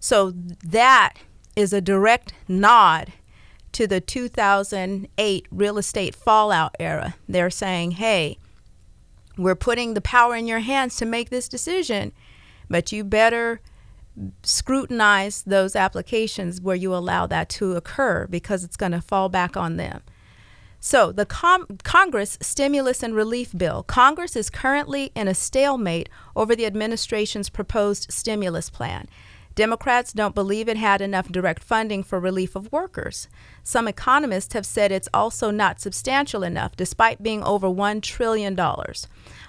So 0.00 0.32
that 0.64 1.12
is 1.54 1.72
a 1.72 1.80
direct 1.80 2.32
nod 2.48 3.12
to 3.70 3.86
the 3.86 4.00
2008 4.00 5.46
real 5.52 5.78
estate 5.78 6.16
fallout 6.16 6.74
era. 6.80 7.14
They're 7.28 7.50
saying, 7.50 7.92
hey, 7.92 8.38
we're 9.36 9.54
putting 9.54 9.94
the 9.94 10.00
power 10.00 10.34
in 10.34 10.46
your 10.46 10.60
hands 10.60 10.96
to 10.96 11.06
make 11.06 11.30
this 11.30 11.48
decision, 11.48 12.12
but 12.68 12.92
you 12.92 13.04
better 13.04 13.60
scrutinize 14.42 15.42
those 15.42 15.76
applications 15.76 16.60
where 16.60 16.76
you 16.76 16.94
allow 16.94 17.26
that 17.26 17.48
to 17.50 17.76
occur 17.76 18.26
because 18.26 18.64
it's 18.64 18.76
going 18.76 18.92
to 18.92 19.00
fall 19.00 19.28
back 19.28 19.56
on 19.56 19.76
them. 19.76 20.02
So, 20.80 21.10
the 21.10 21.26
Com- 21.26 21.66
Congress 21.82 22.38
stimulus 22.40 23.02
and 23.02 23.14
relief 23.14 23.52
bill. 23.56 23.82
Congress 23.82 24.36
is 24.36 24.50
currently 24.50 25.10
in 25.14 25.26
a 25.26 25.34
stalemate 25.34 26.08
over 26.36 26.54
the 26.54 26.66
administration's 26.66 27.48
proposed 27.48 28.12
stimulus 28.12 28.70
plan. 28.70 29.08
Democrats 29.56 30.12
don't 30.12 30.34
believe 30.34 30.68
it 30.68 30.76
had 30.76 31.00
enough 31.00 31.28
direct 31.32 31.64
funding 31.64 32.04
for 32.04 32.20
relief 32.20 32.54
of 32.54 32.70
workers. 32.70 33.26
Some 33.64 33.88
economists 33.88 34.52
have 34.52 34.66
said 34.66 34.92
it's 34.92 35.08
also 35.14 35.50
not 35.50 35.80
substantial 35.80 36.42
enough, 36.42 36.76
despite 36.76 37.22
being 37.22 37.42
over 37.42 37.66
$1 37.66 38.02
trillion. 38.02 38.58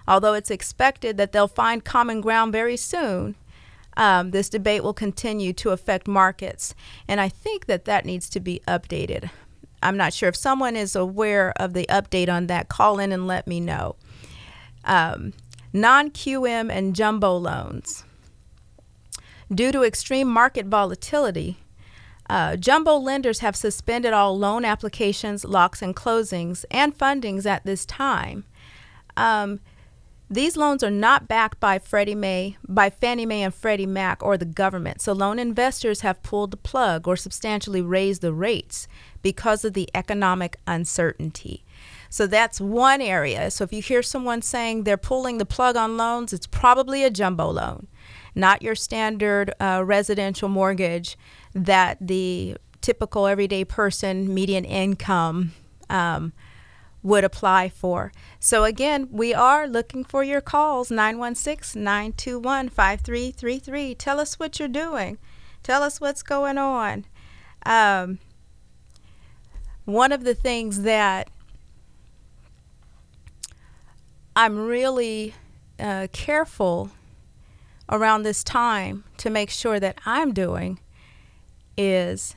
Although 0.08 0.34
it's 0.34 0.50
expected 0.50 1.18
that 1.18 1.34
they'll 1.34 1.50
find 1.50 1.84
common 1.84 2.22
ground 2.22 2.54
very 2.54 2.78
soon, 2.78 3.36
um, 3.98 4.32
this 4.32 4.48
debate 4.48 4.82
will 4.82 4.94
continue 4.94 5.52
to 5.52 5.72
affect 5.72 6.08
markets. 6.08 6.74
And 7.06 7.20
I 7.20 7.28
think 7.28 7.66
that 7.66 7.84
that 7.84 8.06
needs 8.06 8.30
to 8.30 8.40
be 8.40 8.62
updated. 8.66 9.30
I'm 9.84 9.98
not 9.98 10.14
sure 10.14 10.30
if 10.30 10.38
someone 10.38 10.78
is 10.78 10.96
aware 10.96 11.52
of 11.58 11.74
the 11.74 11.86
update 11.90 12.30
on 12.30 12.48
that. 12.48 12.70
Call 12.70 13.00
in 13.00 13.12
and 13.12 13.28
let 13.28 13.46
me 13.46 13.60
know. 13.60 13.98
Um, 14.86 15.34
non 15.74 16.12
QM 16.12 16.72
and 16.72 16.96
jumbo 16.96 17.36
loans. 17.36 18.06
Due 19.54 19.72
to 19.72 19.84
extreme 19.84 20.28
market 20.28 20.66
volatility, 20.66 21.58
uh, 22.30 22.58
jumbo 22.58 22.98
lenders 22.98 23.40
have 23.40 23.56
suspended 23.56 24.12
all 24.12 24.38
loan 24.38 24.66
applications, 24.66 25.46
locks, 25.46 25.82
and 25.82 25.96
closings 25.96 26.66
and 26.70 26.98
fundings 26.98 27.46
at 27.46 27.66
this 27.66 27.86
time. 27.86 28.44
Um, 29.16 29.62
these 30.30 30.58
loans 30.58 30.84
are 30.84 30.92
not 30.92 31.30
backed 31.30 31.62
by 31.62 31.80
Freddie 31.80 32.14
Mae, 32.14 32.58
by 32.68 32.90
Fannie 32.90 33.26
Mae 33.26 33.44
and 33.44 33.56
Freddie 33.56 33.86
Mac 33.86 34.22
or 34.22 34.36
the 34.38 34.44
government. 34.44 35.00
So 35.00 35.14
loan 35.14 35.40
investors 35.40 36.02
have 36.02 36.22
pulled 36.22 36.52
the 36.52 36.58
plug 36.58 37.08
or 37.08 37.16
substantially 37.16 37.82
raised 37.82 38.22
the 38.22 38.34
rates 38.34 38.90
because 39.22 39.64
of 39.64 39.72
the 39.72 39.90
economic 39.96 40.58
uncertainty. 40.68 41.64
So 42.10 42.28
that's 42.28 42.60
one 42.60 43.02
area. 43.02 43.50
So 43.52 43.64
if 43.64 43.72
you 43.72 43.82
hear 43.82 44.04
someone 44.04 44.42
saying 44.42 44.84
they're 44.84 44.98
pulling 44.98 45.38
the 45.38 45.46
plug 45.46 45.78
on 45.78 45.96
loans, 45.96 46.34
it's 46.34 46.48
probably 46.48 47.06
a 47.06 47.10
jumbo 47.10 47.50
loan 47.50 47.88
not 48.38 48.62
your 48.62 48.76
standard 48.76 49.54
uh, 49.60 49.82
residential 49.86 50.48
mortgage 50.48 51.18
that 51.54 51.98
the 52.00 52.56
typical 52.82 53.28
everyday 53.28 53.66
person 53.66 54.34
median 54.34 54.64
income 54.64 55.52
um, 55.90 56.32
would 57.04 57.24
apply 57.24 57.70
for. 57.70 58.12
So, 58.40 58.64
again, 58.64 59.10
we 59.12 59.34
are 59.34 59.68
looking 59.68 60.04
for 60.04 60.24
your 60.24 60.42
calls 60.42 60.92
916 60.92 61.84
921 61.84 62.70
5333. 62.70 63.96
Tell 63.96 64.20
us 64.20 64.40
what 64.40 64.60
you're 64.60 64.68
doing, 64.68 65.18
tell 65.64 65.84
us 65.84 66.00
what's 66.00 66.24
going 66.24 66.58
on. 66.58 67.06
Um, 67.66 68.20
one 69.86 70.12
of 70.12 70.24
the 70.24 70.36
things 70.36 70.82
that 70.84 71.30
I'm 74.36 74.68
really 74.68 75.34
uh, 75.80 76.08
careful 76.12 76.92
around 77.90 78.24
this 78.24 78.44
time 78.44 79.04
to 79.18 79.30
make 79.30 79.50
sure 79.50 79.80
that 79.80 79.98
I'm 80.06 80.34
doing 80.34 80.80
is 81.78 82.36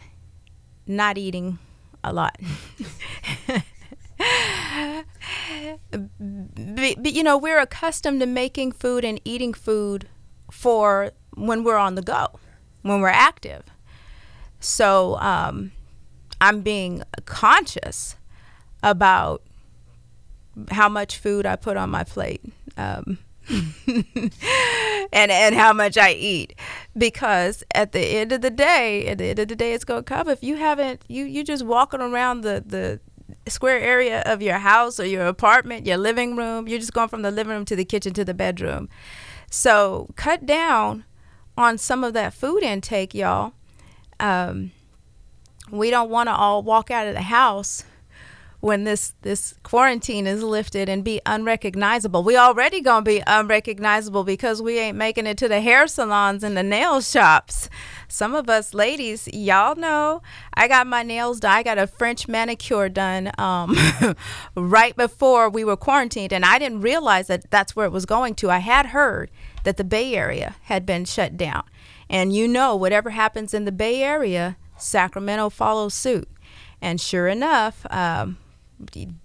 not 0.86 1.18
eating 1.18 1.58
a 2.04 2.12
lot. 2.12 2.38
but, 5.90 6.04
but, 7.02 7.12
you 7.12 7.22
know, 7.22 7.38
we're 7.38 7.58
accustomed 7.58 8.20
to 8.20 8.26
making 8.26 8.72
food 8.72 9.04
and 9.04 9.20
eating 9.24 9.54
food 9.54 10.08
for 10.50 11.12
when 11.34 11.64
we're 11.64 11.76
on 11.76 11.94
the 11.94 12.02
go, 12.02 12.38
when 12.82 13.00
we're 13.00 13.08
active. 13.08 13.62
So 14.58 15.16
um, 15.16 15.72
I'm 16.40 16.60
being 16.60 17.02
conscious 17.24 18.16
about 18.82 19.42
how 20.70 20.88
much 20.88 21.18
food 21.18 21.46
I 21.46 21.56
put 21.56 21.76
on 21.76 21.90
my 21.90 22.04
plate. 22.04 22.42
Um, 22.76 23.18
and 25.12 25.30
and 25.30 25.54
how 25.54 25.72
much 25.72 25.96
I 25.96 26.12
eat. 26.12 26.54
Because 26.96 27.64
at 27.74 27.92
the 27.92 28.00
end 28.00 28.32
of 28.32 28.40
the 28.40 28.50
day 28.50 29.06
at 29.06 29.18
the 29.18 29.26
end 29.26 29.38
of 29.38 29.48
the 29.48 29.56
day 29.56 29.72
it's 29.72 29.84
to 29.84 30.02
come. 30.02 30.28
If 30.28 30.42
you 30.42 30.56
haven't 30.56 31.02
you 31.08 31.24
you 31.24 31.44
just 31.44 31.64
walking 31.64 32.00
around 32.00 32.42
the 32.42 32.62
the 32.64 33.00
square 33.48 33.80
area 33.80 34.22
of 34.26 34.42
your 34.42 34.58
house 34.58 35.00
or 35.00 35.06
your 35.06 35.26
apartment 35.26 35.86
your 35.86 35.96
living 35.96 36.36
room 36.36 36.68
you're 36.68 36.80
just 36.80 36.92
going 36.92 37.08
from 37.08 37.22
the 37.22 37.30
living 37.30 37.52
room 37.52 37.64
to 37.64 37.76
the 37.76 37.84
kitchen 37.84 38.12
to 38.14 38.24
the 38.24 38.34
bedroom. 38.34 38.88
So 39.50 40.10
cut 40.16 40.46
down 40.46 41.04
on 41.56 41.78
some 41.78 42.04
of 42.04 42.12
that 42.14 42.32
food 42.34 42.62
intake 42.62 43.14
y'all. 43.14 43.52
Um, 44.20 44.72
we 45.70 45.90
don't 45.90 46.10
want 46.10 46.28
to 46.28 46.34
all 46.34 46.62
walk 46.62 46.90
out 46.90 47.06
of 47.06 47.14
the 47.14 47.22
house 47.22 47.84
when 48.60 48.84
this 48.84 49.14
this 49.22 49.54
quarantine 49.62 50.26
is 50.26 50.42
lifted 50.42 50.88
and 50.88 51.02
be 51.02 51.20
unrecognizable. 51.24 52.22
We 52.22 52.36
already 52.36 52.80
gonna 52.80 53.02
be 53.02 53.22
unrecognizable 53.26 54.24
because 54.24 54.60
we 54.60 54.78
ain't 54.78 54.98
making 54.98 55.26
it 55.26 55.38
to 55.38 55.48
the 55.48 55.60
hair 55.60 55.86
salons 55.86 56.44
and 56.44 56.56
the 56.56 56.62
nail 56.62 57.00
shops. 57.00 57.70
Some 58.08 58.34
of 58.34 58.50
us 58.50 58.74
ladies, 58.74 59.28
y'all 59.32 59.76
know, 59.76 60.20
I 60.54 60.68
got 60.68 60.86
my 60.86 61.02
nails 61.02 61.40
done. 61.40 61.52
I 61.52 61.62
got 61.62 61.78
a 61.78 61.86
French 61.86 62.28
manicure 62.28 62.88
done 62.88 63.30
um, 63.38 63.76
right 64.54 64.94
before 64.94 65.48
we 65.48 65.64
were 65.64 65.76
quarantined, 65.76 66.32
and 66.32 66.44
I 66.44 66.58
didn't 66.58 66.82
realize 66.82 67.28
that 67.28 67.50
that's 67.50 67.74
where 67.74 67.86
it 67.86 67.92
was 67.92 68.06
going 68.06 68.34
to. 68.36 68.50
I 68.50 68.58
had 68.58 68.86
heard 68.86 69.30
that 69.64 69.78
the 69.78 69.84
Bay 69.84 70.14
Area 70.14 70.56
had 70.64 70.84
been 70.84 71.06
shut 71.06 71.36
down, 71.36 71.64
and 72.10 72.34
you 72.34 72.46
know, 72.46 72.76
whatever 72.76 73.10
happens 73.10 73.54
in 73.54 73.64
the 73.64 73.72
Bay 73.72 74.02
Area, 74.02 74.56
Sacramento 74.76 75.48
follows 75.48 75.94
suit. 75.94 76.28
And 76.82 77.00
sure 77.00 77.28
enough, 77.28 77.86
um, 77.90 78.38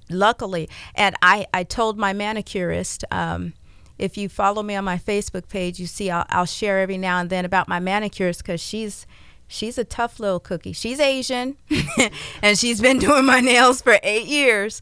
luckily, 0.10 0.70
and 0.96 1.16
I, 1.22 1.48
I 1.54 1.64
told 1.64 1.98
my 1.98 2.14
manicurist, 2.14 3.04
um, 3.12 3.54
if 3.98 4.18
you 4.18 4.28
follow 4.30 4.62
me 4.62 4.76
on 4.76 4.84
my 4.84 4.98
Facebook 4.98 5.48
page, 5.48 5.80
you 5.80 5.86
see 5.86 6.10
I'll, 6.10 6.26
I'll 6.30 6.46
share 6.46 6.80
every 6.80 6.98
now 6.98 7.20
and 7.20 7.30
then 7.30 7.46
about 7.46 7.68
my 7.68 7.80
manicurist 7.80 8.40
because 8.40 8.62
she's 8.62 9.08
she's 9.48 9.78
a 9.78 9.84
tough 9.84 10.20
little 10.20 10.40
cookie. 10.40 10.74
She's 10.74 11.00
Asian, 11.00 11.58
and 12.42 12.58
she's 12.58 12.82
been 12.82 13.00
doing 13.00 13.26
my 13.26 13.40
nails 13.40 13.82
for 13.82 14.00
eight 14.04 14.28
years. 14.28 14.82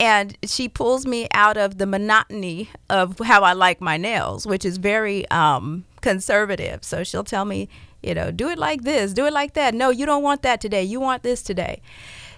And 0.00 0.36
she 0.44 0.68
pulls 0.68 1.06
me 1.06 1.28
out 1.32 1.56
of 1.56 1.78
the 1.78 1.86
monotony 1.86 2.68
of 2.90 3.20
how 3.20 3.42
I 3.42 3.52
like 3.52 3.80
my 3.80 3.96
nails, 3.96 4.46
which 4.46 4.64
is 4.64 4.78
very 4.78 5.28
um, 5.30 5.84
conservative. 6.00 6.82
So 6.82 7.04
she'll 7.04 7.22
tell 7.22 7.44
me, 7.44 7.68
you 8.02 8.12
know, 8.12 8.32
do 8.32 8.48
it 8.48 8.58
like 8.58 8.82
this, 8.82 9.12
do 9.12 9.26
it 9.26 9.32
like 9.32 9.54
that. 9.54 9.74
No, 9.74 9.90
you 9.90 10.04
don't 10.04 10.24
want 10.24 10.42
that 10.42 10.60
today. 10.60 10.82
You 10.82 10.98
want 10.98 11.22
this 11.22 11.40
today. 11.40 11.80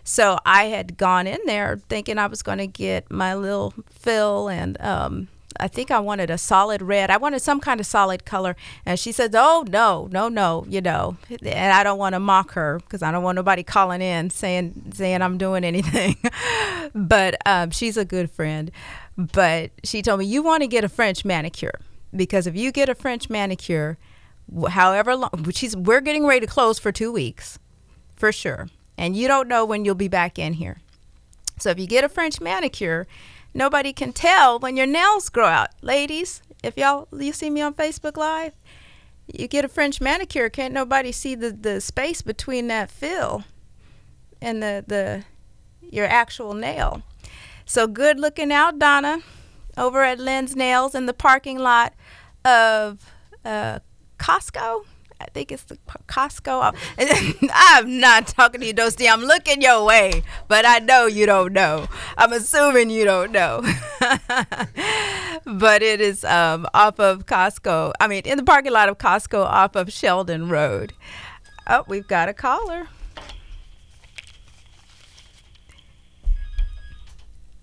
So 0.05 0.39
I 0.45 0.65
had 0.65 0.99
gone 0.99 1.27
in 1.27 1.41
there 1.47 1.79
thinking 1.89 2.19
I 2.19 2.27
was 2.27 2.43
going 2.43 2.59
to 2.59 2.67
get 2.67 3.11
my 3.11 3.35
little 3.35 3.73
fill 3.91 4.49
and 4.49 4.79
um, 4.81 5.29
I 5.59 5.69
think 5.69 5.91
I 5.91 6.01
wanted 6.01 6.31
a 6.31 6.37
solid 6.37 6.83
red. 6.83 7.11
I 7.11 7.17
wanted 7.17 7.41
some 7.41 7.59
kind 7.59 7.81
of 7.81 7.87
solid 7.87 8.25
color. 8.25 8.57
And 8.85 8.99
she 8.99 9.13
says, 9.13 9.31
Oh, 9.35 9.65
no, 9.69 10.09
no, 10.13 10.29
no, 10.29 10.67
you 10.69 10.81
know. 10.81 11.17
And 11.31 11.73
I 11.73 11.83
don't 11.83 11.99
want 11.99 12.15
to 12.15 12.21
mock 12.21 12.53
her 12.53 12.81
because 12.81 13.03
I 13.03 13.11
don't 13.11 13.23
want 13.23 13.37
nobody 13.37 13.63
calling 13.63 14.03
in 14.03 14.31
saying, 14.31 14.93
saying 14.95 15.23
I'm 15.23 15.39
doing 15.39 15.65
anything. 15.65 16.17
but 16.95 17.37
um, 17.47 17.71
she's 17.71 17.97
a 17.97 18.05
good 18.05 18.31
friend. 18.31 18.71
But 19.17 19.71
she 19.85 20.03
told 20.03 20.21
me, 20.21 20.27
You 20.27 20.43
want 20.43 20.63
to 20.63 20.67
get 20.67 20.85
a 20.85 20.89
French 20.89 21.25
manicure 21.25 21.81
because 22.15 22.47
if 22.47 22.57
you 22.57 22.73
get 22.73 22.89
a 22.89 22.95
French 22.95 23.31
manicure, 23.31 23.97
however 24.69 25.17
long, 25.17 25.51
she's, 25.51 25.77
we're 25.77 26.01
getting 26.01 26.27
ready 26.27 26.41
to 26.41 26.53
close 26.53 26.79
for 26.79 26.93
two 26.93 27.13
weeks 27.13 27.59
for 28.17 28.33
sure 28.33 28.69
and 28.97 29.17
you 29.17 29.29
don't 29.29 29.49
know 29.49 29.65
when 29.65 29.85
you'll 29.85 29.95
be 29.95 30.09
back 30.09 30.39
in 30.39 30.55
here. 30.55 30.81
So 31.59 31.71
if 31.71 31.79
you 31.79 31.87
get 31.87 32.05
a 32.05 32.09
French 32.09 32.41
manicure, 32.41 33.07
nobody 33.53 33.93
can 33.93 34.13
tell 34.13 34.59
when 34.59 34.77
your 34.77 34.87
nails 34.87 35.29
grow 35.29 35.47
out. 35.47 35.71
Ladies, 35.83 36.43
if 36.63 36.77
y'all 36.77 37.09
you 37.13 37.33
see 37.33 37.51
me 37.51 37.61
on 37.61 37.75
Facebook 37.75 38.17
Live, 38.17 38.55
you 39.27 39.49
get 39.49 39.65
a 39.65 39.69
French 39.69 40.01
manicure, 40.01 40.51
can't 40.51 40.75
nobody 40.75 41.13
see 41.13 41.35
the, 41.35 41.51
the 41.51 41.81
space 41.81 42.23
between 42.23 42.67
that 42.69 42.91
fill 42.91 43.45
and 44.41 44.63
the, 44.63 44.85
the 44.87 45.25
your 45.81 46.07
actual 46.07 46.55
nail. 46.55 47.03
So 47.65 47.87
good 47.87 48.19
looking 48.19 48.53
out, 48.53 48.79
Donna, 48.79 49.21
over 49.77 50.03
at 50.03 50.19
Lynn's 50.19 50.55
Nails 50.55 50.95
in 50.95 51.07
the 51.07 51.15
parking 51.15 51.59
lot 51.59 51.95
of 52.45 53.11
uh, 53.45 53.79
Costco. 54.19 54.85
I 55.21 55.27
think 55.33 55.53
it's 55.53 55.65
the 55.65 55.79
Costco. 56.07 56.75
I'm 57.55 58.01
not 58.01 58.27
talking 58.27 58.61
to 58.61 58.67
you, 58.67 58.75
Dosti. 58.75 59.11
I'm 59.11 59.23
looking 59.23 59.63
your 59.63 59.85
way, 59.85 60.23
but 60.49 60.67
I 60.67 60.81
know 60.81 61.07
you 61.07 61.25
don't 61.25 61.53
know. 61.53 61.87
I'm 62.19 62.33
assuming 62.33 62.91
you 62.91 63.05
don't 63.05 63.33
know. 63.33 63.63
but 65.47 65.83
it 65.83 66.01
is 66.01 66.25
um, 66.25 66.67
off 66.75 66.99
of 66.99 67.27
Costco. 67.27 67.93
I 68.01 68.07
mean, 68.07 68.23
in 68.25 68.37
the 68.37 68.45
parking 68.45 68.73
lot 68.73 68.89
of 68.89 68.99
Costco 68.99 69.45
off 69.45 69.77
of 69.77 69.93
Sheldon 69.93 70.49
Road. 70.49 70.93
Oh, 71.67 71.85
we've 71.89 72.07
got 72.07 72.29
a 72.29 72.35
caller. 72.35 72.89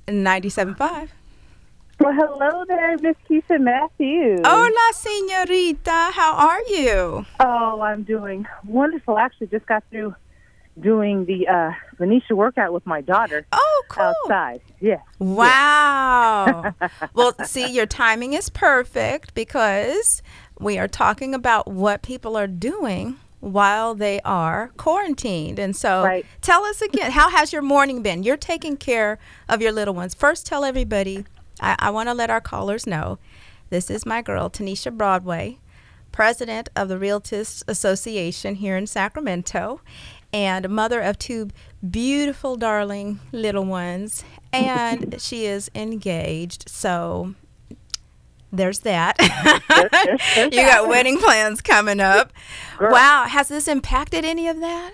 97.5. 0.07 1.09
Well, 2.01 2.13
hello 2.13 2.65
there, 2.67 2.97
Miss 2.97 3.15
Keisha 3.29 3.61
Matthews. 3.61 4.39
Hola, 4.43 4.91
senorita. 4.91 6.09
How 6.11 6.33
are 6.33 6.61
you? 6.61 7.27
Oh, 7.39 7.81
I'm 7.81 8.01
doing 8.01 8.47
wonderful. 8.65 9.19
Actually, 9.19 9.47
just 9.47 9.67
got 9.67 9.83
through 9.91 10.15
doing 10.79 11.25
the 11.25 11.47
uh, 11.47 11.73
Venetia 11.99 12.35
workout 12.35 12.73
with 12.73 12.87
my 12.87 13.01
daughter. 13.01 13.45
Oh, 13.51 13.83
cool. 13.87 14.15
Outside. 14.23 14.61
Yeah. 14.79 15.01
Wow. 15.19 16.73
well, 17.13 17.35
see, 17.45 17.71
your 17.71 17.85
timing 17.85 18.33
is 18.33 18.49
perfect 18.49 19.35
because 19.35 20.23
we 20.59 20.79
are 20.79 20.87
talking 20.87 21.35
about 21.35 21.67
what 21.67 22.01
people 22.01 22.35
are 22.35 22.47
doing 22.47 23.17
while 23.41 23.93
they 23.93 24.19
are 24.21 24.71
quarantined. 24.77 25.59
And 25.59 25.75
so 25.75 26.03
right. 26.03 26.25
tell 26.41 26.63
us 26.63 26.81
again, 26.81 27.11
how 27.11 27.29
has 27.29 27.53
your 27.53 27.61
morning 27.61 28.01
been? 28.01 28.23
You're 28.23 28.37
taking 28.37 28.75
care 28.75 29.19
of 29.47 29.61
your 29.61 29.71
little 29.71 29.93
ones. 29.93 30.15
First, 30.15 30.47
tell 30.47 30.65
everybody 30.65 31.25
I, 31.61 31.75
I 31.79 31.89
want 31.91 32.09
to 32.09 32.13
let 32.13 32.29
our 32.29 32.41
callers 32.41 32.85
know 32.87 33.19
this 33.69 33.89
is 33.89 34.05
my 34.05 34.21
girl, 34.21 34.49
Tanisha 34.49 34.95
Broadway, 34.95 35.59
president 36.11 36.69
of 36.75 36.89
the 36.89 36.97
Realtors 36.97 37.63
Association 37.67 38.55
here 38.55 38.75
in 38.75 38.87
Sacramento, 38.87 39.81
and 40.33 40.69
mother 40.69 41.01
of 41.01 41.17
two 41.17 41.49
beautiful, 41.89 42.57
darling 42.57 43.19
little 43.31 43.65
ones. 43.65 44.23
And 44.51 45.15
she 45.21 45.45
is 45.45 45.71
engaged. 45.73 46.69
So 46.69 47.35
there's 48.51 48.79
that. 48.79 49.15
you 50.51 50.61
got 50.61 50.87
wedding 50.87 51.17
plans 51.17 51.61
coming 51.61 51.99
up. 51.99 52.31
Girl. 52.77 52.91
Wow. 52.91 53.25
Has 53.27 53.47
this 53.47 53.67
impacted 53.67 54.25
any 54.25 54.47
of 54.47 54.59
that? 54.59 54.93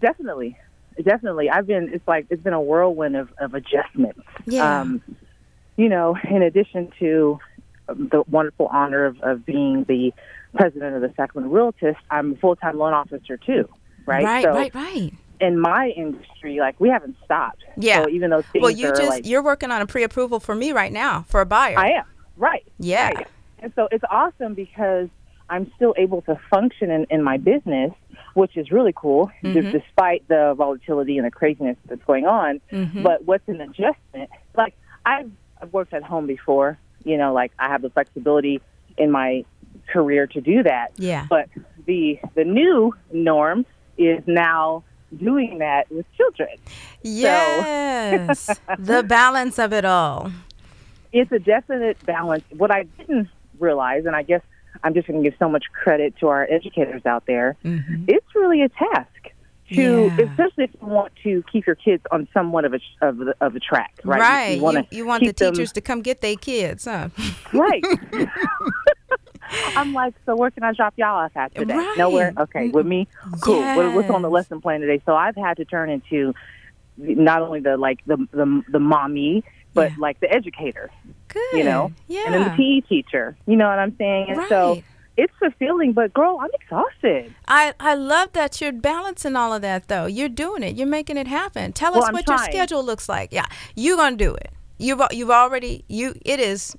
Definitely. 0.00 0.58
Definitely. 1.02 1.50
I've 1.50 1.66
been, 1.66 1.90
it's 1.92 2.06
like, 2.06 2.26
it's 2.30 2.42
been 2.42 2.52
a 2.52 2.60
whirlwind 2.60 3.16
of, 3.16 3.32
of 3.38 3.54
adjustments. 3.54 4.20
Yeah. 4.46 4.80
Um, 4.80 5.02
you 5.76 5.88
know, 5.88 6.16
in 6.30 6.42
addition 6.42 6.90
to 6.98 7.38
the 7.88 8.22
wonderful 8.30 8.66
honor 8.68 9.04
of, 9.06 9.20
of 9.20 9.44
being 9.44 9.84
the 9.84 10.12
president 10.54 10.94
of 10.96 11.02
the 11.02 11.12
Sacramento 11.16 11.54
Realtist, 11.54 11.98
I'm 12.10 12.32
a 12.32 12.36
full 12.36 12.56
time 12.56 12.78
loan 12.78 12.92
officer 12.94 13.36
too, 13.36 13.68
right? 14.06 14.24
Right, 14.24 14.44
so 14.44 14.50
right, 14.50 14.74
right. 14.74 15.12
In 15.40 15.58
my 15.58 15.88
industry, 15.96 16.58
like 16.60 16.78
we 16.80 16.88
haven't 16.88 17.16
stopped. 17.24 17.62
Yeah. 17.76 18.04
So 18.04 18.08
even 18.08 18.30
though 18.30 18.42
well, 18.54 18.70
you 18.70 18.88
just 18.90 19.02
like, 19.08 19.26
you're 19.26 19.42
working 19.42 19.70
on 19.70 19.82
a 19.82 19.86
pre-approval 19.86 20.40
for 20.40 20.54
me 20.54 20.72
right 20.72 20.92
now 20.92 21.24
for 21.28 21.40
a 21.40 21.46
buyer. 21.46 21.78
I 21.78 21.90
am 21.90 22.04
right. 22.36 22.64
Yeah. 22.78 23.08
Right. 23.08 23.26
And 23.58 23.72
so 23.74 23.88
it's 23.90 24.04
awesome 24.10 24.54
because 24.54 25.08
I'm 25.50 25.70
still 25.76 25.94
able 25.98 26.22
to 26.22 26.38
function 26.50 26.90
in, 26.90 27.06
in 27.10 27.22
my 27.22 27.36
business, 27.36 27.90
which 28.34 28.56
is 28.56 28.70
really 28.70 28.92
cool, 28.96 29.30
Mhm. 29.42 29.54
d- 29.54 29.72
despite 29.72 30.26
the 30.28 30.54
volatility 30.56 31.18
and 31.18 31.26
the 31.26 31.30
craziness 31.30 31.76
that's 31.86 32.02
going 32.04 32.26
on. 32.26 32.60
Mhm. 32.72 33.02
But 33.02 33.24
what's 33.24 33.46
an 33.48 33.60
adjustment? 33.60 34.30
Like 34.56 34.74
I've, 35.04 35.30
I've 35.60 35.72
worked 35.72 35.92
at 35.94 36.02
home 36.02 36.26
before, 36.26 36.78
you 37.04 37.16
know, 37.16 37.32
like 37.32 37.52
I 37.58 37.68
have 37.68 37.82
the 37.82 37.90
flexibility 37.90 38.60
in 38.96 39.10
my 39.10 39.44
career 39.92 40.26
to 40.28 40.40
do 40.40 40.62
that. 40.62 40.92
Yeah. 40.96 41.26
But 41.28 41.48
the 41.86 42.18
the 42.34 42.44
new 42.44 42.94
norm 43.12 43.66
is 43.98 44.22
now 44.26 44.84
doing 45.16 45.58
that 45.58 45.90
with 45.90 46.06
children. 46.16 46.56
Yes. 47.02 48.46
the 48.78 49.02
balance 49.02 49.58
of 49.58 49.72
it 49.72 49.84
all. 49.84 50.32
it's 51.12 51.30
a 51.32 51.38
definite 51.38 52.04
balance. 52.04 52.44
What 52.50 52.70
I 52.70 52.84
didn't 52.98 53.28
realize, 53.60 54.06
and 54.06 54.16
I 54.16 54.22
guess 54.22 54.42
I'm 54.82 54.94
just 54.94 55.06
going 55.06 55.22
to 55.22 55.30
give 55.30 55.38
so 55.38 55.48
much 55.48 55.64
credit 55.72 56.16
to 56.18 56.28
our 56.28 56.46
educators 56.50 57.06
out 57.06 57.26
there, 57.26 57.56
mm-hmm. 57.64 58.04
it's 58.08 58.26
really 58.34 58.62
a 58.62 58.68
task 58.68 59.23
to. 59.72 60.12
Yeah. 60.16 60.20
especially 60.30 60.64
if 60.64 60.70
you 60.80 60.86
want 60.86 61.12
to 61.22 61.42
keep 61.50 61.66
your 61.66 61.76
kids 61.76 62.02
on 62.10 62.28
somewhat 62.34 62.64
of 62.64 62.74
a 62.74 62.80
of, 63.00 63.16
the, 63.18 63.34
of 63.40 63.56
a 63.56 63.60
track, 63.60 63.94
right? 64.04 64.20
Right. 64.20 64.58
You, 64.58 64.70
You, 64.72 64.84
you 64.98 65.06
want 65.06 65.20
the 65.22 65.28
keep 65.28 65.36
them- 65.36 65.54
teachers 65.54 65.72
to 65.72 65.80
come 65.80 66.02
get 66.02 66.20
their 66.20 66.36
kids, 66.36 66.84
huh? 66.84 67.08
right. 67.52 67.84
I'm 69.76 69.92
like, 69.92 70.14
so 70.24 70.34
where 70.36 70.50
can 70.50 70.62
I 70.64 70.72
drop 70.72 70.94
y'all 70.96 71.16
off 71.18 71.36
at 71.36 71.54
today? 71.54 71.74
Right. 71.76 71.98
Nowhere. 71.98 72.32
Okay, 72.38 72.68
with 72.68 72.86
me. 72.86 73.06
Cool. 73.42 73.60
What, 73.60 73.94
what's 73.94 74.10
on 74.10 74.22
the 74.22 74.30
lesson 74.30 74.60
plan 74.60 74.80
today? 74.80 75.02
So 75.04 75.14
I've 75.14 75.36
had 75.36 75.58
to 75.58 75.64
turn 75.64 75.90
into 75.90 76.34
not 76.96 77.42
only 77.42 77.60
the 77.60 77.76
like 77.76 78.00
the 78.06 78.16
the 78.32 78.62
the 78.68 78.78
mommy, 78.80 79.44
but 79.74 79.90
Yeah. 79.90 79.96
like 79.98 80.20
the 80.20 80.32
educator. 80.32 80.90
Good. 81.28 81.58
you 81.58 81.64
know, 81.64 81.92
Yeah. 82.08 82.22
and 82.26 82.34
then 82.34 82.44
the 82.44 82.50
PE 82.56 82.86
teacher. 82.88 83.36
You 83.46 83.56
know 83.56 83.68
what 83.68 83.78
I'm 83.78 83.94
saying? 83.96 84.26
And 84.30 84.40
so 84.48 84.74
Right. 84.74 84.84
It's 85.16 85.32
fulfilling, 85.38 85.92
but 85.92 86.12
girl, 86.12 86.38
I'm 86.40 86.50
exhausted. 86.60 87.34
I, 87.46 87.72
I 87.78 87.94
love 87.94 88.32
that 88.32 88.60
you're 88.60 88.72
balancing 88.72 89.36
all 89.36 89.52
of 89.54 89.62
that 89.62 89.88
though. 89.88 90.06
You're 90.06 90.28
doing 90.28 90.62
it. 90.62 90.76
You're 90.76 90.86
making 90.88 91.16
it 91.16 91.26
happen. 91.26 91.72
Tell 91.72 91.92
Well, 91.92 92.02
us 92.02 92.08
I'm 92.08 92.14
what 92.14 92.26
your 92.28 92.38
schedule 92.38 92.82
looks 92.84 93.08
like. 93.08 93.32
Yeah, 93.32 93.46
you're 93.76 93.96
gonna 93.96 94.16
do 94.16 94.34
it. 94.34 94.50
You've 94.78 95.00
you've 95.12 95.30
already 95.30 95.84
you. 95.88 96.14
It 96.24 96.40
is 96.40 96.76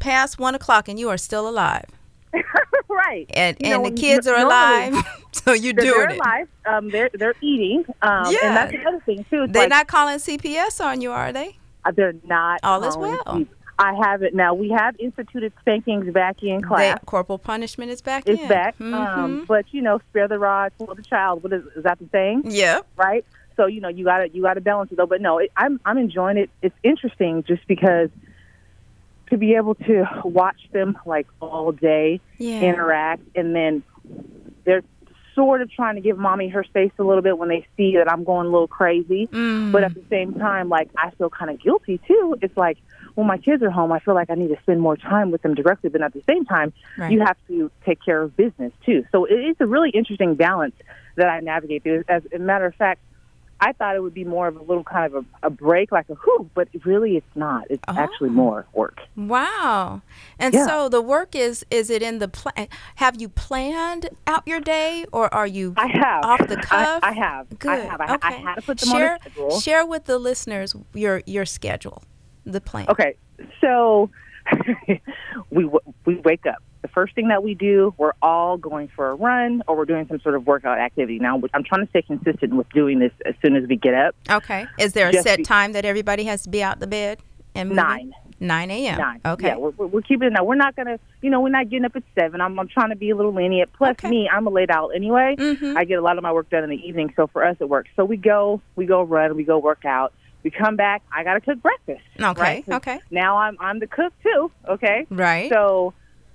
past 0.00 0.38
one 0.38 0.54
o'clock 0.54 0.88
and 0.88 0.98
you 0.98 1.08
are 1.08 1.16
still 1.18 1.48
alive, 1.48 1.86
right. 2.88 3.26
and 3.34 3.56
You 3.60 3.70
know, 3.70 3.84
and 3.84 3.96
the 3.96 4.00
kids 4.00 4.26
are 4.26 4.36
alive, 4.38 4.94
so 5.32 5.52
you're 5.52 5.72
They're, 5.74 5.84
doing 5.84 5.98
they're 5.98 6.10
it. 6.10 6.16
alive. 6.18 6.48
Um, 6.66 6.90
they're 6.90 7.10
they're 7.14 7.34
eating. 7.40 7.84
Um, 8.02 8.26
Yeah. 8.30 8.38
and 8.42 8.56
that's 8.56 8.72
the 8.72 8.86
other 8.86 9.00
thing 9.06 9.24
too. 9.30 9.46
They're 9.48 9.62
like, 9.64 9.70
not 9.70 9.86
calling 9.88 10.18
CPS 10.18 10.84
on 10.84 11.00
you, 11.00 11.10
are 11.12 11.32
they? 11.32 11.56
uh, 11.84 11.90
they're 11.92 12.14
not. 12.24 12.60
All 12.62 12.84
is 12.84 12.96
well. 12.96 13.16
people. 13.18 13.46
I 13.80 13.94
have 13.94 14.22
it 14.22 14.34
now. 14.34 14.54
We 14.54 14.70
have 14.70 14.96
instituted 14.98 15.52
spankings 15.60 16.12
back 16.12 16.42
in 16.42 16.60
class. 16.62 16.98
corporal 17.06 17.38
punishment 17.38 17.90
is 17.92 18.02
back 18.02 18.24
it's 18.26 18.40
in. 18.42 18.48
back. 18.48 18.76
Mhm. 18.78 18.92
Um, 18.94 19.44
but 19.46 19.66
you 19.72 19.82
know, 19.82 20.00
spare 20.10 20.26
the 20.26 20.38
rod, 20.38 20.72
spoil 20.80 20.94
the 20.96 21.02
child. 21.02 21.42
What 21.44 21.52
is 21.52 21.64
is 21.76 21.84
that 21.84 21.98
the 21.98 22.08
saying? 22.10 22.42
yeah. 22.46 22.80
right? 22.96 23.24
So 23.56 23.66
you 23.66 23.80
know 23.80 23.88
you 23.88 24.04
gotta 24.04 24.28
you 24.30 24.42
gotta 24.42 24.60
balance 24.60 24.90
it 24.92 24.96
though. 24.96 25.06
But 25.06 25.20
no, 25.20 25.38
it, 25.38 25.52
I'm 25.56 25.80
I'm 25.84 25.98
enjoying 25.98 26.36
it. 26.38 26.50
It's 26.62 26.76
interesting 26.82 27.44
just 27.44 27.66
because 27.68 28.10
to 29.30 29.36
be 29.36 29.54
able 29.54 29.74
to 29.74 30.06
watch 30.24 30.60
them 30.72 30.98
like 31.06 31.26
all 31.40 31.70
day 31.72 32.20
Yeah. 32.38 32.60
interact, 32.62 33.22
and 33.36 33.54
then 33.54 33.82
they're 34.64 34.82
sort 35.34 35.60
of 35.62 35.70
trying 35.70 35.94
to 35.94 36.00
give 36.00 36.18
mommy 36.18 36.48
her 36.48 36.64
space 36.64 36.90
a 36.98 37.04
little 37.04 37.22
bit 37.22 37.38
when 37.38 37.48
they 37.48 37.64
see 37.76 37.96
that 37.96 38.10
I'm 38.10 38.24
going 38.24 38.46
a 38.46 38.50
little 38.50 38.66
crazy. 38.66 39.28
Mm. 39.28 39.70
But 39.70 39.84
at 39.84 39.94
the 39.94 40.02
same 40.10 40.34
time, 40.34 40.68
like 40.68 40.88
I 40.96 41.10
feel 41.10 41.30
kind 41.30 41.50
of 41.50 41.60
guilty 41.62 41.98
too. 42.08 42.36
It's 42.42 42.56
like 42.56 42.78
when 43.18 43.26
my 43.26 43.36
kids 43.36 43.64
are 43.64 43.70
home, 43.70 43.90
I 43.90 43.98
feel 43.98 44.14
like 44.14 44.30
I 44.30 44.36
need 44.36 44.46
to 44.54 44.62
spend 44.62 44.80
more 44.80 44.96
time 44.96 45.32
with 45.32 45.42
them 45.42 45.52
directly. 45.52 45.90
But 45.90 46.02
at 46.02 46.12
the 46.12 46.22
same 46.24 46.44
time, 46.44 46.72
Right. 46.96 47.10
you 47.10 47.18
have 47.18 47.36
to 47.48 47.68
take 47.84 47.98
care 48.00 48.22
of 48.22 48.36
business 48.36 48.72
too. 48.86 49.04
So 49.10 49.24
it 49.24 49.34
is 49.34 49.56
a 49.58 49.66
really 49.66 49.90
interesting 49.90 50.36
balance 50.36 50.76
that 51.16 51.28
I 51.28 51.40
navigate 51.40 51.82
through. 51.82 52.04
As 52.06 52.22
a 52.32 52.38
matter 52.38 52.66
of 52.66 52.76
fact, 52.76 53.00
I 53.60 53.72
thought 53.72 53.96
it 53.96 54.04
would 54.04 54.14
be 54.14 54.22
more 54.22 54.46
of 54.46 54.54
a 54.54 54.62
little 54.62 54.84
kind 54.84 55.12
of 55.12 55.26
a, 55.42 55.46
a 55.48 55.50
break, 55.50 55.90
like 55.90 56.08
a 56.08 56.14
whoo, 56.14 56.48
but 56.54 56.68
really 56.84 57.16
it's 57.16 57.34
not. 57.34 57.64
It's 57.70 57.82
oh. 57.88 57.94
actually 57.96 58.30
more 58.30 58.66
work. 58.72 59.00
Wow. 59.16 60.00
And 60.38 60.54
yeah. 60.54 60.64
so 60.64 60.88
the 60.88 61.02
work 61.02 61.34
is 61.34 61.66
is 61.72 61.90
it 61.90 62.02
in 62.02 62.20
the 62.20 62.28
plan? 62.28 62.68
Have 62.94 63.20
you 63.20 63.28
planned 63.28 64.10
out 64.28 64.46
your 64.46 64.60
day, 64.60 65.06
or 65.12 65.34
are 65.34 65.48
you? 65.48 65.74
I 65.76 65.88
have 65.88 66.24
off 66.24 66.46
the 66.46 66.56
cuff. 66.56 67.00
I, 67.02 67.08
I 67.08 67.12
have. 67.14 67.58
Good. 67.58 67.72
I 67.72 67.76
have. 67.78 68.00
I, 68.00 68.14
okay. 68.14 68.28
I 68.28 68.32
had 68.32 68.54
to 68.54 68.62
put 68.62 68.78
them 68.78 68.90
share, 68.90 69.10
on 69.10 69.16
a 69.16 69.20
schedule. 69.22 69.60
Share 69.60 69.84
with 69.84 70.04
the 70.04 70.20
listeners 70.20 70.76
your 70.94 71.22
your 71.26 71.44
schedule, 71.44 72.04
the 72.52 72.60
plan. 72.60 72.86
Okay. 72.88 73.16
So 73.60 74.10
we 75.50 75.68
we 76.04 76.16
wake 76.16 76.46
up 76.46 76.62
the 76.82 76.88
first 76.88 77.14
thing 77.14 77.28
that 77.28 77.42
we 77.42 77.54
do, 77.54 77.94
we're 77.96 78.12
all 78.22 78.56
going 78.56 78.88
for 78.88 79.10
a 79.10 79.14
run 79.14 79.62
or 79.66 79.76
we're 79.76 79.84
doing 79.84 80.06
some 80.08 80.20
sort 80.20 80.34
of 80.34 80.46
workout 80.46 80.78
activity. 80.78 81.18
Now, 81.18 81.40
I'm 81.54 81.64
trying 81.64 81.84
to 81.84 81.90
stay 81.90 82.02
consistent 82.02 82.54
with 82.54 82.68
doing 82.70 82.98
this 82.98 83.12
as 83.26 83.34
soon 83.42 83.56
as 83.56 83.68
we 83.68 83.76
get 83.76 83.94
up. 83.94 84.14
Okay. 84.30 84.66
Is 84.78 84.92
there 84.92 85.08
a 85.08 85.12
Just 85.12 85.26
set 85.26 85.38
be- 85.38 85.44
time 85.44 85.72
that 85.72 85.84
everybody 85.84 86.24
has 86.24 86.42
to 86.44 86.48
be 86.48 86.62
out 86.62 86.80
the 86.80 86.86
bed? 86.86 87.18
And 87.54 87.70
Nine. 87.70 88.12
9 88.40 88.70
a.m. 88.70 88.98
Nine. 88.98 89.20
Okay. 89.24 89.48
Yeah, 89.48 89.56
we're, 89.56 89.70
we're 89.70 90.00
keeping 90.00 90.28
it 90.28 90.32
now. 90.32 90.44
We're 90.44 90.54
not 90.54 90.76
gonna, 90.76 91.00
you 91.22 91.30
know, 91.30 91.40
we're 91.40 91.48
not 91.48 91.68
getting 91.68 91.84
up 91.84 91.96
at 91.96 92.04
seven. 92.14 92.40
I'm, 92.40 92.56
I'm 92.60 92.68
trying 92.68 92.90
to 92.90 92.96
be 92.96 93.10
a 93.10 93.16
little 93.16 93.34
lenient. 93.34 93.72
Plus, 93.72 93.92
okay. 93.92 94.08
me, 94.08 94.30
I'm 94.32 94.46
a 94.46 94.50
late 94.50 94.70
out 94.70 94.90
anyway. 94.90 95.34
Mm-hmm. 95.36 95.76
I 95.76 95.84
get 95.84 95.98
a 95.98 96.02
lot 96.02 96.18
of 96.18 96.22
my 96.22 96.30
work 96.30 96.48
done 96.48 96.62
in 96.62 96.70
the 96.70 96.76
evening, 96.76 97.12
so 97.16 97.26
for 97.26 97.44
us, 97.44 97.56
it 97.58 97.68
works. 97.68 97.90
So 97.96 98.04
we 98.04 98.16
go, 98.16 98.62
we 98.76 98.86
go 98.86 99.02
run, 99.02 99.34
we 99.34 99.42
go 99.42 99.58
work 99.58 99.84
out. 99.84 100.12
We 100.48 100.58
come 100.58 100.76
back. 100.76 101.02
I 101.14 101.24
gotta 101.24 101.42
cook 101.42 101.60
breakfast. 101.60 102.00
Okay. 102.18 102.40
Right? 102.40 102.64
Okay. 102.66 103.00
Now 103.10 103.36
I'm 103.36 103.58
I'm 103.60 103.80
the 103.80 103.86
cook 103.86 104.14
too. 104.22 104.50
Okay. 104.66 105.06
Right. 105.10 105.52
So 105.52 105.92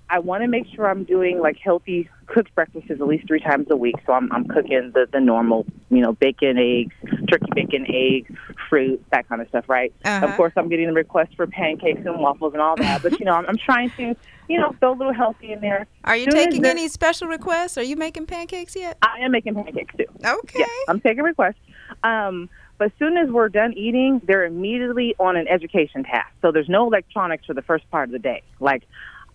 I 0.08 0.20
want 0.20 0.44
to 0.44 0.48
make 0.48 0.68
sure 0.76 0.88
I'm 0.88 1.04
doing 1.04 1.40
like 1.40 1.58
healthy 1.58 2.08
cooked 2.28 2.54
breakfasts 2.54 2.92
at 2.92 3.00
least 3.02 3.28
three 3.28 3.40
times 3.40 3.66
a 3.72 3.76
week. 3.76 3.96
So 4.06 4.14
I'm, 4.14 4.32
I'm 4.32 4.48
cooking 4.48 4.92
the, 4.94 5.08
the 5.12 5.20
normal, 5.20 5.66
you 5.90 6.02
know, 6.02 6.14
bacon, 6.14 6.60
eggs, 6.60 6.94
turkey 7.32 7.50
bacon, 7.56 7.88
eggs, 7.90 8.30
fruit, 8.70 9.04
that 9.12 9.28
kind 9.28 9.42
of 9.42 9.48
stuff, 9.48 9.68
right? 9.68 9.92
Uh-huh. 10.06 10.28
Of 10.28 10.38
course, 10.38 10.54
I'm 10.56 10.70
getting 10.70 10.86
the 10.86 10.94
requests 10.94 11.34
for 11.36 11.48
pancakes 11.48 12.02
and 12.06 12.20
waffles 12.20 12.54
and 12.54 12.62
all 12.62 12.76
that. 12.76 13.02
but, 13.02 13.20
you 13.20 13.26
know, 13.26 13.34
I'm, 13.34 13.48
I'm 13.48 13.58
trying 13.58 13.90
to, 13.98 14.16
you 14.48 14.60
know, 14.60 14.76
throw 14.80 14.94
a 14.94 14.98
little 14.98 15.14
healthy 15.14 15.52
in 15.52 15.62
there. 15.62 15.88
Are 16.04 16.16
you 16.16 16.26
Soon 16.26 16.34
taking 16.34 16.66
any 16.66 16.88
special 16.90 17.28
requests? 17.28 17.80
Are 17.80 17.84
you 17.84 17.96
making 17.96 18.28
pancakes 18.28 18.76
yet? 18.76 19.00
I 19.02 19.20
am 19.22 19.32
making 19.32 19.56
pancakes 19.56 19.96
too. 19.98 20.06
Okay. 20.24 20.60
Yeah, 20.60 20.66
I'm 20.90 21.00
taking 21.02 21.24
requests. 21.24 21.56
Um, 22.04 22.50
as 22.84 22.92
soon 23.00 23.18
as 23.18 23.30
we're 23.30 23.50
done 23.50 23.74
eating, 23.74 24.22
they're 24.26 24.46
immediately 24.46 25.16
on 25.20 25.36
an 25.36 25.48
education 25.48 26.04
task. 26.04 26.32
So 26.42 26.52
there's 26.52 26.70
no 26.70 26.88
electronics 26.88 27.46
for 27.46 27.54
the 27.54 27.62
first 27.62 27.90
part 27.90 28.10
of 28.10 28.12
the 28.12 28.20
day. 28.20 28.44
Like 28.60 28.84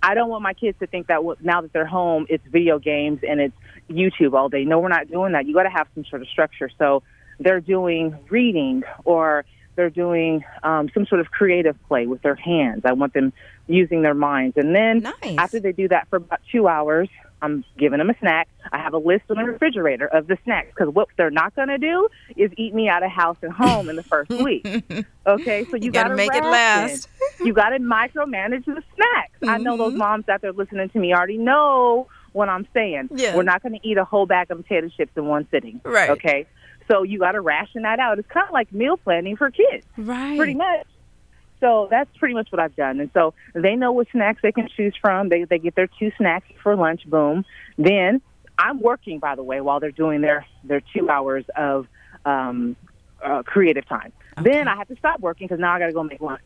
I 0.03 0.15
don't 0.15 0.29
want 0.29 0.43
my 0.43 0.55
kids 0.55 0.79
to 0.81 0.87
think 0.87 1.09
that 1.09 1.21
now 1.41 1.61
that 1.61 1.73
they're 1.73 1.87
home, 1.87 2.27
it's 2.29 2.45
video 2.47 2.79
games 2.79 3.21
and 3.29 3.41
it's 3.41 3.55
YouTube 3.91 4.35
all 4.35 4.49
day. 4.49 4.65
No, 4.65 4.79
we're 4.79 4.89
not 4.89 5.09
doing 5.11 5.33
that. 5.33 5.47
You 5.47 5.55
got 5.55 5.65
to 5.65 5.71
have 5.71 5.89
some 5.95 6.05
sort 6.05 6.23
of 6.23 6.29
structure. 6.29 6.71
So 6.79 7.03
they're 7.41 7.61
doing 7.61 8.17
reading 8.31 8.85
or 9.05 9.45
they're 9.77 9.91
doing 9.91 10.45
um, 10.63 10.91
some 10.93 11.07
sort 11.07 11.21
of 11.21 11.31
creative 11.31 11.77
play 11.89 12.07
with 12.07 12.23
their 12.23 12.35
hands. 12.35 12.83
I 12.85 12.93
want 12.93 13.15
them 13.15 13.33
using 13.67 14.03
their 14.03 14.15
minds. 14.15 14.57
And 14.57 14.75
then 14.75 15.01
nice. 15.01 15.37
after 15.39 15.61
they 15.61 15.73
do 15.73 15.89
that 15.89 16.09
for 16.09 16.17
about 16.17 16.41
two 16.51 16.67
hours, 16.69 17.09
I'm 17.41 17.65
giving 17.79 17.99
them 17.99 18.11
a 18.11 18.19
snack. 18.19 18.49
I 18.73 18.79
have 18.79 18.95
a 18.95 18.99
list 18.99 19.25
on 19.31 19.37
the 19.37 19.45
refrigerator 19.45 20.07
of 20.07 20.27
the 20.27 20.37
snacks 20.45 20.69
because 20.75 20.93
what 20.93 21.09
they're 21.17 21.31
not 21.31 21.55
going 21.55 21.69
to 21.69 21.79
do 21.79 22.09
is 22.37 22.51
eat 22.57 22.75
me 22.75 22.89
out 22.89 23.03
of 23.03 23.11
house 23.11 23.37
and 23.43 23.53
home 23.53 23.89
in 23.89 23.97
the 23.97 24.03
first 24.03 24.31
week. 24.31 24.67
Okay, 25.27 25.67
so 25.67 25.77
you, 25.77 25.85
you 25.87 25.91
got 25.93 26.09
to 26.09 26.17
make 26.17 26.35
it 26.35 26.43
last. 26.43 27.07
you 27.45 27.53
got 27.53 27.69
to 27.69 27.79
micromanage 27.79 28.65
the 28.65 28.83
snacks. 28.95 29.33
Mm-hmm. 29.43 29.49
I 29.51 29.59
know 29.59 29.77
those 29.77 29.91
Mm-hmm. 29.91 29.99
moms 29.99 30.29
out 30.31 30.41
there 30.41 30.53
listening 30.53 30.89
to 30.89 30.99
me 30.99 31.13
already 31.13 31.37
know 31.37 32.07
what 32.33 32.49
I'm 32.49 32.67
saying. 32.73 33.11
Yeah. 33.15 33.37
We're 33.37 33.43
not 33.43 33.63
going 33.63 33.79
to 33.79 33.87
eat 33.87 33.99
a 33.99 34.05
whole 34.07 34.25
bag 34.25 34.51
of 34.51 34.57
potato 34.57 34.89
chips 34.97 35.13
in 35.17 35.27
one 35.27 35.47
sitting. 35.51 35.83
Right. 35.85 36.09
Okay. 36.11 36.47
So 36.91 37.03
you 37.03 37.19
got 37.19 37.33
to 37.33 37.43
ration 37.43 37.83
that 37.83 37.99
out. 37.99 38.19
It's 38.19 38.29
kind 38.29 38.47
of 38.47 38.55
like 38.55 38.73
meal 38.73 38.97
planning 38.97 39.37
for 39.37 39.51
kids. 39.51 39.85
Right. 39.99 40.39
Pretty 40.39 40.55
much. 40.55 40.87
So 41.61 41.89
that's 41.91 42.11
pretty 42.19 42.35
much 42.35 42.51
what 42.53 42.61
I've 42.61 42.77
done. 42.77 43.01
And 43.01 43.11
so 43.15 43.35
they 43.55 43.75
know 43.75 43.93
what 43.93 44.09
snacks 44.13 44.41
they 44.43 44.53
can 44.53 44.69
choose 44.69 44.95
from. 45.01 45.29
They 45.29 45.45
they 45.45 45.59
get 45.59 45.75
their 45.75 45.89
two 45.99 46.13
snacks 46.17 46.47
for 46.63 46.77
lunch. 46.77 47.05
Boom. 47.07 47.45
Then 47.77 48.21
I'm 48.59 48.81
working, 48.81 49.19
by 49.19 49.35
the 49.35 49.43
way, 49.43 49.61
while 49.61 49.81
they're 49.81 49.91
doing 49.91 50.21
their 50.21 50.47
their 50.65 50.81
two 50.95 51.09
hours 51.11 51.45
of 51.57 51.87
um, 52.25 52.77
uh, 53.23 53.43
creative 53.43 53.87
time. 53.87 54.13
Okay. 54.39 54.51
Then 54.51 54.69
I 54.69 54.77
have 54.77 54.89
to 54.89 54.97
stop 54.97 55.21
working 55.21 55.47
because 55.47 55.61
now 55.61 55.75
I 55.75 55.79
got 55.79 55.87
to 55.87 55.93
go 55.93 56.03
make 56.03 56.21
lunch. 56.21 56.43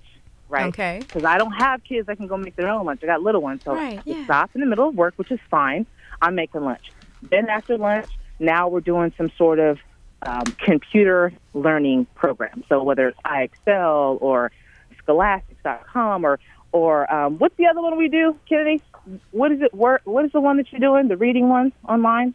Right. 0.48 0.66
Okay. 0.66 0.98
Because 1.00 1.24
I 1.24 1.38
don't 1.38 1.52
have 1.52 1.82
kids 1.84 2.06
that 2.06 2.16
can 2.18 2.26
go 2.26 2.36
make 2.36 2.56
their 2.56 2.68
own 2.68 2.84
lunch. 2.84 3.00
I 3.02 3.06
got 3.06 3.22
little 3.22 3.40
ones, 3.40 3.62
so 3.64 3.74
Right, 3.74 4.00
yeah. 4.04 4.24
stop 4.24 4.50
in 4.54 4.60
the 4.60 4.66
middle 4.66 4.88
of 4.88 4.94
work, 4.94 5.14
which 5.16 5.30
is 5.30 5.40
fine. 5.50 5.86
I'm 6.20 6.34
making 6.34 6.60
lunch. 6.62 6.92
Then 7.22 7.48
after 7.48 7.78
lunch, 7.78 8.06
now 8.38 8.68
we're 8.68 8.80
doing 8.80 9.14
some 9.16 9.30
sort 9.38 9.58
of 9.58 9.78
um, 10.26 10.44
computer 10.58 11.32
learning 11.54 12.06
program. 12.14 12.64
So 12.68 12.82
whether 12.82 13.08
it's 13.08 13.18
IXL 13.24 14.20
or 14.20 14.52
Scholastics.com 15.04 16.24
or 16.24 16.38
or 16.72 17.12
um, 17.12 17.38
what's 17.38 17.56
the 17.56 17.66
other 17.66 17.82
one 17.82 17.98
we 17.98 18.08
do, 18.08 18.38
Kennedy? 18.48 18.80
What 19.30 19.52
is 19.52 19.60
it? 19.60 19.74
What 19.74 20.00
is 20.24 20.32
the 20.32 20.40
one 20.40 20.56
that 20.56 20.72
you're 20.72 20.80
doing? 20.80 21.08
The 21.08 21.16
reading 21.16 21.48
one 21.48 21.72
online? 21.86 22.34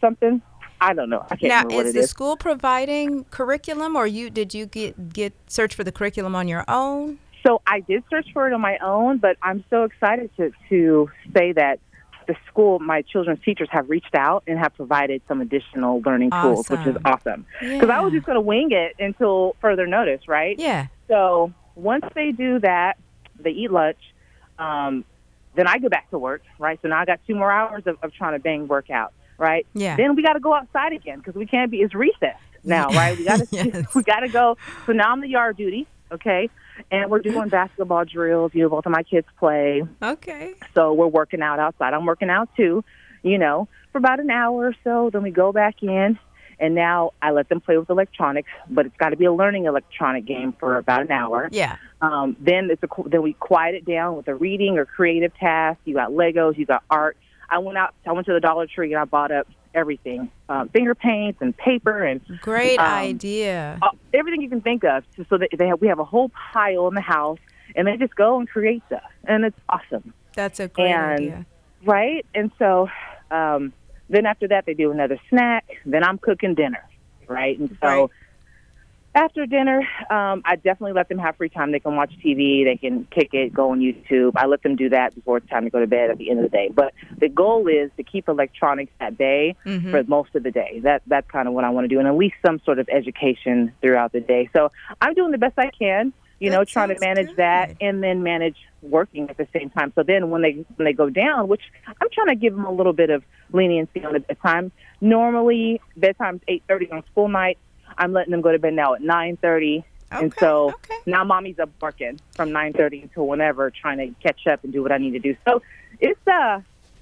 Something? 0.00 0.40
I 0.80 0.92
don't 0.92 1.08
know. 1.08 1.24
I 1.30 1.36
can't 1.36 1.42
Now, 1.42 1.56
remember 1.58 1.74
what 1.76 1.86
is 1.86 1.94
the 1.94 2.00
is. 2.00 2.10
school 2.10 2.36
providing 2.36 3.24
curriculum, 3.24 3.96
or 3.96 4.06
you 4.06 4.30
did 4.30 4.54
you 4.54 4.66
get 4.66 5.12
get 5.12 5.34
search 5.46 5.74
for 5.74 5.84
the 5.84 5.92
curriculum 5.92 6.34
on 6.34 6.48
your 6.48 6.64
own? 6.68 7.18
So 7.46 7.62
I 7.66 7.80
did 7.80 8.02
search 8.10 8.26
for 8.32 8.48
it 8.48 8.52
on 8.52 8.60
my 8.60 8.76
own, 8.78 9.18
but 9.18 9.36
I'm 9.42 9.64
so 9.70 9.84
excited 9.84 10.30
to 10.36 10.52
to 10.68 11.10
say 11.36 11.52
that 11.52 11.80
the 12.26 12.36
school, 12.48 12.78
my 12.78 13.02
children's 13.02 13.42
teachers 13.44 13.68
have 13.70 13.88
reached 13.88 14.14
out 14.14 14.42
and 14.46 14.58
have 14.58 14.74
provided 14.74 15.22
some 15.28 15.40
additional 15.40 16.00
learning 16.04 16.30
tools, 16.30 16.68
which 16.68 16.86
is 16.86 16.96
Awesome. 17.04 17.46
Because 17.60 17.90
I 17.90 18.00
was 18.00 18.12
just 18.12 18.26
going 18.26 18.36
to 18.36 18.40
wing 18.40 18.70
it 18.72 18.96
until 18.98 19.56
further 19.60 19.86
notice, 19.86 20.26
right? 20.28 20.58
Yeah. 20.58 20.86
So 21.08 21.52
once 21.74 22.04
they 22.14 22.32
do 22.32 22.58
that, 22.60 22.98
they 23.38 23.50
eat 23.50 23.70
lunch. 23.70 23.98
Um, 24.58 25.04
then 25.54 25.66
I 25.66 25.78
go 25.78 25.88
back 25.88 26.10
to 26.10 26.18
work, 26.18 26.42
right? 26.58 26.78
So 26.82 26.88
now 26.88 27.00
I 27.00 27.04
got 27.04 27.20
two 27.26 27.34
more 27.34 27.50
hours 27.50 27.82
of, 27.86 27.98
of 28.02 28.12
trying 28.12 28.34
to 28.34 28.38
bang 28.38 28.68
work 28.68 28.90
out, 28.90 29.12
right? 29.38 29.66
Yeah. 29.74 29.96
Then 29.96 30.14
we 30.14 30.22
got 30.22 30.34
to 30.34 30.40
go 30.40 30.54
outside 30.54 30.92
again 30.92 31.18
because 31.18 31.34
we 31.34 31.46
can't 31.46 31.70
be. 31.70 31.78
It's 31.78 31.94
recess 31.94 32.38
now, 32.64 32.88
right? 32.88 33.16
We 33.18 33.24
got 33.24 33.40
to 33.40 33.46
Yes. 33.50 33.86
we 33.94 34.02
got 34.02 34.20
to 34.20 34.28
go. 34.28 34.56
So 34.86 34.92
now 34.92 35.12
I'm 35.12 35.20
the 35.20 35.28
yard 35.28 35.56
duty, 35.56 35.86
okay? 36.12 36.50
And 36.90 37.10
we're 37.10 37.20
doing 37.20 37.48
basketball 37.50 38.04
drills. 38.04 38.52
You 38.54 38.62
know, 38.62 38.68
both 38.68 38.86
of 38.86 38.92
my 38.92 39.02
kids 39.02 39.26
play, 39.38 39.82
Okay. 40.02 40.54
so 40.74 40.92
we're 40.92 41.06
working 41.06 41.42
out 41.42 41.58
outside. 41.58 41.94
I'm 41.94 42.06
working 42.06 42.30
out 42.30 42.48
too, 42.56 42.84
you 43.22 43.38
know, 43.38 43.68
for 43.92 43.98
about 43.98 44.20
an 44.20 44.30
hour 44.30 44.66
or 44.68 44.74
so. 44.84 45.10
Then 45.10 45.22
we 45.22 45.30
go 45.30 45.52
back 45.52 45.82
in, 45.82 46.18
and 46.58 46.74
now 46.74 47.12
I 47.20 47.30
let 47.32 47.48
them 47.48 47.60
play 47.60 47.76
with 47.78 47.90
electronics, 47.90 48.48
but 48.68 48.86
it's 48.86 48.96
got 48.96 49.10
to 49.10 49.16
be 49.16 49.24
a 49.26 49.32
learning 49.32 49.64
electronic 49.66 50.24
game 50.26 50.52
for 50.58 50.76
about 50.76 51.02
an 51.02 51.10
hour. 51.10 51.48
Yeah. 51.52 51.76
Um, 52.00 52.36
then 52.40 52.68
it's 52.70 52.82
a, 52.82 53.08
then 53.08 53.22
we 53.22 53.32
quiet 53.34 53.74
it 53.74 53.84
down 53.84 54.16
with 54.16 54.28
a 54.28 54.34
reading 54.34 54.78
or 54.78 54.84
creative 54.86 55.34
task. 55.36 55.78
You 55.84 55.94
got 55.94 56.10
Legos, 56.10 56.56
you 56.58 56.66
got 56.66 56.82
art. 56.90 57.16
I 57.48 57.58
went 57.58 57.78
out. 57.78 57.94
I 58.06 58.12
went 58.12 58.26
to 58.26 58.32
the 58.32 58.40
Dollar 58.40 58.66
Tree 58.66 58.92
and 58.92 59.00
I 59.00 59.04
bought 59.04 59.30
up 59.32 59.46
everything, 59.86 60.30
um, 60.48 60.68
finger 60.70 60.94
paints 60.94 61.38
and 61.42 61.56
paper 61.56 62.02
and 62.02 62.20
Great 62.40 62.78
Um, 62.80 62.86
idea. 62.86 63.78
uh, 63.82 63.90
everything 64.14 64.40
you 64.40 64.48
can 64.48 64.62
think 64.62 64.82
of. 64.84 65.04
So, 65.16 65.24
so 65.28 65.38
that 65.38 65.50
they 65.56 65.68
have, 65.68 65.80
we 65.80 65.88
have 65.88 65.98
a 65.98 66.04
whole 66.04 66.30
pile 66.30 66.88
in 66.88 66.94
the 66.94 67.00
house, 67.02 67.38
and 67.76 67.86
they 67.86 67.96
just 67.96 68.16
go 68.16 68.38
and 68.38 68.48
create 68.48 68.82
stuff, 68.86 69.02
and 69.24 69.44
it's 69.44 69.58
awesome, 69.68 70.12
That's 70.34 70.58
a 70.58 70.68
great 70.68 70.90
and- 70.90 71.12
idea. 71.20 71.46
right? 71.84 72.24
And 72.34 72.50
so 72.58 72.88
um, 73.30 73.72
then 74.08 74.24
after 74.26 74.48
that, 74.48 74.64
they 74.66 74.74
do 74.74 74.90
another 74.90 75.18
snack. 75.28 75.64
Then 75.84 76.02
I'm 76.04 76.16
cooking 76.18 76.54
dinner, 76.54 76.84
right? 77.28 77.58
And 77.58 77.68
so. 77.82 77.86
Right. 78.02 78.10
After 79.16 79.46
dinner, 79.46 79.78
um, 80.10 80.42
I 80.44 80.56
definitely 80.56 80.92
let 80.92 81.08
them 81.08 81.16
have 81.18 81.36
free 81.36 81.48
time. 81.48 81.72
They 81.72 81.80
can 81.80 81.96
watch 81.96 82.12
TV, 82.22 82.66
they 82.66 82.76
can 82.76 83.06
kick 83.10 83.30
it, 83.32 83.50
go 83.54 83.70
on 83.70 83.80
YouTube. 83.80 84.32
I 84.36 84.44
let 84.44 84.62
them 84.62 84.76
do 84.76 84.90
that 84.90 85.14
before 85.14 85.38
it's 85.38 85.48
time 85.48 85.64
to 85.64 85.70
go 85.70 85.80
to 85.80 85.86
bed 85.86 86.10
at 86.10 86.18
the 86.18 86.28
end 86.28 86.40
of 86.40 86.50
the 86.50 86.54
day. 86.54 86.68
But 86.70 86.92
the 87.16 87.30
goal 87.30 87.66
is 87.66 87.90
to 87.96 88.02
keep 88.02 88.28
electronics 88.28 88.92
at 89.00 89.16
bay 89.16 89.56
Mhm. 89.64 89.90
for 89.90 90.04
most 90.04 90.34
of 90.34 90.42
the 90.42 90.50
day. 90.50 90.80
That 90.80 91.00
that's 91.06 91.26
kind 91.30 91.48
of 91.48 91.54
what 91.54 91.64
I 91.64 91.70
want 91.70 91.84
to 91.84 91.88
do, 91.88 91.98
and 91.98 92.06
at 92.06 92.14
least 92.14 92.34
some 92.44 92.58
sort 92.60 92.78
of 92.78 92.90
education 92.92 93.72
throughout 93.80 94.12
the 94.12 94.20
day. 94.20 94.50
So 94.54 94.70
I'm 95.00 95.14
doing 95.14 95.32
the 95.32 95.38
best 95.38 95.54
I 95.56 95.70
can, 95.70 96.12
you 96.38 96.50
know, 96.50 96.64
trying 96.64 96.90
to 96.90 96.98
manage 97.00 97.28
good. 97.28 97.36
that 97.36 97.74
and 97.80 98.02
then 98.02 98.22
manage 98.22 98.58
working 98.82 99.30
at 99.30 99.38
the 99.38 99.48
same 99.58 99.70
time. 99.70 99.92
So 99.94 100.02
then 100.02 100.28
when 100.28 100.42
they 100.42 100.52
when 100.76 100.84
they 100.84 100.92
go 100.92 101.08
down, 101.08 101.48
which 101.48 101.62
I'm 101.86 102.08
trying 102.12 102.28
to 102.28 102.34
give 102.36 102.54
them 102.54 102.66
a 102.66 102.70
little 102.70 102.92
bit 102.92 103.08
of 103.08 103.24
leniency 103.50 104.04
on 104.04 104.12
the 104.12 104.20
bedtime. 104.20 104.72
Normally 105.00 105.80
bedtime's 105.96 106.42
eight 106.48 106.64
thirty 106.68 106.90
on 106.90 107.02
school 107.10 107.28
night. 107.28 107.56
I'm 107.98 108.12
letting 108.12 108.30
them 108.30 108.40
go 108.40 108.52
to 108.52 108.58
bed 108.58 108.74
now 108.74 108.94
at 108.94 109.02
nine 109.02 109.36
thirty. 109.36 109.84
and 110.10 110.32
so 110.38 110.68
okay. 110.70 110.98
now 111.06 111.24
mommy's 111.24 111.58
up 111.58 111.68
working 111.80 112.20
from 112.36 112.50
9:30 112.50 113.02
until 113.02 113.26
whenever, 113.26 113.70
trying 113.70 113.98
to 113.98 114.08
catch 114.22 114.46
up 114.46 114.62
and 114.62 114.72
do 114.72 114.82
what 114.82 114.92
I 114.92 114.98
need 114.98 115.10
to 115.12 115.18
do. 115.18 115.36
So 115.46 115.62
it's 116.00 116.20
uh, 116.28 116.60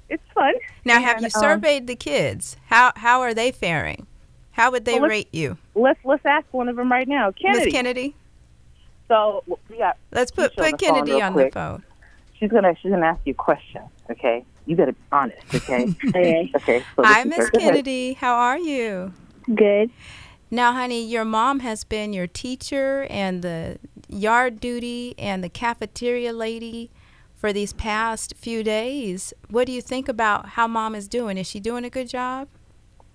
it's 0.08 0.22
fun. 0.34 0.54
Now, 0.84 1.00
have 1.00 1.20
you 1.20 1.26
And, 1.26 1.34
um, 1.34 1.40
surveyed 1.40 1.86
the 1.86 1.96
kids? 1.96 2.56
How 2.66 2.92
how 2.96 3.20
are 3.20 3.34
they 3.34 3.52
faring? 3.52 4.06
How 4.52 4.70
would 4.70 4.84
they 4.84 5.00
Well, 5.00 5.08
rate 5.10 5.28
you, 5.32 5.58
Let's 5.74 5.98
let's 6.04 6.24
ask 6.24 6.46
one 6.52 6.68
of 6.68 6.76
them 6.76 6.90
right 6.90 7.08
now, 7.08 7.32
Kennedy. 7.32 7.64
Miss 7.66 7.72
Kennedy? 7.74 8.14
So 9.08 9.42
we 9.68 9.76
got. 9.78 9.98
Let's 10.12 10.30
put 10.30 10.56
put 10.56 10.78
Kennedy 10.78 11.20
on 11.20 11.32
quick. 11.32 11.52
the 11.52 11.58
phone. 11.60 11.82
She's 12.38 12.50
gonna 12.50 12.74
she's 12.80 12.90
gonna 12.90 13.06
ask 13.06 13.20
you 13.24 13.32
a 13.32 13.34
question. 13.34 13.82
Okay, 14.10 14.44
you 14.66 14.76
gotta 14.76 14.92
be 14.92 14.98
honest. 15.12 15.54
Okay. 15.54 15.94
okay. 16.08 16.50
Okay. 16.56 16.84
So 16.96 17.02
Hi, 17.04 17.24
Miss 17.24 17.38
her- 17.38 17.50
go 17.50 17.58
ahead. 17.58 17.72
Kennedy. 17.72 18.12
How 18.14 18.34
are 18.34 18.58
you? 18.58 19.12
Good. 19.54 19.90
Now, 20.50 20.72
honey, 20.72 21.04
your 21.04 21.24
mom 21.24 21.60
has 21.60 21.84
been 21.84 22.12
your 22.12 22.26
teacher 22.26 23.06
and 23.10 23.42
the 23.42 23.78
yard 24.08 24.60
duty 24.60 25.14
and 25.18 25.42
the 25.42 25.48
cafeteria 25.48 26.32
lady 26.32 26.90
for 27.34 27.52
these 27.52 27.72
past 27.72 28.34
few 28.36 28.62
days. 28.62 29.32
What 29.50 29.66
do 29.66 29.72
you 29.72 29.82
think 29.82 30.08
about 30.08 30.50
how 30.50 30.68
mom 30.68 30.94
is 30.94 31.08
doing? 31.08 31.38
Is 31.38 31.46
she 31.46 31.60
doing 31.60 31.84
a 31.84 31.90
good 31.90 32.08
job? 32.08 32.48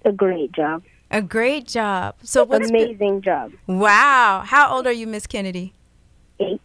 A 0.05 0.11
great 0.11 0.51
job. 0.51 0.83
A 1.11 1.21
great 1.21 1.67
job. 1.67 2.15
So 2.23 2.43
what's 2.43 2.69
been- 2.71 2.89
Amazing 2.89 3.21
job. 3.21 3.51
wow. 3.67 4.43
How 4.45 4.75
old 4.75 4.85
are 4.85 4.91
you, 4.91 5.07
Miss 5.07 5.25
Kennedy? 5.25 5.73
Eight. 6.39 6.61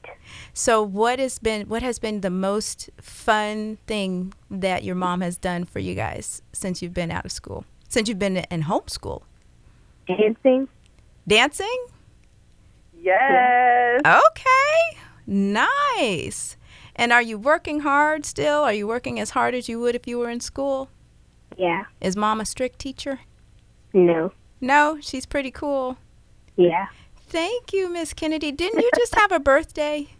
So 0.52 0.82
what 0.82 1.18
has 1.18 1.38
been 1.38 1.68
what 1.68 1.82
has 1.82 1.98
been 1.98 2.20
the 2.20 2.30
most 2.30 2.90
fun 3.00 3.78
thing 3.86 4.32
that 4.50 4.84
your 4.84 4.94
mom 4.94 5.20
has 5.20 5.36
done 5.36 5.64
for 5.64 5.78
you 5.80 5.94
guys 5.94 6.42
since 6.52 6.80
you've 6.80 6.94
been 6.94 7.10
out 7.10 7.24
of 7.24 7.32
school? 7.32 7.64
Since 7.88 8.08
you've 8.08 8.18
been 8.18 8.36
in 8.36 8.62
homeschool? 8.64 9.22
Dancing. 10.06 10.68
Dancing? 11.26 11.86
Yes. 13.00 14.00
Okay. 14.04 14.98
Nice. 15.26 16.56
And 16.96 17.12
are 17.12 17.22
you 17.22 17.38
working 17.38 17.80
hard 17.80 18.24
still? 18.24 18.62
Are 18.62 18.72
you 18.72 18.86
working 18.86 19.18
as 19.18 19.30
hard 19.30 19.54
as 19.54 19.68
you 19.68 19.80
would 19.80 19.94
if 19.94 20.06
you 20.06 20.18
were 20.18 20.30
in 20.30 20.40
school? 20.40 20.88
Yeah. 21.56 21.84
Is 22.00 22.16
mom 22.16 22.40
a 22.40 22.44
strict 22.46 22.78
teacher? 22.78 23.20
No. 23.92 24.32
No, 24.60 24.98
she's 25.00 25.26
pretty 25.26 25.50
cool. 25.50 25.96
Yeah. 26.56 26.86
Thank 27.28 27.72
you, 27.72 27.88
Miss 27.88 28.12
Kennedy. 28.12 28.52
Didn't 28.52 28.80
you 28.80 28.90
just 28.96 29.14
have 29.14 29.32
a 29.32 29.40
birthday? 29.40 30.08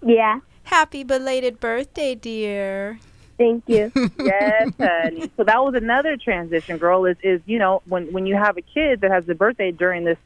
Yeah. 0.00 0.38
Happy 0.62 1.02
belated 1.02 1.58
birthday, 1.58 2.14
dear. 2.14 3.00
Thank 3.38 3.64
you. 3.68 3.92
yes, 4.18 4.72
honey. 4.78 5.30
So 5.36 5.44
that 5.44 5.62
was 5.62 5.74
another 5.74 6.16
transition, 6.16 6.76
girl. 6.76 7.06
Is 7.06 7.16
is 7.22 7.40
you 7.46 7.58
know 7.58 7.82
when 7.86 8.12
when 8.12 8.26
you 8.26 8.34
have 8.34 8.56
a 8.56 8.62
kid 8.62 9.00
that 9.02 9.10
has 9.10 9.28
a 9.28 9.34
birthday 9.34 9.70
during 9.70 10.04
this 10.04 10.18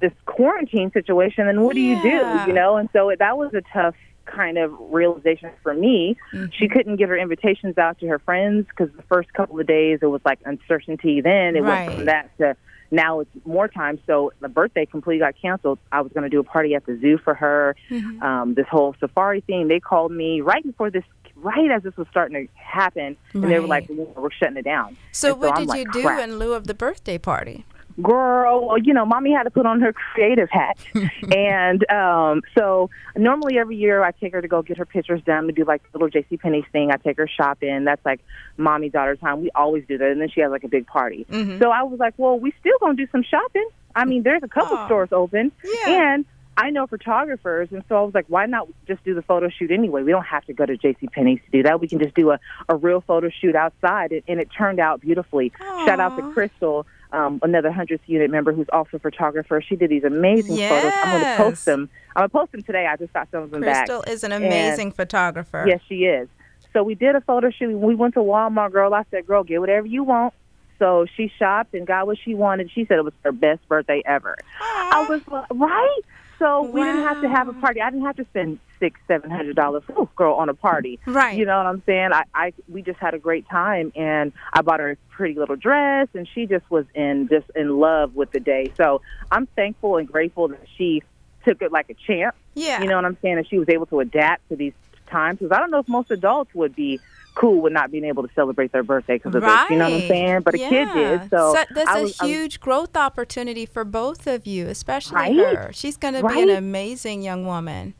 this 0.00 0.12
quarantine 0.24 0.90
situation, 0.90 1.46
then 1.46 1.60
what 1.60 1.74
do 1.74 1.80
you 1.80 2.00
do? 2.02 2.08
You 2.46 2.52
know, 2.52 2.76
and 2.76 2.88
so 2.92 3.12
that 3.16 3.36
was 3.36 3.54
a 3.54 3.62
tough 3.72 3.94
kind 4.24 4.58
of 4.58 4.72
realization 4.90 5.50
for 5.62 5.74
me. 5.74 6.16
She 6.58 6.68
couldn't 6.68 6.96
get 6.96 7.08
her 7.08 7.16
invitations 7.16 7.76
out 7.78 7.98
to 8.00 8.08
her 8.08 8.18
friends 8.18 8.66
because 8.66 8.94
the 8.96 9.02
first 9.02 9.32
couple 9.32 9.60
of 9.60 9.66
days 9.66 9.98
it 10.02 10.06
was 10.06 10.20
like 10.24 10.40
uncertainty. 10.44 11.20
Then 11.20 11.54
it 11.54 11.62
went 11.62 11.92
from 11.92 12.04
that 12.06 12.36
to 12.38 12.56
now 12.92 13.20
it's 13.20 13.30
more 13.46 13.68
time. 13.68 13.98
So 14.06 14.32
the 14.40 14.48
birthday 14.48 14.86
completely 14.86 15.20
got 15.20 15.34
canceled. 15.40 15.78
I 15.90 16.02
was 16.02 16.12
going 16.12 16.24
to 16.24 16.28
do 16.28 16.40
a 16.40 16.44
party 16.44 16.74
at 16.74 16.84
the 16.84 16.98
zoo 17.00 17.18
for 17.18 17.34
her. 17.34 17.74
Mm-hmm. 17.90 18.22
Um, 18.22 18.54
this 18.54 18.66
whole 18.70 18.94
safari 19.00 19.40
thing. 19.40 19.68
They 19.68 19.80
called 19.80 20.12
me 20.12 20.42
right 20.42 20.62
before 20.62 20.90
this, 20.90 21.04
right 21.36 21.70
as 21.70 21.82
this 21.82 21.96
was 21.96 22.06
starting 22.10 22.46
to 22.46 22.52
happen, 22.54 23.16
and 23.34 23.44
they 23.44 23.58
were 23.58 23.66
Right. 23.66 23.88
like, 23.88 24.16
"We're 24.16 24.30
shutting 24.30 24.56
it 24.56 24.64
down." 24.64 24.96
So 25.12 25.32
And 25.32 25.40
what 25.40 25.50
I'm 25.58 25.66
did 25.66 25.74
you 25.76 25.84
like, 25.84 25.92
do 25.92 26.02
"Crap." 26.02 26.20
in 26.28 26.38
lieu 26.38 26.52
of 26.54 26.66
the 26.66 26.74
birthday 26.74 27.18
party? 27.18 27.64
girl 28.00 28.68
well, 28.68 28.78
you 28.78 28.94
know 28.94 29.04
mommy 29.04 29.30
had 29.34 29.42
to 29.42 29.50
put 29.50 29.66
on 29.66 29.78
her 29.82 29.92
creative 29.92 30.48
hat 30.50 30.78
and 31.30 31.84
um 31.92 32.40
so 32.56 32.88
normally 33.16 33.58
every 33.58 33.76
year 33.76 34.02
i 34.02 34.10
take 34.12 34.32
her 34.32 34.40
to 34.40 34.48
go 34.48 34.62
get 34.62 34.78
her 34.78 34.86
pictures 34.86 35.20
done 35.26 35.44
we 35.46 35.52
do 35.52 35.62
like 35.62 35.82
the 35.92 35.98
little 35.98 36.08
jc 36.08 36.40
Penney's 36.40 36.64
thing 36.72 36.90
i 36.90 36.96
take 36.96 37.18
her 37.18 37.28
shopping 37.28 37.84
that's 37.84 38.00
like 38.06 38.20
mommy 38.56 38.88
daughter 38.88 39.14
time 39.14 39.42
we 39.42 39.50
always 39.54 39.84
do 39.86 39.98
that 39.98 40.08
and 40.10 40.18
then 40.22 40.30
she 40.30 40.40
has 40.40 40.50
like 40.50 40.64
a 40.64 40.68
big 40.68 40.86
party 40.86 41.26
Mm-hmm. 41.30 41.60
so 41.60 41.70
i 41.70 41.82
was 41.82 41.98
like 42.00 42.14
well 42.16 42.38
we 42.40 42.54
still 42.60 42.78
gonna 42.80 42.94
do 42.94 43.06
some 43.12 43.22
shopping 43.22 43.68
i 43.94 44.06
mean 44.06 44.22
there's 44.22 44.42
a 44.42 44.48
couple 44.48 44.78
Aw. 44.78 44.86
stores 44.86 45.10
open 45.12 45.52
Yeah. 45.62 46.12
and 46.14 46.24
I 46.56 46.70
know 46.70 46.86
photographers, 46.86 47.68
and 47.72 47.82
so 47.88 47.96
I 47.96 48.02
was 48.02 48.14
like, 48.14 48.26
why 48.28 48.44
not 48.46 48.68
just 48.86 49.02
do 49.04 49.14
the 49.14 49.22
photo 49.22 49.48
shoot 49.48 49.70
anyway? 49.70 50.02
We 50.02 50.10
don't 50.10 50.24
have 50.26 50.44
to 50.46 50.52
go 50.52 50.66
to 50.66 50.76
J.C. 50.76 51.06
Penney's 51.08 51.40
to 51.46 51.50
do 51.50 51.62
that. 51.62 51.80
We 51.80 51.88
can 51.88 51.98
just 51.98 52.14
do 52.14 52.30
a, 52.30 52.38
a 52.68 52.76
real 52.76 53.00
photo 53.00 53.30
shoot 53.30 53.56
outside, 53.56 54.12
and, 54.12 54.22
and 54.28 54.38
it 54.40 54.48
turned 54.56 54.78
out 54.78 55.00
beautifully. 55.00 55.50
Shout 55.86 55.98
out 55.98 56.16
to 56.18 56.32
Crystal, 56.32 56.86
um, 57.12 57.40
another 57.42 57.70
100th 57.70 58.00
unit 58.06 58.30
member 58.30 58.52
who's 58.52 58.68
also 58.70 58.98
a 58.98 59.00
photographer. 59.00 59.62
She 59.66 59.76
did 59.76 59.90
these 59.90 60.04
amazing 60.04 60.56
photos. 60.68 60.92
I'm 61.02 61.20
going 61.20 61.36
to 61.36 61.42
post 61.42 61.64
them. 61.64 61.88
I'm 62.14 62.20
going 62.20 62.28
to 62.28 62.32
post 62.32 62.52
them 62.52 62.62
today. 62.62 62.86
I 62.86 62.96
just 62.96 63.12
got 63.14 63.30
some 63.30 63.44
of 63.44 63.50
them 63.50 63.62
back. 63.62 63.86
Crystal 63.86 64.02
is 64.12 64.22
an 64.22 64.32
amazing 64.32 64.92
photographer. 64.92 65.64
Yes, 65.66 65.80
she 65.88 66.04
is. 66.04 66.28
So 66.74 66.82
we 66.82 66.94
did 66.94 67.16
a 67.16 67.20
photo 67.22 67.50
shoot. 67.50 67.76
We 67.78 67.94
went 67.94 68.14
to 68.14 68.20
Walmart, 68.20 68.72
girl. 68.72 68.92
I 68.92 69.04
said, 69.10 69.26
girl, 69.26 69.42
get 69.42 69.60
whatever 69.60 69.86
you 69.86 70.04
want. 70.04 70.34
So 70.78 71.06
she 71.16 71.30
shopped 71.38 71.74
and 71.74 71.86
got 71.86 72.06
what 72.06 72.18
she 72.22 72.34
wanted. 72.34 72.70
She 72.72 72.84
said 72.86 72.98
it 72.98 73.04
was 73.04 73.14
her 73.24 73.32
best 73.32 73.66
birthday 73.68 74.02
ever. 74.04 74.36
I 74.60 75.06
was 75.08 75.20
like, 75.28 75.46
right? 75.50 76.00
So 76.42 76.62
we 76.62 76.82
didn't 76.82 77.04
have 77.04 77.22
to 77.22 77.28
have 77.28 77.46
a 77.46 77.52
party. 77.52 77.80
I 77.80 77.88
didn't 77.90 78.04
have 78.04 78.16
to 78.16 78.24
spend 78.24 78.58
six, 78.80 78.98
seven 79.06 79.30
hundred 79.30 79.54
dollars, 79.54 79.84
ooh, 79.90 80.08
girl, 80.16 80.34
on 80.34 80.48
a 80.48 80.54
party. 80.54 80.98
Right. 81.06 81.38
You 81.38 81.46
know 81.46 81.56
what 81.56 81.66
I'm 81.66 81.84
saying? 81.86 82.10
I, 82.12 82.24
I, 82.34 82.52
we 82.68 82.82
just 82.82 82.98
had 82.98 83.14
a 83.14 83.18
great 83.20 83.48
time, 83.48 83.92
and 83.94 84.32
I 84.52 84.62
bought 84.62 84.80
her 84.80 84.90
a 84.90 84.96
pretty 85.10 85.38
little 85.38 85.54
dress, 85.54 86.08
and 86.14 86.28
she 86.34 86.46
just 86.46 86.68
was 86.68 86.84
in 86.96 87.28
just 87.28 87.48
in 87.54 87.78
love 87.78 88.16
with 88.16 88.32
the 88.32 88.40
day. 88.40 88.72
So 88.76 89.02
I'm 89.30 89.46
thankful 89.54 89.98
and 89.98 90.08
grateful 90.08 90.48
that 90.48 90.66
she 90.76 91.04
took 91.44 91.62
it 91.62 91.70
like 91.70 91.90
a 91.90 91.94
champ. 91.94 92.34
Yeah. 92.54 92.82
You 92.82 92.88
know 92.88 92.96
what 92.96 93.04
I'm 93.04 93.18
saying? 93.22 93.38
And 93.38 93.46
she 93.46 93.60
was 93.60 93.68
able 93.68 93.86
to 93.86 94.00
adapt 94.00 94.48
to 94.48 94.56
these 94.56 94.74
times 95.08 95.38
because 95.38 95.54
I 95.56 95.60
don't 95.60 95.70
know 95.70 95.78
if 95.78 95.88
most 95.88 96.10
adults 96.10 96.52
would 96.54 96.74
be 96.74 96.98
cool 97.34 97.60
with 97.62 97.72
not 97.72 97.90
being 97.90 98.04
able 98.04 98.22
to 98.22 98.28
celebrate 98.34 98.72
their 98.72 98.82
birthday 98.82 99.14
because 99.16 99.34
of 99.34 99.42
right. 99.42 99.62
this. 99.64 99.70
You 99.70 99.78
know 99.78 99.90
what 99.90 100.02
I'm 100.02 100.08
saying? 100.08 100.40
But 100.42 100.54
a 100.54 100.58
kid 100.58 100.70
Yeah. 100.72 100.94
did. 101.18 101.30
So, 101.30 101.52
that's 101.74 101.90
I 101.90 101.98
a 101.98 102.02
was, 102.02 102.20
I 102.20 102.24
was- 102.24 102.30
huge 102.30 102.60
growth 102.60 102.96
opportunity 102.96 103.64
for 103.66 103.84
both 103.84 104.26
of 104.26 104.46
you, 104.46 104.66
especially 104.68 105.16
Right? 105.16 105.36
her. 105.56 105.70
She's 105.72 105.96
going 105.96 106.14
to 106.14 106.26
be 106.26 106.42
an 106.42 106.50
amazing 106.50 107.22
young 107.22 107.46
woman. 107.46 107.94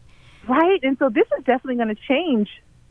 right. 0.48 0.80
And 0.82 0.98
so 0.98 1.08
this 1.08 1.26
is 1.38 1.44
definitely 1.44 1.76
going 1.76 1.94
to 1.94 2.02
change 2.08 2.48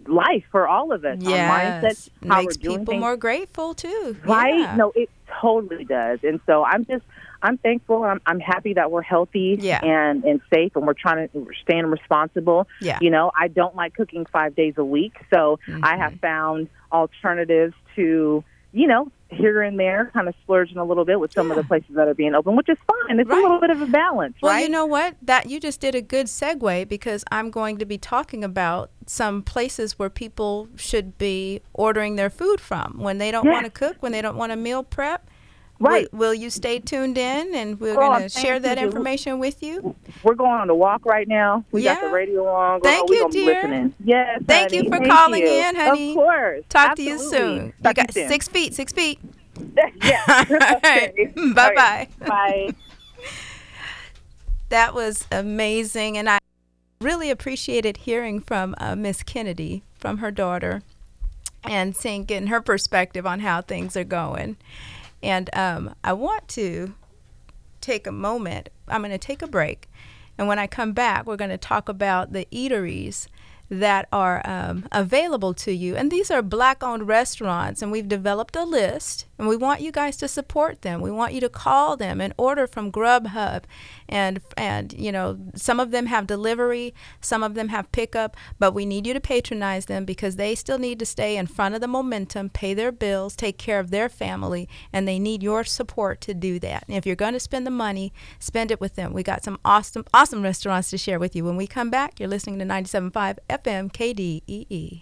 life 0.07 0.43
for 0.51 0.67
all 0.67 0.91
of 0.91 1.05
us. 1.05 1.23
Our 1.23 1.29
Yes. 1.29 2.09
mindset, 2.23 2.27
how 2.29 2.41
Makes 2.41 2.57
people 2.57 2.85
things. 2.85 2.99
more 2.99 3.17
grateful 3.17 3.73
too. 3.73 4.15
Right? 4.25 4.59
Yeah. 4.59 4.75
No, 4.75 4.91
it 4.95 5.09
totally 5.41 5.83
does. 5.85 6.19
And 6.23 6.39
so 6.47 6.63
I'm 6.63 6.85
just 6.85 7.03
I'm 7.43 7.57
thankful. 7.57 8.03
I'm 8.03 8.21
I'm 8.25 8.39
happy 8.39 8.73
that 8.73 8.91
we're 8.91 9.01
healthy 9.01 9.57
Yeah. 9.59 9.79
and 9.83 10.23
and 10.23 10.41
safe, 10.53 10.75
and 10.75 10.85
we're 10.85 10.93
trying 10.93 11.27
to 11.29 11.37
we're 11.39 11.53
staying 11.53 11.85
responsible. 11.87 12.67
Yeah. 12.79 12.99
You 13.01 13.09
know, 13.09 13.31
I 13.37 13.47
don't 13.47 13.75
like 13.75 13.93
cooking 13.95 14.25
five 14.31 14.55
days 14.55 14.75
a 14.77 14.85
week, 14.85 15.13
so 15.33 15.59
Mm-hmm. 15.67 15.83
I 15.85 15.97
have 15.97 16.13
found 16.19 16.69
alternatives 16.91 17.73
to 17.95 18.43
you 18.73 18.87
know 18.87 19.11
here 19.29 19.61
and 19.61 19.79
there, 19.79 20.11
kind 20.13 20.27
of 20.27 20.35
splurging 20.43 20.75
a 20.77 20.83
little 20.83 21.05
bit 21.05 21.17
with 21.17 21.31
some 21.33 21.51
of 21.51 21.55
the 21.57 21.63
places 21.63 21.95
that 21.95 22.05
are 22.05 22.13
being 22.13 22.35
open, 22.35 22.53
which 22.57 22.67
is 22.67 22.77
fine. 22.85 23.17
It's 23.17 23.29
Right. 23.29 23.37
a 23.39 23.41
little 23.41 23.61
bit 23.61 23.69
of 23.69 23.81
a 23.81 23.85
balance, 23.85 24.35
Well, 24.41 24.51
right? 24.51 24.63
you 24.65 24.69
know 24.69 24.85
what? 24.85 25.15
That 25.21 25.49
you 25.49 25.57
just 25.61 25.79
did 25.79 25.95
a 25.95 26.01
good 26.01 26.25
segue 26.25 26.89
because 26.89 27.23
I'm 27.31 27.49
going 27.49 27.77
to 27.77 27.85
be 27.85 27.97
talking 27.97 28.43
about 28.43 28.91
some 29.07 29.41
places 29.41 29.97
where 29.97 30.09
people 30.09 30.67
should 30.75 31.17
be 31.17 31.61
ordering 31.73 32.17
their 32.17 32.29
food 32.29 32.59
from 32.59 32.95
when 32.99 33.19
they 33.19 33.31
don't 33.31 33.45
Yeah. 33.45 33.53
want 33.53 33.65
to 33.67 33.71
cook, 33.71 33.95
when 34.01 34.11
they 34.11 34.21
don't 34.21 34.35
want 34.35 34.51
to 34.51 34.57
meal 34.57 34.83
prep. 34.83 35.29
Right. 35.81 36.11
Will, 36.13 36.19
will 36.19 36.33
you 36.33 36.49
stay 36.49 36.79
tuned 36.79 37.17
in 37.17 37.53
and 37.55 37.79
we're 37.79 37.95
Girl, 37.95 38.09
going 38.09 38.23
to 38.23 38.29
share 38.29 38.59
that 38.59 38.77
you. 38.79 38.85
information 38.85 39.39
with 39.39 39.61
you? 39.63 39.95
We're 40.23 40.35
going 40.35 40.51
on 40.51 40.69
a 40.69 40.75
walk 40.75 41.05
right 41.05 41.27
now. 41.27 41.65
We 41.71 41.83
got 41.83 42.01
the 42.01 42.09
radio 42.09 42.47
on. 42.47 42.81
Thank 42.81 43.09
we 43.09 43.17
you, 43.17 43.29
dear. 43.29 43.55
listening. 43.55 43.95
Yes. 44.03 44.41
Thank 44.45 44.71
you 44.71 44.83
for 44.85 44.97
Thank 44.97 45.07
calling 45.09 45.41
you. 45.41 45.49
in, 45.49 45.75
honey. 45.75 46.11
Of 46.11 46.15
course. 46.15 46.63
Talk 46.69 46.95
to 46.95 47.03
you 47.03 47.17
soon. 47.17 47.65
You 47.67 47.73
Talk 47.83 47.95
to 47.95 48.01
got 48.03 48.13
soon. 48.13 48.27
six 48.29 48.47
feet, 48.47 48.73
six 48.73 48.93
feet. 48.93 49.19
yeah. 50.03 50.21
All 50.27 50.45
right. 50.83 51.11
Okay. 51.11 51.33
Bye-bye. 51.35 52.07
All 52.21 52.27
right. 52.27 52.67
Bye. 52.67 52.75
That 54.69 54.93
was 54.93 55.27
amazing, 55.31 56.17
and 56.17 56.29
I 56.29 56.39
really 57.01 57.29
appreciated 57.29 57.97
hearing 57.97 58.39
from 58.39 58.73
uh, 58.77 58.95
Miss 58.95 59.21
Kennedy, 59.23 59.83
from 59.97 60.19
her 60.19 60.31
daughter, 60.31 60.81
and 61.63 61.95
seeing 61.95 62.23
getting 62.23 62.47
her 62.47 62.61
perspective 62.61 63.25
on 63.25 63.41
how 63.41 63.61
things 63.61 63.97
are 63.97 64.05
going. 64.05 64.55
And 65.23 65.49
um, 65.53 65.95
I 66.03 66.13
want 66.13 66.47
to 66.49 66.95
take 67.79 68.07
a 68.07 68.11
moment. 68.11 68.69
I'm 68.87 69.01
going 69.01 69.11
to 69.11 69.17
take 69.17 69.41
a 69.41 69.47
break, 69.47 69.89
and 70.37 70.47
when 70.47 70.59
I 70.59 70.67
come 70.67 70.93
back, 70.93 71.25
we're 71.25 71.35
going 71.35 71.49
to 71.51 71.57
talk 71.57 71.89
about 71.89 72.33
the 72.33 72.47
eateries 72.51 73.27
that 73.69 74.07
are 74.11 74.41
um, 74.43 74.85
available 74.91 75.53
to 75.53 75.71
you. 75.71 75.95
And 75.95 76.11
these 76.11 76.29
are 76.29 76.41
black 76.41 76.83
owned 76.83 77.07
restaurants, 77.07 77.81
and 77.81 77.91
we've 77.91 78.07
developed 78.07 78.55
a 78.55 78.63
list, 78.65 79.25
and 79.41 79.49
we 79.49 79.57
want 79.57 79.81
you 79.81 79.91
guys 79.91 80.17
to 80.17 80.27
support 80.27 80.83
them. 80.83 81.01
We 81.01 81.09
want 81.09 81.33
you 81.33 81.41
to 81.41 81.49
call 81.49 81.97
them 81.97 82.21
and 82.21 82.31
order 82.37 82.67
from 82.67 82.91
Grubhub. 82.91 83.63
And, 84.07 84.39
and 84.55 84.93
you 84.93 85.11
know, 85.11 85.39
some 85.55 85.79
of 85.79 85.89
them 85.89 86.05
have 86.05 86.27
delivery, 86.27 86.93
some 87.21 87.41
of 87.41 87.55
them 87.55 87.69
have 87.69 87.91
pickup, 87.91 88.37
but 88.59 88.75
we 88.75 88.85
need 88.85 89.07
you 89.07 89.15
to 89.15 89.19
patronize 89.19 89.87
them 89.87 90.05
because 90.05 90.35
they 90.35 90.53
still 90.53 90.77
need 90.77 90.99
to 90.99 91.07
stay 91.07 91.37
in 91.37 91.47
front 91.47 91.73
of 91.73 91.81
the 91.81 91.87
momentum, 91.87 92.49
pay 92.49 92.75
their 92.75 92.91
bills, 92.91 93.35
take 93.35 93.57
care 93.57 93.79
of 93.79 93.89
their 93.89 94.09
family, 94.09 94.69
and 94.93 95.07
they 95.07 95.17
need 95.17 95.41
your 95.41 95.63
support 95.63 96.21
to 96.21 96.35
do 96.35 96.59
that. 96.59 96.83
And 96.87 96.95
if 96.95 97.07
you're 97.07 97.15
going 97.15 97.33
to 97.33 97.39
spend 97.39 97.65
the 97.65 97.71
money, 97.71 98.13
spend 98.37 98.69
it 98.69 98.79
with 98.79 98.93
them. 98.93 99.11
We 99.11 99.23
got 99.23 99.43
some 99.43 99.57
awesome, 99.65 100.05
awesome 100.13 100.43
restaurants 100.43 100.91
to 100.91 100.99
share 100.99 101.17
with 101.17 101.35
you. 101.35 101.45
When 101.45 101.57
we 101.57 101.65
come 101.65 101.89
back, 101.89 102.19
you're 102.19 102.29
listening 102.29 102.59
to 102.59 102.65
97.5 102.65 103.39
FM 103.49 103.91
KDEE. 103.91 105.01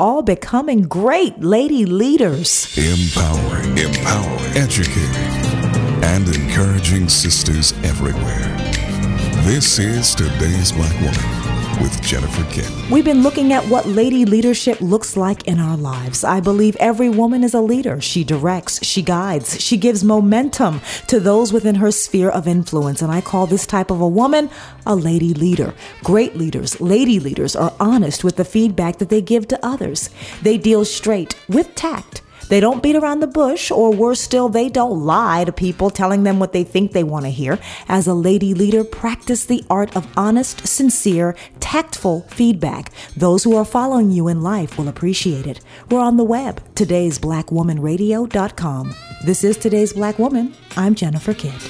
all 0.00 0.22
becoming 0.22 0.80
great 0.84 1.38
lady 1.40 1.84
leaders. 1.84 2.66
Empowering, 2.78 3.76
empowering, 3.76 4.56
educating, 4.56 5.14
and 6.02 6.26
encouraging 6.34 7.06
sisters 7.06 7.72
everywhere. 7.84 8.56
This 9.44 9.78
is 9.78 10.14
today's 10.14 10.72
Black 10.72 10.94
Woman 11.02 11.39
with 11.80 12.02
Jennifer 12.02 12.42
Keitt. 12.52 12.90
We've 12.90 13.04
been 13.04 13.22
looking 13.22 13.52
at 13.52 13.64
what 13.64 13.86
lady 13.86 14.24
leadership 14.24 14.80
looks 14.80 15.16
like 15.16 15.48
in 15.48 15.58
our 15.58 15.76
lives. 15.76 16.24
I 16.24 16.40
believe 16.40 16.76
every 16.76 17.08
woman 17.08 17.42
is 17.42 17.54
a 17.54 17.60
leader. 17.60 18.00
She 18.00 18.22
directs, 18.22 18.84
she 18.84 19.02
guides, 19.02 19.60
she 19.60 19.76
gives 19.76 20.04
momentum 20.04 20.80
to 21.06 21.18
those 21.18 21.52
within 21.52 21.76
her 21.76 21.90
sphere 21.90 22.28
of 22.28 22.46
influence. 22.46 23.00
And 23.00 23.10
I 23.10 23.20
call 23.20 23.46
this 23.46 23.66
type 23.66 23.90
of 23.90 24.00
a 24.00 24.08
woman 24.08 24.50
a 24.86 24.94
lady 24.94 25.32
leader. 25.32 25.74
Great 26.04 26.36
leaders, 26.36 26.80
lady 26.80 27.18
leaders, 27.18 27.56
are 27.56 27.74
honest 27.80 28.24
with 28.24 28.36
the 28.36 28.44
feedback 28.44 28.98
that 28.98 29.08
they 29.08 29.22
give 29.22 29.48
to 29.48 29.64
others. 29.64 30.10
They 30.42 30.58
deal 30.58 30.84
straight 30.84 31.34
with 31.48 31.74
tact 31.74 32.22
they 32.50 32.60
don't 32.60 32.82
beat 32.82 32.96
around 32.96 33.20
the 33.20 33.28
bush, 33.28 33.70
or 33.70 33.94
worse 33.94 34.20
still, 34.20 34.48
they 34.48 34.68
don't 34.68 35.04
lie 35.04 35.44
to 35.44 35.52
people 35.52 35.88
telling 35.88 36.24
them 36.24 36.40
what 36.40 36.52
they 36.52 36.64
think 36.64 36.90
they 36.90 37.04
want 37.04 37.24
to 37.24 37.30
hear. 37.30 37.60
As 37.88 38.08
a 38.08 38.12
lady 38.12 38.54
leader, 38.54 38.82
practice 38.82 39.46
the 39.46 39.64
art 39.70 39.96
of 39.96 40.08
honest, 40.16 40.66
sincere, 40.66 41.36
tactful 41.60 42.22
feedback. 42.22 42.90
Those 43.16 43.44
who 43.44 43.54
are 43.54 43.64
following 43.64 44.10
you 44.10 44.26
in 44.26 44.42
life 44.42 44.76
will 44.76 44.88
appreciate 44.88 45.46
it. 45.46 45.60
We're 45.90 46.00
on 46.00 46.16
the 46.16 46.24
web, 46.24 46.60
today'sblackwomanradio.com. 46.74 48.94
This 49.24 49.44
is 49.44 49.56
Today's 49.56 49.92
Black 49.92 50.18
Woman. 50.18 50.52
I'm 50.76 50.96
Jennifer 50.96 51.34
Keitt. 51.34 51.60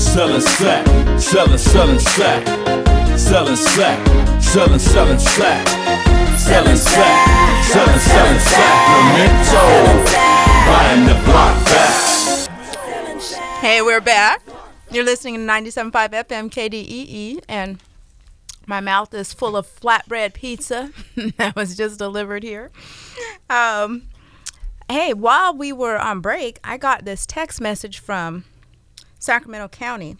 Selling 0.00 0.40
slack, 0.40 0.84
selling, 1.20 1.56
selling 1.56 2.00
slack, 2.00 2.44
selling 3.16 3.54
slack 3.54 4.29
selling, 4.50 4.80
selling 4.80 5.18
slack, 5.20 5.68
selling 6.36 6.74
slack, 6.74 7.64
selling, 7.66 7.98
selling 8.00 8.40
slack. 8.40 8.88
Memento, 9.14 9.62
buying 10.66 11.06
the 11.06 11.14
block 11.24 11.64
back. 11.66 13.60
Hey, 13.60 13.80
we're 13.80 14.00
back. 14.00 14.42
You're 14.90 15.04
listening 15.04 15.34
to 15.36 15.40
97.5 15.42 15.92
FM 15.92 16.50
KDEE, 16.50 17.44
and 17.48 17.78
my 18.66 18.80
mouth 18.80 19.14
is 19.14 19.32
full 19.32 19.56
of 19.56 19.68
flatbread 19.68 20.34
pizza 20.34 20.90
that 21.36 21.54
was 21.54 21.76
just 21.76 22.00
delivered 22.00 22.42
here. 22.42 22.72
Um, 23.48 24.08
hey, 24.88 25.14
while 25.14 25.56
we 25.56 25.72
were 25.72 25.96
on 25.96 26.18
break, 26.18 26.58
I 26.64 26.76
got 26.76 27.04
this 27.04 27.24
text 27.24 27.60
message 27.60 28.00
from 28.00 28.44
Sacramento 29.20 29.68
County, 29.68 30.16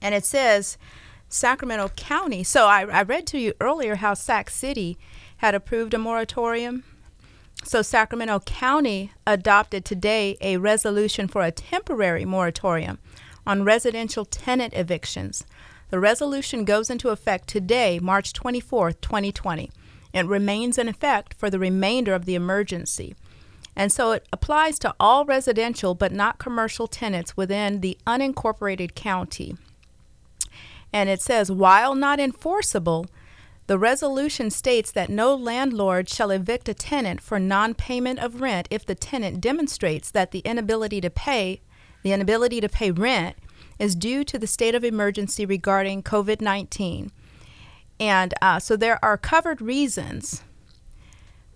and 0.00 0.14
it 0.14 0.24
says, 0.24 0.78
Sacramento 1.28 1.88
County. 1.96 2.42
So 2.42 2.66
I, 2.66 2.82
I 2.82 3.02
read 3.02 3.26
to 3.28 3.38
you 3.38 3.52
earlier 3.60 3.96
how 3.96 4.14
Sac 4.14 4.50
City 4.50 4.98
had 5.38 5.54
approved 5.54 5.94
a 5.94 5.98
moratorium. 5.98 6.84
So 7.64 7.82
Sacramento 7.82 8.40
County 8.40 9.12
adopted 9.26 9.84
today 9.84 10.36
a 10.40 10.56
resolution 10.56 11.28
for 11.28 11.42
a 11.42 11.50
temporary 11.50 12.24
moratorium 12.24 12.98
on 13.46 13.64
residential 13.64 14.24
tenant 14.24 14.74
evictions. 14.74 15.44
The 15.90 15.98
resolution 15.98 16.64
goes 16.64 16.90
into 16.90 17.08
effect 17.08 17.48
today, 17.48 17.98
March 17.98 18.32
24, 18.32 18.92
2020. 18.92 19.70
It 20.12 20.26
remains 20.26 20.78
in 20.78 20.88
effect 20.88 21.34
for 21.34 21.50
the 21.50 21.58
remainder 21.58 22.14
of 22.14 22.24
the 22.24 22.34
emergency. 22.34 23.14
And 23.74 23.92
so 23.92 24.12
it 24.12 24.26
applies 24.32 24.78
to 24.80 24.94
all 24.98 25.24
residential 25.24 25.94
but 25.94 26.12
not 26.12 26.38
commercial 26.38 26.86
tenants 26.86 27.36
within 27.36 27.80
the 27.80 27.96
unincorporated 28.06 28.94
county. 28.94 29.56
And 30.92 31.08
it 31.08 31.20
says, 31.20 31.50
while 31.50 31.94
not 31.94 32.20
enforceable, 32.20 33.06
the 33.66 33.78
resolution 33.78 34.50
states 34.50 34.90
that 34.92 35.10
no 35.10 35.34
landlord 35.34 36.08
shall 36.08 36.30
evict 36.30 36.68
a 36.68 36.74
tenant 36.74 37.20
for 37.20 37.38
non 37.38 37.74
payment 37.74 38.18
of 38.18 38.40
rent 38.40 38.66
if 38.70 38.86
the 38.86 38.94
tenant 38.94 39.40
demonstrates 39.40 40.10
that 40.10 40.30
the 40.30 40.40
inability 40.40 41.00
to 41.02 41.10
pay 41.10 41.60
the 42.02 42.12
inability 42.12 42.60
to 42.60 42.68
pay 42.68 42.90
rent 42.90 43.36
is 43.78 43.94
due 43.94 44.24
to 44.24 44.38
the 44.38 44.46
state 44.46 44.74
of 44.74 44.84
emergency 44.84 45.44
regarding 45.44 46.02
COVID 46.02 46.40
19. 46.40 47.10
And 48.00 48.34
uh, 48.40 48.58
so 48.60 48.76
there 48.76 49.02
are 49.04 49.18
covered 49.18 49.60
reasons 49.60 50.42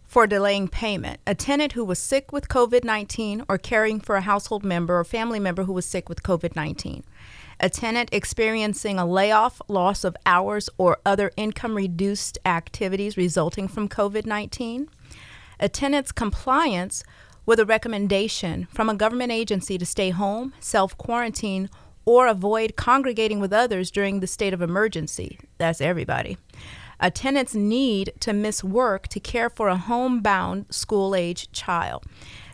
for 0.04 0.26
delaying 0.26 0.68
payment. 0.68 1.20
A 1.26 1.34
tenant 1.34 1.72
who 1.72 1.84
was 1.84 1.98
sick 1.98 2.32
with 2.32 2.48
COVID 2.48 2.84
19 2.84 3.44
or 3.48 3.56
caring 3.56 4.00
for 4.00 4.16
a 4.16 4.20
household 4.20 4.64
member 4.64 4.98
or 4.98 5.04
family 5.04 5.40
member 5.40 5.64
who 5.64 5.72
was 5.72 5.86
sick 5.86 6.08
with 6.08 6.22
COVID 6.22 6.54
19 6.54 7.04
a 7.62 7.70
tenant 7.70 8.08
experiencing 8.12 8.98
a 8.98 9.06
layoff, 9.06 9.62
loss 9.68 10.02
of 10.02 10.16
hours, 10.26 10.68
or 10.78 10.98
other 11.06 11.30
income 11.36 11.76
reduced 11.76 12.36
activities 12.44 13.16
resulting 13.16 13.68
from 13.68 13.88
COVID 13.88 14.26
19, 14.26 14.88
a 15.60 15.68
tenant's 15.68 16.10
compliance 16.10 17.04
with 17.46 17.60
a 17.60 17.64
recommendation 17.64 18.66
from 18.72 18.88
a 18.88 18.94
government 18.94 19.30
agency 19.30 19.78
to 19.78 19.86
stay 19.86 20.10
home, 20.10 20.52
self 20.58 20.98
quarantine, 20.98 21.70
or 22.04 22.26
avoid 22.26 22.74
congregating 22.74 23.38
with 23.38 23.52
others 23.52 23.92
during 23.92 24.18
the 24.18 24.26
state 24.26 24.52
of 24.52 24.60
emergency. 24.60 25.38
That's 25.58 25.80
everybody. 25.80 26.36
A 26.98 27.10
tenant's 27.10 27.54
need 27.54 28.12
to 28.20 28.32
miss 28.32 28.62
work 28.62 29.08
to 29.08 29.20
care 29.20 29.50
for 29.50 29.68
a 29.68 29.76
homebound 29.76 30.66
school 30.70 31.14
age 31.14 31.50
child. 31.52 32.04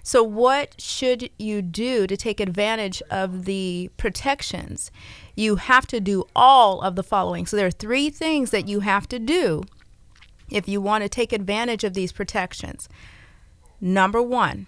So, 0.09 0.23
what 0.23 0.81
should 0.81 1.29
you 1.39 1.61
do 1.61 2.07
to 2.07 2.17
take 2.17 2.41
advantage 2.41 3.03
of 3.11 3.45
the 3.45 3.91
protections? 3.99 4.91
You 5.37 5.57
have 5.57 5.87
to 5.89 6.01
do 6.01 6.25
all 6.35 6.81
of 6.81 6.97
the 6.97 7.03
following. 7.03 7.45
So, 7.45 7.59
there 7.59 7.67
are 7.67 7.71
three 7.71 8.09
things 8.09 8.51
that 8.51 8.67
you 8.67 8.81
have 8.81 9.07
to 9.09 9.19
do 9.19 9.65
if 10.51 10.67
you 10.67 10.81
want 10.81 11.03
to 11.03 11.11
take 11.11 11.35
advantage 11.35 11.85
of 11.85 11.93
these 11.93 12.11
protections. 12.11 12.89
Number 13.83 14.23
one, 14.23 14.67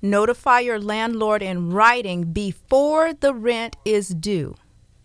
notify 0.00 0.60
your 0.60 0.80
landlord 0.80 1.42
in 1.42 1.70
writing 1.70 2.32
before 2.32 3.12
the 3.12 3.34
rent 3.34 3.76
is 3.84 4.08
due. 4.08 4.54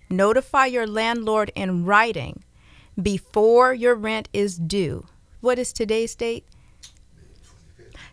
Notify 0.09 0.67
your 0.67 0.87
landlord 0.87 1.51
in 1.55 1.83
writing 1.83 2.45
before 3.01 3.73
your 3.73 3.95
rent 3.95 4.29
is 4.31 4.57
due. 4.57 5.07
What 5.41 5.59
is 5.59 5.73
today's 5.73 6.15
date? 6.15 6.45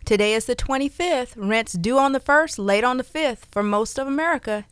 Today 0.05 0.35
is 0.35 0.45
the 0.45 0.55
25th. 0.55 1.33
Rent's 1.35 1.73
due 1.73 1.99
on 1.99 2.13
the 2.13 2.21
1st, 2.21 2.59
late 2.59 2.85
on 2.85 2.99
the 2.99 3.05
5th 3.05 3.47
for 3.51 3.63
most 3.63 3.99
of 3.99 4.07
America. 4.07 4.67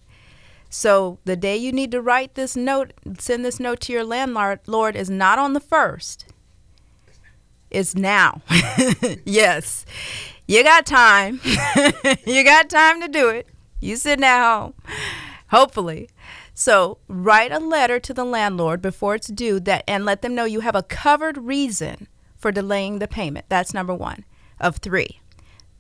So 0.68 1.18
the 1.24 1.37
day 1.37 1.57
you 1.57 1.72
need 1.72 1.91
to 1.93 2.03
write 2.03 2.35
this 2.35 2.55
note, 2.55 2.93
send 3.18 3.43
this 3.43 3.59
note 3.59 3.80
to 3.83 3.93
your 3.93 4.05
landlord 4.05 4.61
Lord, 4.66 4.95
is 4.95 5.09
not 5.09 5.39
on 5.39 5.55
the 5.55 5.61
1st. 5.61 6.24
It's 7.70 7.95
now. 7.95 8.43
yes. 9.24 9.87
You 10.47 10.62
got 10.62 10.85
time. 10.85 11.41
you 12.26 12.45
got 12.45 12.68
time 12.68 13.01
to 13.01 13.09
do 13.09 13.30
it. 13.30 13.49
You 13.80 13.97
sitting 13.97 14.24
at 14.24 14.43
home. 14.43 14.74
Hopefully. 15.49 16.11
So 16.53 16.99
write 17.09 17.53
a 17.53 17.59
letter 17.59 17.99
to 18.01 18.12
the 18.12 18.24
landlord 18.24 18.83
before 18.83 19.14
it's 19.14 19.28
due 19.28 19.61
that 19.61 19.85
and 19.89 20.05
let 20.05 20.20
them 20.20 20.35
know 20.35 20.45
you 20.45 20.61
have 20.61 20.76
a 20.76 20.83
covered 20.83 21.39
reason 21.39 22.07
for 22.37 22.53
delaying 22.53 22.99
the 22.99 23.09
payment. 23.09 23.47
That's 23.49 23.72
number 23.72 23.95
one 23.95 24.26
of 24.61 24.76
three. 24.76 25.22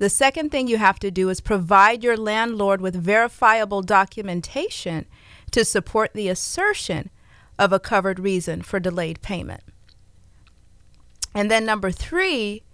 The 0.02 0.10
second 0.10 0.50
thing 0.50 0.66
you 0.66 0.78
have 0.78 0.98
to 0.98 1.12
do 1.12 1.28
is 1.28 1.40
provide 1.40 2.02
your 2.02 2.16
landlord 2.16 2.80
with 2.80 2.96
verifiable 2.96 3.82
documentation 3.82 5.06
to 5.52 5.64
support 5.64 6.12
the 6.12 6.28
assertion 6.28 7.08
of 7.56 7.72
a 7.72 7.78
covered 7.78 8.18
reason 8.18 8.62
for 8.62 8.80
delayed 8.80 9.22
payment. 9.22 9.62
And 11.32 11.48
then 11.48 11.64
number 11.64 11.92
three, 11.92 12.64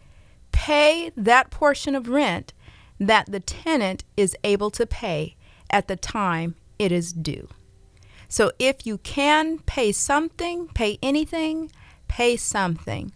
pay 0.53 1.13
that 1.19 1.51
portion 1.51 1.95
of 1.95 2.09
rent 2.09 2.55
that 2.99 3.31
the 3.31 3.41
tenant 3.41 4.05
is 4.17 4.35
able 4.43 4.71
to 4.71 4.87
pay 4.87 5.37
at 5.69 5.87
the 5.87 5.97
time 5.97 6.55
it 6.79 6.91
is 6.91 7.13
due. 7.13 7.47
So 8.27 8.53
if 8.59 8.87
you 8.87 8.97
can 8.97 9.59
pay 9.59 9.93
something, 9.93 10.69
pay 10.69 10.99
anything, 11.03 11.73
pay 12.09 12.39
something. 12.39 13.13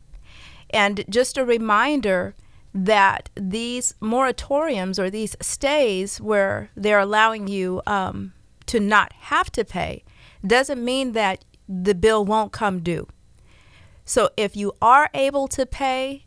And 0.68 1.02
just 1.08 1.38
a 1.38 1.46
reminder 1.46 2.34
that 2.74 3.28
these 3.34 3.94
moratoriums 4.00 4.98
or 4.98 5.10
these 5.10 5.36
stays 5.40 6.20
where 6.20 6.70
they're 6.76 7.00
allowing 7.00 7.46
you 7.46 7.82
um, 7.86 8.32
to 8.66 8.80
not 8.80 9.12
have 9.14 9.50
to 9.52 9.64
pay 9.64 10.04
doesn't 10.46 10.84
mean 10.84 11.12
that 11.12 11.44
the 11.68 11.94
bill 11.94 12.24
won't 12.24 12.52
come 12.52 12.80
due. 12.80 13.06
So 14.04 14.30
if 14.36 14.56
you 14.56 14.72
are 14.82 15.08
able 15.14 15.48
to 15.48 15.64
pay, 15.66 16.26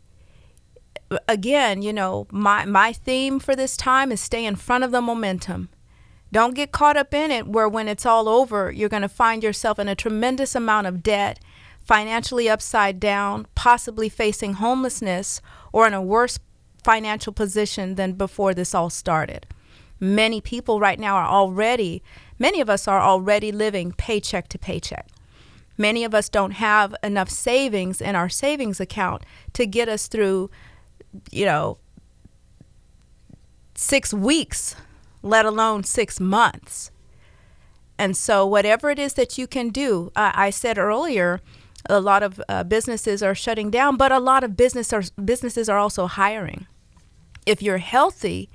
again, 1.28 1.82
you 1.82 1.92
know, 1.92 2.26
my, 2.30 2.64
my 2.64 2.92
theme 2.92 3.38
for 3.38 3.54
this 3.54 3.76
time 3.76 4.10
is 4.10 4.20
stay 4.20 4.44
in 4.44 4.56
front 4.56 4.84
of 4.84 4.90
the 4.90 5.02
momentum. 5.02 5.68
Don't 6.32 6.54
get 6.54 6.72
caught 6.72 6.96
up 6.96 7.14
in 7.14 7.30
it 7.30 7.46
where 7.46 7.68
when 7.68 7.88
it's 7.88 8.06
all 8.06 8.28
over, 8.28 8.70
you're 8.70 8.88
going 8.88 9.02
to 9.02 9.08
find 9.08 9.42
yourself 9.42 9.78
in 9.78 9.88
a 9.88 9.94
tremendous 9.94 10.54
amount 10.54 10.86
of 10.86 11.02
debt, 11.02 11.38
financially 11.84 12.48
upside 12.48 12.98
down, 12.98 13.46
possibly 13.54 14.08
facing 14.08 14.54
homelessness 14.54 15.40
or 15.76 15.86
in 15.86 15.92
a 15.92 16.00
worse 16.00 16.38
financial 16.82 17.34
position 17.34 17.96
than 17.96 18.14
before 18.14 18.54
this 18.54 18.74
all 18.74 18.88
started. 18.88 19.44
Many 20.00 20.40
people 20.40 20.80
right 20.80 20.98
now 20.98 21.16
are 21.16 21.28
already, 21.28 22.02
many 22.38 22.62
of 22.62 22.70
us 22.70 22.88
are 22.88 23.02
already 23.02 23.52
living 23.52 23.92
paycheck 23.92 24.48
to 24.48 24.58
paycheck. 24.58 25.06
Many 25.76 26.02
of 26.02 26.14
us 26.14 26.30
don't 26.30 26.52
have 26.52 26.96
enough 27.02 27.28
savings 27.28 28.00
in 28.00 28.16
our 28.16 28.30
savings 28.30 28.80
account 28.80 29.24
to 29.52 29.66
get 29.66 29.86
us 29.86 30.08
through, 30.08 30.50
you 31.30 31.44
know, 31.44 31.76
six 33.74 34.14
weeks, 34.14 34.76
let 35.22 35.44
alone 35.44 35.84
six 35.84 36.18
months. 36.18 36.90
And 37.98 38.16
so, 38.16 38.46
whatever 38.46 38.88
it 38.88 38.98
is 38.98 39.12
that 39.12 39.36
you 39.36 39.46
can 39.46 39.68
do, 39.68 40.10
uh, 40.16 40.32
I 40.34 40.48
said 40.48 40.78
earlier, 40.78 41.42
a 41.88 42.00
lot 42.00 42.22
of 42.22 42.40
uh, 42.48 42.64
businesses 42.64 43.22
are 43.22 43.34
shutting 43.34 43.70
down, 43.70 43.96
but 43.96 44.12
a 44.12 44.18
lot 44.18 44.44
of 44.44 44.56
business 44.56 44.92
are, 44.92 45.02
businesses 45.24 45.68
are 45.68 45.78
also 45.78 46.06
hiring. 46.06 46.66
If 47.44 47.62
you're 47.62 47.78
healthy, 47.78 48.50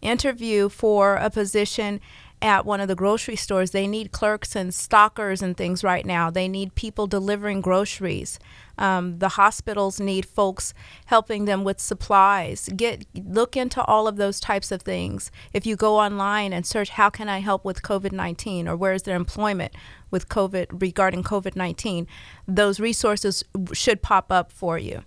interview 0.00 0.68
for 0.68 1.16
a 1.16 1.30
position 1.30 2.00
at 2.42 2.64
one 2.64 2.80
of 2.80 2.88
the 2.88 2.94
grocery 2.94 3.36
stores. 3.36 3.70
They 3.70 3.86
need 3.86 4.12
clerks 4.12 4.56
and 4.56 4.72
stockers 4.72 5.42
and 5.42 5.56
things 5.56 5.84
right 5.84 6.06
now. 6.06 6.30
They 6.30 6.48
need 6.48 6.74
people 6.74 7.06
delivering 7.06 7.60
groceries. 7.60 8.38
Um, 8.80 9.18
the 9.18 9.28
hospitals 9.30 10.00
need 10.00 10.26
folks 10.26 10.74
helping 11.06 11.44
them 11.44 11.62
with 11.62 11.78
supplies. 11.78 12.68
Get 12.74 13.06
look 13.14 13.56
into 13.56 13.84
all 13.84 14.08
of 14.08 14.16
those 14.16 14.40
types 14.40 14.72
of 14.72 14.82
things. 14.82 15.30
If 15.52 15.66
you 15.66 15.76
go 15.76 15.98
online 15.98 16.52
and 16.52 16.66
search, 16.66 16.88
"How 16.90 17.10
can 17.10 17.28
I 17.28 17.38
help 17.40 17.64
with 17.64 17.82
COVID-19?" 17.82 18.66
or 18.66 18.76
"Where 18.76 18.94
is 18.94 19.02
there 19.02 19.16
employment 19.16 19.74
with 20.10 20.28
COVID 20.28 20.80
regarding 20.80 21.22
COVID-19?" 21.22 22.06
Those 22.48 22.80
resources 22.80 23.44
should 23.72 24.02
pop 24.02 24.32
up 24.32 24.50
for 24.50 24.78
you. 24.78 25.04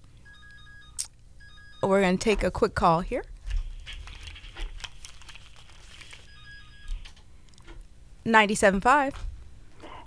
We're 1.82 2.02
going 2.02 2.18
to 2.18 2.24
take 2.24 2.44
a 2.44 2.52
quick 2.52 2.76
call 2.76 3.02
here. 3.02 3.26
97.5. 8.26 9.16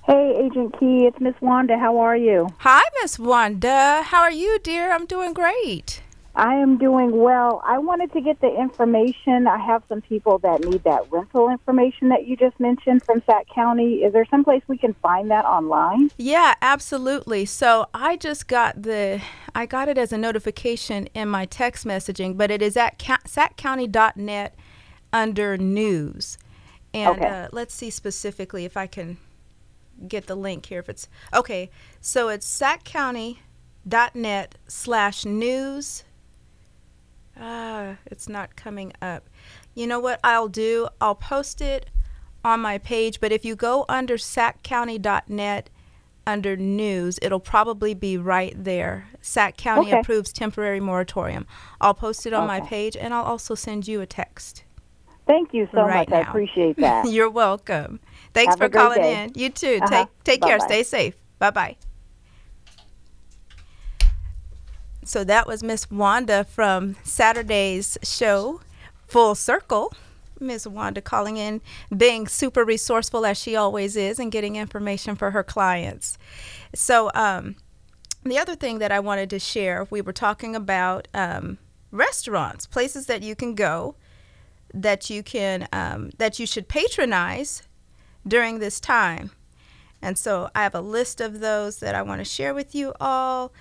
Hey, 0.07 0.37
Agent 0.45 0.79
Key, 0.79 1.07
it's 1.07 1.19
Miss 1.19 1.35
Wanda. 1.41 1.77
How 1.77 1.99
are 1.99 2.17
you? 2.17 2.47
Hi, 2.59 2.83
Miss 3.03 3.19
Wanda. 3.19 4.03
How 4.05 4.21
are 4.23 4.31
you, 4.31 4.61
dear? 4.61 4.93
I'm 4.93 5.05
doing 5.05 5.33
great. 5.33 6.01
I 6.37 6.55
am 6.55 6.79
doing 6.79 7.17
well. 7.17 7.61
I 7.65 7.79
wanted 7.79 8.13
to 8.13 8.21
get 8.21 8.41
the 8.41 8.55
information. 8.55 9.49
I 9.49 9.59
have 9.59 9.83
some 9.89 10.03
people 10.03 10.39
that 10.39 10.61
need 10.65 10.85
that 10.85 11.11
rental 11.11 11.49
information 11.51 12.11
that 12.11 12.25
you 12.25 12.37
just 12.37 12.61
mentioned 12.61 13.03
from 13.03 13.21
Sac 13.27 13.49
County. 13.53 14.05
Is 14.05 14.13
there 14.13 14.27
some 14.31 14.45
place 14.45 14.63
we 14.69 14.79
can 14.79 14.95
find 15.03 15.29
that 15.33 15.45
online? 15.45 16.13
Yeah, 16.19 16.55
absolutely. 16.63 17.45
So 17.45 17.87
I 17.93 18.17
just 18.17 18.47
got 18.47 18.83
the, 18.83 19.21
I 19.57 19.67
got 19.67 19.89
it 19.89 19.99
as 19.99 20.13
a 20.13 20.19
notification 20.19 21.09
in 21.15 21.29
my 21.29 21.47
text 21.47 21.85
messaging, 21.85 22.37
but 22.37 22.53
it 22.53 22.63
is 22.63 22.77
at 22.77 22.97
saccounty.net 23.01 24.55
under 25.13 25.57
news. 25.59 26.39
And 26.95 27.09
Okay. 27.17 27.27
uh, 27.27 27.49
let's 27.51 27.75
see 27.75 27.91
specifically 27.91 28.65
if 28.65 28.77
I 28.77 28.87
can 28.87 29.17
get 30.09 30.27
the 30.27 30.37
link 30.37 30.67
here. 30.67 30.81
If 30.81 30.89
it's 30.89 31.09
okay, 31.35 31.71
so 32.01 32.29
it's 32.29 32.47
saccounty.net 32.47 34.55
slash 34.69 35.25
news. 35.25 36.05
Ah, 37.39 37.97
it's 38.07 38.29
not 38.29 38.57
coming 38.57 38.93
up. 39.03 39.29
You 39.75 39.87
know 39.87 40.01
what 40.01 40.21
I'll 40.25 40.49
do? 40.49 40.89
I'll 41.01 41.15
post 41.15 41.61
it 41.61 41.91
on 42.45 42.61
my 42.61 42.79
page, 42.79 43.21
but 43.21 43.33
if 43.33 43.45
you 43.45 43.57
go 43.57 43.85
under 43.89 44.17
saccounty.net 44.17 45.71
under 46.27 46.57
news, 46.57 47.19
it'll 47.23 47.41
probably 47.41 47.95
be 47.95 48.17
right 48.17 48.53
there. 48.57 49.09
Sac 49.21 49.57
County 49.57 49.89
Okay. 49.89 50.01
approves 50.01 50.33
temporary 50.33 50.81
moratorium. 50.81 51.47
I'll 51.81 51.95
post 51.95 52.27
it 52.27 52.33
on 52.33 52.47
my 52.47 52.61
page 52.61 52.97
and 52.97 53.15
I'll 53.15 53.25
also 53.25 53.55
send 53.55 53.87
you 53.87 54.01
a 54.01 54.07
text. 54.07 54.65
Thank 55.27 55.53
you 55.53 55.69
so 55.73 55.83
Right 55.83 56.09
much. 56.09 56.19
I 56.19 56.29
appreciate 56.29 56.77
that. 56.79 57.07
You're 57.11 57.31
welcome. 57.31 58.01
Thanks 58.37 58.53
Have 58.53 58.59
for 58.59 58.69
calling 58.69 59.01
day. 59.01 59.25
in. 59.25 59.33
You 59.35 59.49
too. 59.49 59.79
Uh-huh. 59.81 59.89
Take 59.89 60.25
take 60.25 60.43
care. 60.43 60.59
Bye-bye. 60.59 60.67
Stay 60.67 60.83
safe. 60.83 61.15
Bye 61.39 61.51
bye. 61.51 61.77
So 65.05 65.25
that 65.25 65.47
was 65.47 65.63
Miss 65.63 65.91
Wanda 65.91 66.45
from 66.45 66.97
Saturday's 67.03 67.97
show, 68.03 68.61
Full 69.07 69.35
Circle. 69.35 69.95
Miss 70.39 70.67
Wanda 70.67 71.01
calling 71.01 71.39
in, 71.39 71.63
being 71.97 72.29
super 72.29 72.63
resourceful 72.63 73.25
as 73.25 73.39
she 73.39 73.57
always 73.57 73.97
is, 73.97 74.19
and 74.19 74.31
getting 74.31 74.57
information 74.57 75.17
for 75.17 75.31
her 75.31 75.43
clients. 75.43 76.19
So, 76.75 77.11
um, 77.15 77.57
the 78.23 78.37
other 78.37 78.55
thing 78.55 78.81
that 78.81 78.93
I 78.93 79.01
wanted 79.01 79.31
to 79.31 79.39
share, 79.39 79.87
we 79.89 80.03
were 80.03 80.13
talking 80.13 80.55
about 80.55 81.09
um, 81.15 81.57
restaurants, 81.91 82.67
places 82.67 83.07
that 83.07 83.23
you 83.23 83.35
can 83.35 83.55
go, 83.55 83.95
that 84.75 85.09
you 85.09 85.23
can, 85.23 85.69
um, 85.73 86.11
that 86.19 86.39
you 86.39 86.45
should 86.45 86.69
patronize 86.69 87.63
during 88.27 88.59
this 88.59 88.81
time. 88.81 89.31
And 90.03 90.19
so 90.19 90.51
I 90.55 90.63
have 90.63 90.75
a 90.75 90.81
list 90.81 91.21
of 91.21 91.41
those 91.41 91.79
that 91.79 91.95
I 91.95 92.03
want 92.03 92.21
to 92.21 92.25
share 92.25 92.55
with 92.55 92.75
you 92.75 92.93
all. 93.01 93.53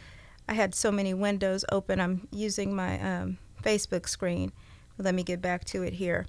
I 0.47 0.53
had 0.53 0.75
so 0.75 0.91
many 0.91 1.13
windows 1.13 1.65
open. 1.71 1.99
I'm 1.99 2.27
using 2.31 2.75
my 2.75 2.99
um, 3.01 3.37
Facebook 3.63 4.07
screen. 4.07 4.51
Let 4.97 5.15
me 5.15 5.23
get 5.23 5.41
back 5.41 5.65
to 5.65 5.83
it 5.83 5.93
here. 5.93 6.27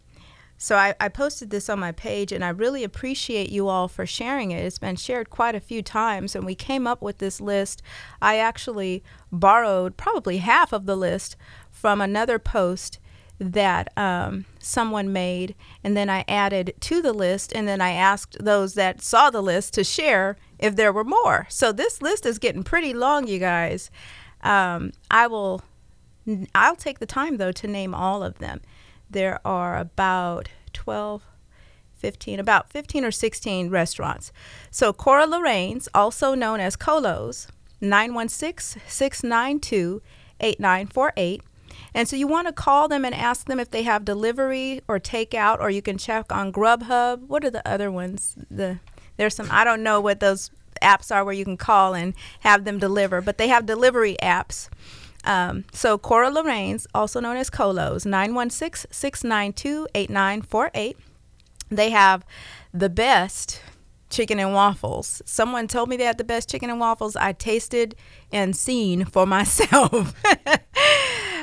So 0.59 0.77
I, 0.77 0.95
I 0.99 1.11
posted 1.11 1.51
this 1.51 1.69
on 1.69 1.79
my 1.79 1.93
page, 1.93 2.33
and 2.33 2.43
I 2.43 2.49
really 2.49 2.83
appreciate 2.83 3.51
you 3.51 3.69
all 3.69 3.89
for 3.89 4.07
sharing 4.07 4.53
it. 4.53 4.65
It's 4.65 4.79
been 4.79 4.97
shared 4.97 5.29
quite 5.29 5.55
a 5.55 5.61
few 5.61 5.83
times, 5.83 6.35
and 6.35 6.47
we 6.47 6.55
came 6.55 6.87
up 6.87 7.03
with 7.03 7.19
this 7.19 7.43
list. 7.43 7.83
I 8.23 8.39
actually 8.39 9.05
borrowed 9.31 9.99
probably 9.99 10.39
half 10.39 10.73
of 10.73 10.87
the 10.87 10.97
list 10.97 11.37
from 11.71 12.01
another 12.01 12.39
post 12.39 12.99
that 13.39 13.97
um, 13.97 14.47
someone 14.59 15.13
made, 15.13 15.55
and 15.85 15.97
then 15.97 16.09
I 16.09 16.25
added 16.27 16.75
to 16.81 17.03
the 17.03 17.13
list, 17.13 17.53
and 17.55 17.69
then 17.69 17.81
I 17.81 17.91
asked 17.93 18.37
those 18.41 18.75
that 18.75 19.03
saw 19.03 19.31
the 19.31 19.43
list 19.43 19.75
to 19.75 19.85
share 19.85 20.37
if 20.59 20.77
there 20.77 20.93
were 20.93 21.05
more. 21.05 21.47
So 21.51 21.73
this 21.73 22.01
list 22.01 22.25
is 22.25 22.39
getting 22.39 22.63
pretty 22.63 22.95
long, 22.95 23.27
you 23.27 23.39
guys. 23.39 23.91
Um, 24.43 24.93
I 25.11 25.27
will, 25.27 25.63
I'll 26.55 26.77
take 26.77 26.99
the 26.99 27.07
time 27.07 27.37
though 27.37 27.53
to 27.53 27.67
name 27.67 27.95
all 27.95 28.23
of 28.23 28.39
them. 28.39 28.61
There 29.11 29.41
are 29.45 29.79
about 29.79 30.49
12, 30.73 31.23
15, 31.95 32.41
about 32.41 32.71
15 32.71 33.05
or 33.05 33.11
16 33.11 33.71
restaurants. 33.71 34.33
So 34.71 34.93
Cora 34.93 35.27
Lorraine's, 35.27 35.89
also 35.95 36.35
known 36.35 36.61
as 36.61 36.77
Colos, 36.77 37.49
916 37.81 38.83
692 38.87 40.03
8948. 40.41 41.43
And 41.97 42.07
so 42.07 42.15
you 42.15 42.27
want 42.27 42.47
to 42.47 42.53
call 42.53 42.89
them 42.89 43.07
and 43.07 43.15
ask 43.15 43.47
them 43.47 43.59
if 43.59 43.71
they 43.71 43.85
have 43.85 44.05
delivery 44.05 44.83
or 44.87 45.01
takeout, 45.01 45.61
or 45.61 45.71
you 45.71 45.81
can 45.81 45.97
check 45.97 46.31
on 46.31 46.53
Grubhub. 46.53 47.27
What 47.27 47.43
are 47.43 47.51
the 47.51 47.67
other 47.67 47.91
ones? 47.91 48.37
The 48.51 48.81
there's 49.17 49.35
some 49.35 49.49
I 49.51 49.65
don't 49.65 49.83
know 49.83 50.03
what 50.03 50.21
those 50.21 50.51
apps 50.83 51.11
are 51.11 51.25
where 51.25 51.33
you 51.33 51.47
can 51.47 51.57
call 51.57 51.95
and 51.95 52.13
have 52.41 52.65
them 52.65 52.79
deliver, 52.79 53.23
but 53.23 53.39
they 53.39 53.49
have 53.49 53.65
delivery 53.65 54.19
apps. 54.23 54.69
Um, 55.25 55.65
so 55.73 55.97
Cora 55.97 56.29
Lorraine's, 56.29 56.87
also 56.95 57.19
known 57.19 57.39
as 57.39 57.49
Colos, 57.49 58.05
916-692-8948. 58.05 60.97
They 61.71 61.91
have 61.91 62.27
the 62.75 62.91
best 62.91 63.63
chicken 64.11 64.39
and 64.39 64.53
waffles. 64.53 65.23
Someone 65.25 65.67
told 65.67 65.89
me 65.89 65.97
they 65.97 66.05
had 66.05 66.19
the 66.19 66.25
best 66.25 66.51
chicken 66.51 66.69
and 66.69 66.79
waffles 66.79 67.17
I 67.17 67.33
tasted 67.33 67.97
and 68.31 68.55
seen 68.55 69.07
for 69.07 69.25
myself. 69.27 70.13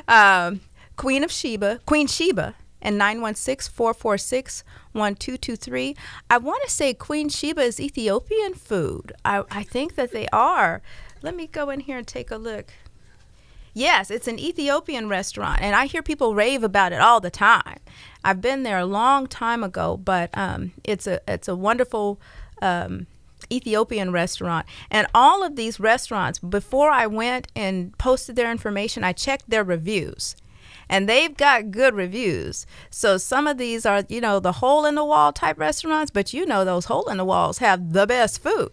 Um, 0.07 0.61
Queen 0.95 1.23
of 1.23 1.31
Sheba, 1.31 1.79
Queen 1.85 2.07
Sheba, 2.07 2.55
and 2.81 2.99
916-446-1223. 2.99 5.95
I 6.29 6.37
want 6.37 6.63
to 6.63 6.69
say 6.69 6.93
Queen 6.93 7.29
Sheba 7.29 7.61
is 7.61 7.79
Ethiopian 7.79 8.53
food. 8.53 9.13
I, 9.23 9.43
I 9.49 9.63
think 9.63 9.95
that 9.95 10.11
they 10.11 10.27
are. 10.33 10.81
Let 11.21 11.33
me 11.35 11.47
go 11.47 11.69
in 11.69 11.79
here 11.81 11.97
and 11.97 12.05
take 12.05 12.29
a 12.29 12.37
look. 12.37 12.73
Yes, 13.73 14.11
it's 14.11 14.27
an 14.27 14.37
Ethiopian 14.37 15.07
restaurant, 15.09 15.61
and 15.61 15.75
I 15.75 15.87
hear 15.87 16.03
people 16.03 16.35
rave 16.35 16.63
about 16.63 16.93
it 16.93 17.01
all 17.01 17.19
the 17.19 17.31
time. 17.31 17.79
I've 18.23 18.39
been 18.39 18.61
there 18.61 18.77
a 18.77 18.85
long 18.85 19.25
time 19.25 19.63
ago, 19.63 19.97
but 19.97 20.29
um, 20.37 20.73
it's 20.83 21.07
a 21.07 21.21
it's 21.27 21.47
a 21.47 21.55
wonderful 21.55 22.21
um, 22.61 23.07
Ethiopian 23.51 24.11
restaurant. 24.11 24.65
And 24.89 25.07
all 25.13 25.43
of 25.43 25.55
these 25.55 25.79
restaurants, 25.79 26.39
before 26.39 26.89
I 26.89 27.07
went 27.07 27.47
and 27.55 27.97
posted 27.97 28.35
their 28.35 28.51
information, 28.51 29.03
I 29.03 29.13
checked 29.13 29.49
their 29.49 29.63
reviews. 29.63 30.35
And 30.89 31.07
they've 31.07 31.35
got 31.35 31.71
good 31.71 31.95
reviews. 31.95 32.65
So 32.89 33.17
some 33.17 33.47
of 33.47 33.57
these 33.57 33.85
are, 33.85 34.03
you 34.09 34.21
know, 34.21 34.39
the 34.39 34.53
hole 34.53 34.85
in 34.85 34.95
the 34.95 35.05
wall 35.05 35.31
type 35.31 35.57
restaurants, 35.57 36.11
but 36.11 36.33
you 36.33 36.45
know, 36.45 36.65
those 36.65 36.85
hole 36.85 37.09
in 37.09 37.17
the 37.17 37.25
walls 37.25 37.59
have 37.59 37.93
the 37.93 38.05
best 38.05 38.41
food. 38.41 38.71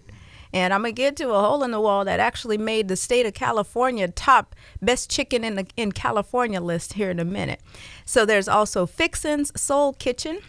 And 0.53 0.75
I'm 0.75 0.83
gonna 0.83 0.93
get 0.93 1.17
to 1.17 1.31
a 1.31 1.41
hole 1.41 1.63
in 1.63 1.71
the 1.71 1.81
wall 1.81 2.05
that 2.05 2.19
actually 2.19 2.59
made 2.59 2.89
the 2.89 2.97
state 2.97 3.25
of 3.25 3.35
California 3.35 4.09
top 4.09 4.57
best 4.83 5.09
chicken 5.09 5.45
in 5.45 5.55
the 5.55 5.67
in 5.77 5.93
California 5.93 6.61
list 6.61 6.95
here 6.95 7.11
in 7.11 7.21
a 7.21 7.25
minute. 7.25 7.61
So 8.05 8.27
there's 8.27 8.49
also 8.49 8.87
Fixin's 8.87 9.53
Soul 9.61 9.93
Kitchen. 9.93 10.41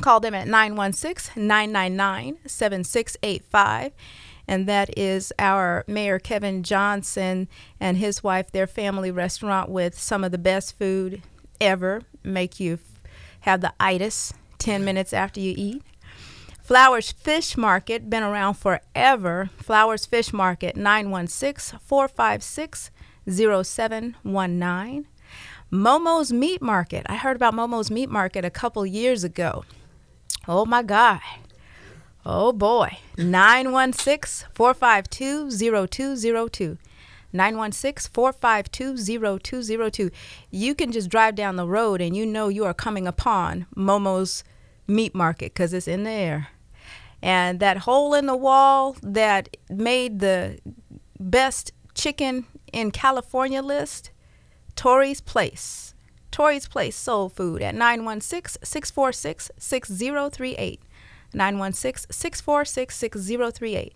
Call 0.00 0.20
them 0.20 0.34
at 0.34 0.46
916 0.46 1.46
999 1.46 2.38
7685. 2.46 3.92
And 4.46 4.66
that 4.66 4.96
is 4.96 5.32
our 5.38 5.84
Mayor 5.86 6.18
Kevin 6.18 6.62
Johnson 6.62 7.48
and 7.78 7.98
his 7.98 8.24
wife, 8.24 8.50
their 8.50 8.66
family 8.66 9.10
restaurant 9.10 9.68
with 9.68 9.98
some 9.98 10.24
of 10.24 10.32
the 10.32 10.38
best 10.38 10.78
food 10.78 11.22
ever. 11.60 12.02
Make 12.24 12.58
you 12.58 12.78
have 13.40 13.60
the 13.60 13.74
itis 13.78 14.32
10 14.58 14.84
minutes 14.84 15.12
after 15.12 15.40
you 15.40 15.54
eat. 15.56 15.82
Flowers 16.62 17.12
Fish 17.12 17.56
Market, 17.56 18.10
been 18.10 18.22
around 18.22 18.54
forever. 18.54 19.50
Flowers 19.56 20.06
Fish 20.06 20.32
Market, 20.32 20.76
916 20.76 21.78
456 21.82 22.90
0719. 23.26 25.06
Momo's 25.70 26.32
Meat 26.32 26.62
Market. 26.62 27.04
I 27.08 27.16
heard 27.16 27.36
about 27.36 27.54
Momo's 27.54 27.90
Meat 27.90 28.08
Market 28.08 28.44
a 28.44 28.50
couple 28.50 28.86
years 28.86 29.24
ago. 29.24 29.64
Oh 30.48 30.64
my 30.64 30.82
God. 30.82 31.20
Oh 32.24 32.52
boy. 32.52 32.96
916 33.18 34.48
452 34.54 35.50
0202. 35.86 36.78
916 37.30 38.10
452 38.10 39.38
0202. 39.38 40.10
You 40.50 40.74
can 40.74 40.90
just 40.90 41.10
drive 41.10 41.34
down 41.34 41.56
the 41.56 41.66
road 41.66 42.00
and 42.00 42.16
you 42.16 42.24
know 42.24 42.48
you 42.48 42.64
are 42.64 42.72
coming 42.72 43.06
upon 43.06 43.66
Momo's 43.76 44.42
Meat 44.86 45.14
Market 45.14 45.52
because 45.52 45.74
it's 45.74 45.86
in 45.86 46.04
the 46.04 46.10
air. 46.10 46.48
And 47.20 47.60
that 47.60 47.78
hole 47.78 48.14
in 48.14 48.24
the 48.24 48.36
wall 48.36 48.96
that 49.02 49.54
made 49.68 50.20
the 50.20 50.58
best 51.20 51.72
chicken 51.94 52.46
in 52.72 52.90
California 52.90 53.60
list, 53.60 54.12
Tori's 54.76 55.20
Place. 55.20 55.92
Tori's 56.30 56.68
Place 56.68 56.96
Soul 56.96 57.28
Food 57.28 57.62
at 57.62 57.74
916 57.74 58.62
646 58.62 59.50
6038. 59.58 60.80
916 61.34 62.10
646 62.10 62.96
6038. 62.96 63.94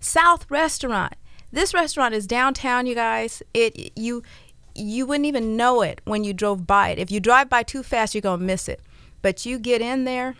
South 0.00 0.50
Restaurant. 0.50 1.14
This 1.52 1.74
restaurant 1.74 2.14
is 2.14 2.26
downtown, 2.26 2.86
you 2.86 2.94
guys. 2.94 3.42
It 3.52 3.92
you 3.96 4.22
you 4.74 5.06
wouldn't 5.06 5.26
even 5.26 5.56
know 5.56 5.82
it 5.82 6.00
when 6.04 6.24
you 6.24 6.32
drove 6.32 6.66
by 6.66 6.88
it. 6.88 6.98
If 6.98 7.10
you 7.10 7.20
drive 7.20 7.50
by 7.50 7.62
too 7.62 7.82
fast, 7.82 8.14
you're 8.14 8.22
going 8.22 8.40
to 8.40 8.46
miss 8.46 8.68
it. 8.68 8.80
But 9.20 9.44
you 9.44 9.58
get 9.58 9.82
in 9.82 10.04
there, 10.04 10.36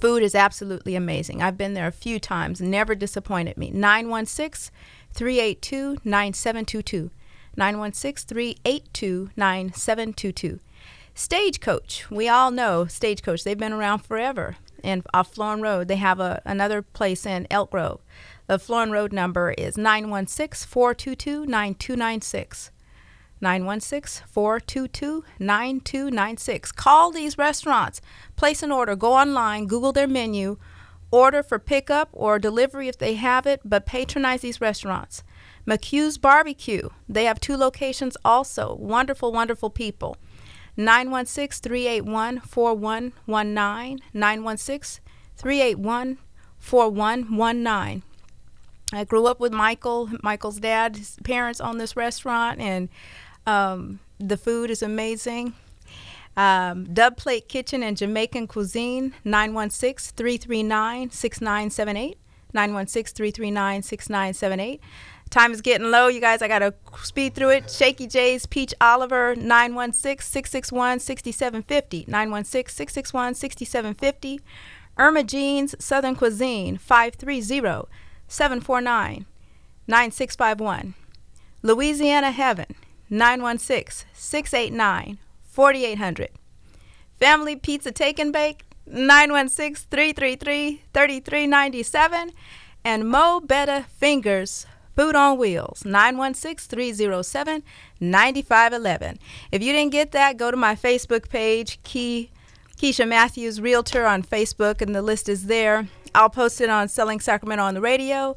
food 0.00 0.22
is 0.22 0.34
absolutely 0.34 0.94
amazing. 0.96 1.42
I've 1.42 1.58
been 1.58 1.74
there 1.74 1.86
a 1.86 1.92
few 1.92 2.18
times, 2.18 2.60
never 2.60 2.94
disappointed 2.94 3.58
me. 3.58 3.70
916 3.70 4.72
382 5.12 5.98
9722. 6.02 7.10
916 7.56 8.26
382 8.28 9.30
9722. 9.36 10.60
Stagecoach. 11.14 12.10
We 12.10 12.28
all 12.28 12.50
know 12.50 12.86
Stagecoach. 12.86 13.44
They've 13.44 13.58
been 13.58 13.72
around 13.72 14.00
forever. 14.00 14.56
And 14.82 15.04
off 15.14 15.34
Florin 15.34 15.60
Road, 15.60 15.88
they 15.88 15.96
have 15.96 16.18
a, 16.18 16.42
another 16.44 16.82
place 16.82 17.26
in 17.26 17.46
Elk 17.50 17.70
Grove. 17.70 18.00
The 18.46 18.58
Florin 18.58 18.90
Road 18.90 19.12
number 19.12 19.52
is 19.52 19.76
916 19.76 20.66
422 20.68 21.46
9296. 21.46 22.70
916 23.40 24.26
422 24.28 25.24
9296. 25.38 26.72
Call 26.72 27.10
these 27.10 27.36
restaurants, 27.36 28.00
place 28.36 28.62
an 28.62 28.72
order, 28.72 28.94
go 28.94 29.14
online, 29.14 29.66
Google 29.66 29.92
their 29.92 30.06
menu, 30.06 30.58
order 31.10 31.42
for 31.42 31.58
pickup 31.58 32.08
or 32.12 32.38
delivery 32.38 32.88
if 32.88 32.98
they 32.98 33.14
have 33.14 33.46
it, 33.46 33.60
but 33.64 33.84
patronize 33.84 34.40
these 34.40 34.60
restaurants. 34.60 35.22
McHugh's 35.66 36.18
Barbecue, 36.18 36.88
they 37.08 37.24
have 37.24 37.40
two 37.40 37.56
locations 37.56 38.16
also. 38.24 38.74
Wonderful, 38.76 39.32
wonderful 39.32 39.70
people. 39.70 40.16
916 40.76 41.62
381 41.62 42.40
4119. 42.40 43.98
916 44.12 45.04
381 45.36 46.18
4119. 46.58 48.02
I 48.94 49.04
grew 49.04 49.26
up 49.26 49.40
with 49.40 49.52
Michael, 49.52 50.10
Michael's 50.22 50.60
dad, 50.60 50.96
his 50.96 51.16
parents 51.24 51.60
own 51.60 51.78
this 51.78 51.96
restaurant, 51.96 52.60
and 52.60 52.88
um, 53.46 54.00
the 54.18 54.36
food 54.36 54.70
is 54.70 54.82
amazing. 54.82 55.54
Um, 56.36 56.92
Dub 56.92 57.16
Plate 57.16 57.48
Kitchen 57.48 57.82
and 57.82 57.96
Jamaican 57.96 58.46
Cuisine, 58.46 59.14
916 59.24 60.14
339 60.16 61.10
6978. 61.10 62.18
916 62.54 63.14
339 63.14 63.82
6978. 63.82 64.80
Time 65.32 65.52
is 65.52 65.62
getting 65.62 65.90
low, 65.90 66.08
you 66.08 66.20
guys. 66.20 66.42
I 66.42 66.46
got 66.48 66.58
to 66.58 66.74
speed 67.02 67.34
through 67.34 67.48
it. 67.48 67.70
Shaky 67.70 68.06
J's, 68.06 68.44
Peach 68.44 68.74
Oliver, 68.82 69.34
916 69.34 70.22
661 70.22 71.00
6750. 71.00 72.04
916 72.06 72.76
661 72.76 73.34
6750. 73.34 74.40
Irma 74.98 75.24
Jeans, 75.24 75.74
Southern 75.82 76.16
Cuisine, 76.16 76.76
530 76.76 77.88
749 78.28 79.24
9651. 79.86 80.94
Louisiana 81.62 82.30
Heaven, 82.30 82.74
916 83.08 84.06
689 84.12 85.18
4800. 85.44 86.28
Family 87.18 87.56
Pizza 87.56 87.90
Take 87.90 88.18
and 88.18 88.34
Bake, 88.34 88.66
916 88.84 89.86
333 89.90 90.82
3397. 90.92 92.32
And 92.84 93.08
Mo 93.08 93.40
Better 93.40 93.86
Fingers, 93.96 94.66
Food 94.94 95.16
on 95.16 95.38
Wheels, 95.38 95.84
916 95.84 96.68
307 96.68 97.62
9511. 98.00 99.18
If 99.50 99.62
you 99.62 99.72
didn't 99.72 99.92
get 99.92 100.12
that, 100.12 100.36
go 100.36 100.50
to 100.50 100.56
my 100.56 100.74
Facebook 100.74 101.28
page, 101.28 101.82
Key, 101.82 102.30
Keisha 102.76 103.08
Matthews 103.08 103.60
Realtor 103.60 104.06
on 104.06 104.22
Facebook, 104.22 104.80
and 104.82 104.94
the 104.94 105.02
list 105.02 105.28
is 105.28 105.46
there. 105.46 105.88
I'll 106.14 106.30
post 106.30 106.60
it 106.60 106.68
on 106.68 106.88
Selling 106.88 107.20
Sacramento 107.20 107.64
on 107.64 107.74
the 107.74 107.80
radio. 107.80 108.36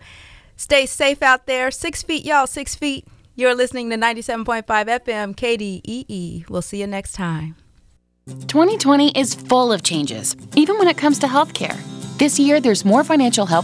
Stay 0.56 0.86
safe 0.86 1.22
out 1.22 1.46
there. 1.46 1.72
Six 1.72 2.04
feet, 2.04 2.26
y'all, 2.26 2.48
six 2.48 2.76
feet. 2.76 3.06
You're 3.36 3.56
listening 3.56 3.90
to 3.90 3.98
97.5 3.98 4.64
FM 4.66 5.36
KDEE. 5.36 6.50
We'll 6.50 6.62
see 6.62 6.80
you 6.80 6.88
next 6.88 7.12
time. 7.14 7.58
2020 8.28 9.12
is 9.12 9.36
full 9.36 9.72
of 9.74 9.84
changes, 9.84 10.36
even 10.56 10.78
when 10.80 10.88
it 10.88 10.98
comes 10.98 11.20
to 11.20 11.28
healthcare. 11.28 11.78
This 12.18 12.40
year, 12.40 12.62
there's 12.62 12.86
more 12.86 13.04
financial 13.04 13.46
help 13.46 13.64